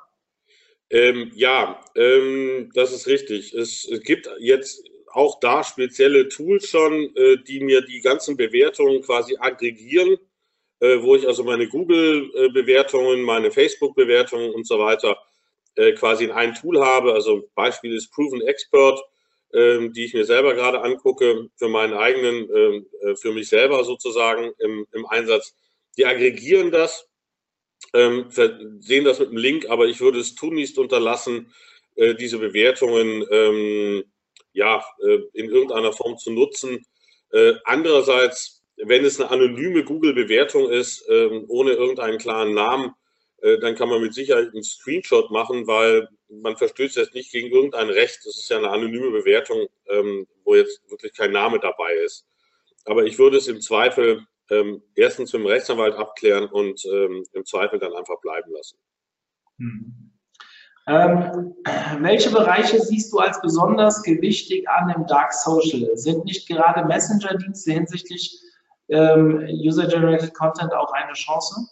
Ähm, 0.91 1.33
ja, 1.35 1.81
ähm, 1.97 2.71
das 2.75 2.93
ist 2.93 3.07
richtig. 3.07 3.53
Es, 3.55 3.89
gibt 4.05 4.29
jetzt 4.39 4.85
auch 5.13 5.41
da 5.41 5.65
spezielle 5.65 6.29
Tools 6.29 6.69
schon, 6.69 7.15
äh, 7.17 7.39
die 7.39 7.61
mir 7.61 7.81
die 7.83 8.01
ganzen 8.01 8.37
Bewertungen 8.37 9.03
quasi 9.03 9.37
aggregieren, 9.39 10.17
äh, 10.81 11.01
wo 11.01 11.17
ich 11.17 11.27
also 11.27 11.43
meine 11.43 11.69
Google-Bewertungen, 11.69 13.23
meine 13.23 13.51
Facebook-Bewertungen 13.51 14.53
und 14.53 14.67
so 14.67 14.79
weiter 14.79 15.17
äh, 15.75 15.93
quasi 15.93 16.25
in 16.25 16.33
ein 16.33 16.55
Tool 16.55 16.81
habe. 16.81 17.15
Also 17.15 17.49
Beispiel 17.55 17.95
ist 17.95 18.13
Proven 18.13 18.43
Expert, 18.43 19.01
ähm, 19.53 19.93
die 19.93 20.05
ich 20.05 20.15
mir 20.15 20.25
selber 20.25 20.55
gerade 20.55 20.83
angucke, 20.83 21.49
für 21.57 21.69
meinen 21.69 21.95
eigenen, 21.95 22.49
ähm, 22.55 22.87
äh, 23.01 23.17
für 23.17 23.33
mich 23.33 23.49
selber 23.49 23.83
sozusagen 23.85 24.53
im, 24.59 24.87
im 24.93 25.07
Einsatz. 25.07 25.55
Die 25.97 26.07
aggregieren 26.07 26.71
das 26.71 27.09
ähm, 27.93 28.27
sehen 28.81 29.05
das 29.05 29.21
mit 29.21 29.31
dem 29.31 29.37
Link, 29.37 29.69
aber 29.69 29.87
ich 29.87 30.01
würde 30.01 30.19
es 30.19 30.35
tunlichst 30.35 30.79
unterlassen, 30.79 31.53
äh, 31.95 32.15
diese 32.15 32.39
Bewertungen 32.39 33.25
ähm, 33.31 34.05
ja, 34.53 34.85
äh, 35.03 35.19
in 35.33 35.51
irgendeiner 35.51 35.93
Form 35.93 36.17
zu 36.19 36.31
nutzen. 36.33 36.85
Äh, 37.31 37.55
andererseits, 37.65 38.65
wenn 38.77 39.05
es 39.05 39.21
eine 39.21 39.31
anonyme 39.31 39.85
Google-Bewertung 39.85 40.71
ist, 40.71 41.09
äh, 41.09 41.27
ohne 41.49 41.73
irgendeinen 41.73 42.19
klaren 42.19 42.55
Namen, 42.55 42.93
äh, 43.43 43.59
dann 43.59 43.75
kann 43.75 43.89
man 43.89 44.01
mit 44.01 44.15
Sicherheit 44.15 44.49
einen 44.53 44.63
Screenshot 44.63 45.31
machen, 45.31 45.67
weil 45.67 46.09
man 46.29 46.57
verstößt 46.57 46.97
jetzt 46.97 47.15
nicht 47.15 47.33
gegen 47.33 47.51
irgendein 47.51 47.91
Recht. 47.91 48.21
Das 48.25 48.37
ist 48.37 48.49
ja 48.49 48.59
eine 48.59 48.71
anonyme 48.71 49.11
Bewertung, 49.11 49.67
ähm, 49.89 50.27
wo 50.45 50.55
jetzt 50.55 50.81
wirklich 50.91 51.15
kein 51.15 51.33
Name 51.33 51.61
dabei 51.61 51.93
ist. 52.05 52.27
Aber 52.85 53.05
ich 53.05 53.19
würde 53.19 53.37
es 53.37 53.49
im 53.49 53.61
Zweifel 53.61 54.27
ähm, 54.51 54.83
erstens 54.95 55.33
mit 55.33 55.43
dem 55.43 55.47
Rechtsanwalt 55.47 55.95
abklären 55.95 56.47
und 56.47 56.85
ähm, 56.87 57.25
im 57.33 57.45
Zweifel 57.45 57.79
dann 57.79 57.95
einfach 57.95 58.21
bleiben 58.21 58.51
lassen. 58.53 58.79
Hm. 59.59 60.13
Ähm, 60.89 61.55
welche 61.99 62.31
Bereiche 62.31 62.81
siehst 62.81 63.13
du 63.13 63.19
als 63.19 63.41
besonders 63.41 64.03
gewichtig 64.03 64.69
an 64.69 64.91
im 64.91 65.07
Dark 65.07 65.33
Social? 65.33 65.97
Sind 65.97 66.25
nicht 66.25 66.49
gerade 66.49 66.85
Messenger-Dienste 66.87 67.73
hinsichtlich 67.73 68.41
ähm, 68.89 69.45
User-Generated 69.49 70.33
Content 70.35 70.73
auch 70.73 70.93
eine 70.93 71.13
Chance? 71.15 71.69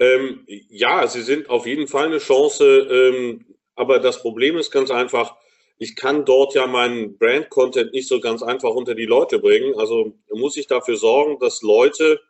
Ähm, 0.00 0.44
ja, 0.46 1.06
sie 1.06 1.22
sind 1.22 1.48
auf 1.48 1.66
jeden 1.66 1.86
Fall 1.86 2.06
eine 2.06 2.18
Chance, 2.18 2.64
ähm, 2.64 3.46
aber 3.76 4.00
das 4.00 4.20
Problem 4.20 4.56
ist 4.56 4.72
ganz 4.72 4.90
einfach, 4.90 5.36
ich 5.82 5.96
kann 5.96 6.24
dort 6.24 6.54
ja 6.54 6.66
meinen 6.66 7.18
Brand-Content 7.18 7.92
nicht 7.92 8.06
so 8.06 8.20
ganz 8.20 8.42
einfach 8.42 8.70
unter 8.70 8.94
die 8.94 9.06
Leute 9.06 9.40
bringen. 9.40 9.78
Also 9.78 10.14
muss 10.30 10.56
ich 10.56 10.68
dafür 10.68 10.96
sorgen, 10.96 11.40
dass 11.40 11.62
Leute 11.62 12.20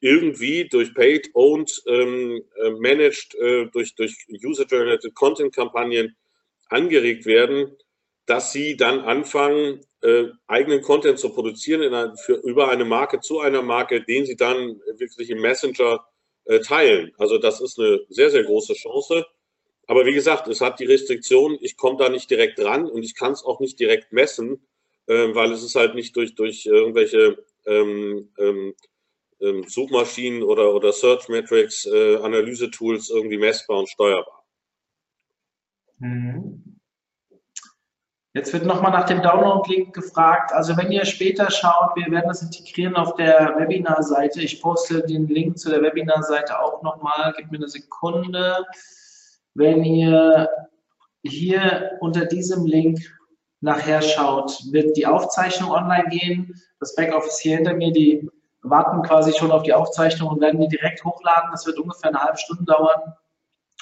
irgendwie 0.00 0.68
durch 0.68 0.94
Paid, 0.94 1.30
Owned, 1.34 1.82
ähm, 1.86 2.42
äh, 2.62 2.70
Managed, 2.70 3.34
äh, 3.34 3.66
durch, 3.66 3.96
durch 3.96 4.16
User-Generated 4.28 5.14
Content-Kampagnen 5.14 6.14
angeregt 6.68 7.26
werden, 7.26 7.76
dass 8.26 8.52
sie 8.52 8.76
dann 8.76 9.00
anfangen, 9.00 9.80
äh, 10.02 10.26
eigenen 10.46 10.82
Content 10.82 11.18
zu 11.18 11.30
produzieren 11.30 11.82
einer, 11.82 12.16
für, 12.16 12.34
über 12.34 12.68
eine 12.68 12.84
Marke 12.84 13.20
zu 13.20 13.40
einer 13.40 13.62
Marke, 13.62 14.02
den 14.02 14.24
sie 14.24 14.36
dann 14.36 14.80
wirklich 14.98 15.30
im 15.30 15.40
Messenger 15.40 16.06
äh, 16.44 16.60
teilen. 16.60 17.12
Also 17.18 17.38
das 17.38 17.60
ist 17.60 17.78
eine 17.78 18.00
sehr, 18.08 18.30
sehr 18.30 18.44
große 18.44 18.74
Chance. 18.74 19.26
Aber 19.86 20.06
wie 20.06 20.14
gesagt, 20.14 20.48
es 20.48 20.60
hat 20.60 20.80
die 20.80 20.86
Restriktion, 20.86 21.58
ich 21.60 21.76
komme 21.76 21.98
da 21.98 22.08
nicht 22.08 22.30
direkt 22.30 22.58
ran 22.60 22.86
und 22.86 23.02
ich 23.02 23.14
kann 23.14 23.32
es 23.32 23.44
auch 23.44 23.60
nicht 23.60 23.78
direkt 23.78 24.12
messen, 24.12 24.66
äh, 25.06 25.34
weil 25.34 25.52
es 25.52 25.62
ist 25.62 25.74
halt 25.74 25.94
nicht 25.94 26.16
durch, 26.16 26.34
durch 26.34 26.66
irgendwelche 26.66 27.44
ähm, 27.66 28.30
ähm, 28.38 28.74
ähm, 29.40 29.64
Suchmaschinen 29.68 30.42
oder, 30.42 30.74
oder 30.74 30.92
Search 30.92 31.28
Metrics, 31.28 31.86
äh, 31.86 32.16
Analyse-Tools 32.16 33.10
irgendwie 33.10 33.38
messbar 33.38 33.78
und 33.80 33.88
steuerbar. 33.88 34.44
Mhm. 35.98 36.80
Jetzt 38.36 38.52
wird 38.52 38.64
nochmal 38.64 38.90
nach 38.90 39.06
dem 39.06 39.22
Download-Link 39.22 39.94
gefragt. 39.94 40.52
Also 40.52 40.76
wenn 40.76 40.90
ihr 40.90 41.04
später 41.04 41.52
schaut, 41.52 41.94
wir 41.94 42.10
werden 42.10 42.26
das 42.26 42.42
integrieren 42.42 42.96
auf 42.96 43.14
der 43.14 43.54
Webinar-Seite. 43.56 44.40
Ich 44.40 44.60
poste 44.60 45.04
den 45.06 45.28
Link 45.28 45.56
zu 45.56 45.70
der 45.70 45.82
Webinar-Seite 45.82 46.58
auch 46.58 46.82
nochmal. 46.82 47.32
Gib 47.36 47.52
mir 47.52 47.58
eine 47.58 47.68
Sekunde. 47.68 48.66
Wenn 49.54 49.84
ihr 49.84 50.48
hier 51.22 51.92
unter 52.00 52.26
diesem 52.26 52.66
Link 52.66 53.00
nachher 53.60 54.02
schaut, 54.02 54.60
wird 54.70 54.96
die 54.96 55.06
Aufzeichnung 55.06 55.70
online 55.70 56.08
gehen. 56.10 56.60
Das 56.80 56.94
Backoffice 56.94 57.38
hier 57.38 57.56
hinter 57.56 57.74
mir, 57.74 57.92
die 57.92 58.28
warten 58.62 59.02
quasi 59.02 59.32
schon 59.32 59.50
auf 59.50 59.62
die 59.62 59.72
Aufzeichnung 59.72 60.30
und 60.30 60.40
werden 60.40 60.60
die 60.60 60.68
direkt 60.68 61.04
hochladen. 61.04 61.50
Das 61.52 61.66
wird 61.66 61.78
ungefähr 61.78 62.10
eine 62.10 62.20
halbe 62.22 62.38
Stunde 62.38 62.64
dauern 62.64 63.14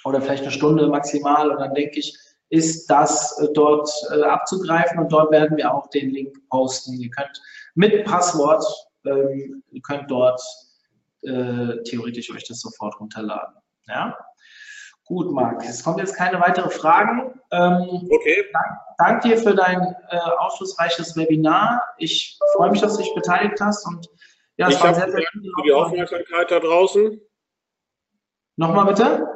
oder 0.05 0.20
vielleicht 0.20 0.43
eine 0.43 0.53
Stunde 0.53 0.89
maximal. 0.89 1.51
Und 1.51 1.59
dann 1.61 1.75
denke 1.75 1.99
ich, 1.99 2.16
ist 2.51 2.87
das 2.91 3.39
äh, 3.39 3.49
dort 3.55 3.91
äh, 4.12 4.23
abzugreifen 4.23 4.99
und 4.99 5.11
dort 5.11 5.31
werden 5.31 5.57
wir 5.57 5.73
auch 5.73 5.89
den 5.89 6.11
Link 6.11 6.37
posten. 6.51 7.01
Ihr 7.01 7.11
könnt 7.11 7.41
mit 7.75 8.05
Passwort, 8.05 8.64
ähm, 9.07 9.62
ihr 9.70 9.81
könnt 9.81 10.11
dort 10.11 10.41
äh, 11.23 11.83
theoretisch 11.85 12.31
euch 12.31 12.45
das 12.47 12.61
sofort 12.61 13.01
runterladen. 13.01 13.55
Ja? 13.87 14.16
Gut, 15.07 15.32
Marc, 15.32 15.64
es 15.64 15.82
kommen 15.82 15.98
jetzt 15.98 16.16
keine 16.16 16.40
weiteren 16.40 16.70
Fragen. 16.70 17.40
Ähm, 17.50 18.09
okay. 18.11 18.44
Dank, 18.53 18.66
dank, 18.98 19.22
dir 19.22 19.36
für 19.36 19.55
dein 19.55 19.80
äh, 20.11 20.18
aufschlussreiches 20.38 21.16
Webinar. 21.16 21.82
Ich 21.98 22.38
freue 22.55 22.70
mich, 22.70 22.80
dass 22.80 22.96
du 22.96 23.03
dich 23.03 23.14
beteiligt 23.14 23.61
hast 23.61 23.86
und 23.86 24.09
ja, 24.57 24.68
es 24.68 24.76
ich 24.76 24.82
war 24.82 24.94
sehr, 24.94 25.11
sehr 25.11 25.22
für 25.32 25.62
die 25.64 25.72
Aufmerksamkeit 25.72 26.50
da 26.50 26.61
draußen. 26.61 27.20
Nochmal 28.57 28.86
bitte? 28.86 29.26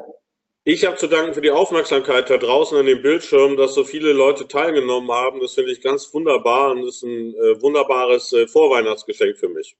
Ich 0.68 0.84
habe 0.84 0.96
zu 0.96 1.06
danken 1.06 1.32
für 1.32 1.40
die 1.40 1.50
Aufmerksamkeit 1.50 2.28
da 2.28 2.38
draußen 2.38 2.76
an 2.76 2.86
dem 2.86 3.00
Bildschirm, 3.00 3.56
dass 3.56 3.74
so 3.74 3.84
viele 3.84 4.12
Leute 4.12 4.48
teilgenommen 4.48 5.10
haben. 5.10 5.40
Das 5.40 5.54
finde 5.54 5.72
ich 5.72 5.80
ganz 5.80 6.12
wunderbar 6.12 6.72
und 6.72 6.84
ist 6.86 7.02
ein 7.02 7.34
äh, 7.34 7.60
wunderbares 7.62 8.32
äh, 8.32 8.46
Vorweihnachtsgeschenk 8.48 9.38
für 9.38 9.48
mich. 9.48 9.76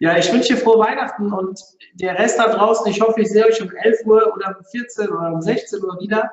Ja, 0.00 0.16
ich 0.16 0.32
wünsche 0.32 0.54
dir 0.54 0.60
frohe 0.60 0.78
Weihnachten 0.78 1.32
und 1.32 1.60
der 1.94 2.18
Rest 2.18 2.38
da 2.38 2.48
draußen, 2.48 2.86
ich 2.90 3.00
hoffe, 3.00 3.20
ich 3.20 3.28
sehe 3.28 3.46
euch 3.46 3.60
um 3.62 3.70
11 3.70 4.06
Uhr 4.06 4.32
oder 4.34 4.56
um 4.58 4.64
14 4.64 5.08
oder 5.08 5.32
um 5.32 5.40
16 5.40 5.82
Uhr 5.82 5.98
wieder. 6.00 6.30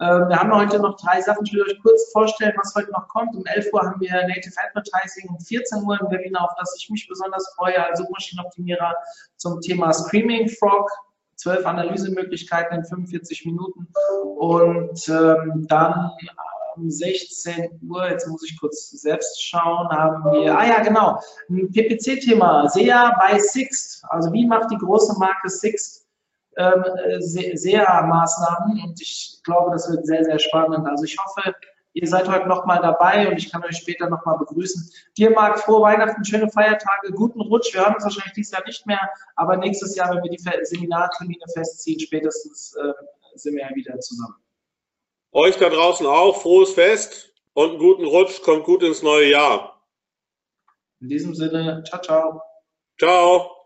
Ähm, 0.00 0.28
wir 0.28 0.36
haben 0.36 0.54
heute 0.54 0.78
noch 0.78 0.96
drei 0.96 1.20
Sachen. 1.20 1.44
Ich 1.44 1.52
will 1.52 1.62
euch 1.62 1.80
kurz 1.82 2.12
vorstellen, 2.12 2.54
was 2.56 2.74
heute 2.76 2.90
noch 2.92 3.08
kommt. 3.08 3.34
Um 3.34 3.44
11 3.46 3.72
Uhr 3.72 3.82
haben 3.82 4.00
wir 4.00 4.12
Native 4.12 4.54
Advertising, 4.68 5.28
um 5.28 5.40
14 5.40 5.82
Uhr 5.82 6.00
ein 6.00 6.10
Webinar, 6.10 6.44
auf 6.44 6.56
das 6.58 6.76
ich 6.78 6.88
mich 6.90 7.08
besonders 7.08 7.52
freue, 7.56 7.84
als 7.84 7.98
Suchmaschinenoptimierer 7.98 8.94
zum 9.36 9.60
Thema 9.60 9.92
Screaming 9.92 10.48
Frog 10.48 10.88
zwölf 11.34 11.64
Analysemöglichkeiten 11.66 12.78
in 12.78 12.84
45 12.84 13.46
Minuten 13.46 13.88
und 14.38 15.08
ähm, 15.08 15.66
dann 15.68 16.10
um 16.78 16.90
16 16.90 17.80
Uhr, 17.88 18.10
jetzt 18.10 18.26
muss 18.28 18.42
ich 18.44 18.58
kurz 18.58 18.90
selbst 18.90 19.42
schauen, 19.42 19.88
haben 19.88 20.24
wir, 20.24 20.56
ah 20.56 20.66
ja 20.66 20.82
genau, 20.82 21.20
ein 21.50 21.70
PPC-Thema, 21.70 22.68
SEA 22.68 23.16
bei 23.20 23.38
Sixt, 23.38 24.04
also 24.08 24.32
wie 24.32 24.46
macht 24.46 24.70
die 24.70 24.78
große 24.78 25.18
Marke 25.18 25.48
Sixt 25.48 26.06
ähm, 26.56 26.84
SEA-Maßnahmen 27.20 28.82
und 28.84 29.00
ich 29.00 29.40
glaube, 29.44 29.70
das 29.72 29.90
wird 29.90 30.06
sehr, 30.06 30.24
sehr 30.24 30.38
spannend. 30.38 30.86
Also 30.88 31.04
ich 31.04 31.16
hoffe, 31.18 31.54
Ihr 31.94 32.06
seid 32.06 32.28
heute 32.28 32.46
nochmal 32.46 32.80
dabei 32.80 33.28
und 33.28 33.38
ich 33.38 33.50
kann 33.50 33.64
euch 33.64 33.78
später 33.78 34.08
nochmal 34.08 34.38
begrüßen. 34.38 34.88
Dir, 35.16 35.30
Marc, 35.30 35.58
frohe 35.58 35.82
Weihnachten, 35.82 36.24
schöne 36.24 36.48
Feiertage, 36.48 37.10
guten 37.12 37.40
Rutsch. 37.40 37.74
Wir 37.74 37.80
hören 37.80 37.94
uns 37.94 38.04
wahrscheinlich 38.04 38.34
dieses 38.34 38.52
Jahr 38.52 38.64
nicht 38.64 38.86
mehr, 38.86 39.00
aber 39.34 39.56
nächstes 39.56 39.96
Jahr, 39.96 40.14
wenn 40.14 40.22
wir 40.22 40.30
die 40.30 40.64
Seminartermine 40.64 41.42
festziehen, 41.52 41.98
spätestens 41.98 42.76
äh, 42.76 42.92
sind 43.34 43.56
wir 43.56 43.62
ja 43.68 43.74
wieder 43.74 43.98
zusammen. 43.98 44.36
Euch 45.32 45.56
da 45.56 45.68
draußen 45.68 46.06
auch, 46.06 46.40
frohes 46.40 46.72
Fest 46.72 47.32
und 47.54 47.70
einen 47.70 47.78
guten 47.78 48.04
Rutsch, 48.04 48.40
kommt 48.42 48.64
gut 48.64 48.82
ins 48.82 49.02
neue 49.02 49.30
Jahr. 49.30 49.86
In 51.00 51.08
diesem 51.08 51.34
Sinne, 51.34 51.84
ciao, 51.86 52.00
ciao. 52.00 52.42
Ciao. 52.98 53.57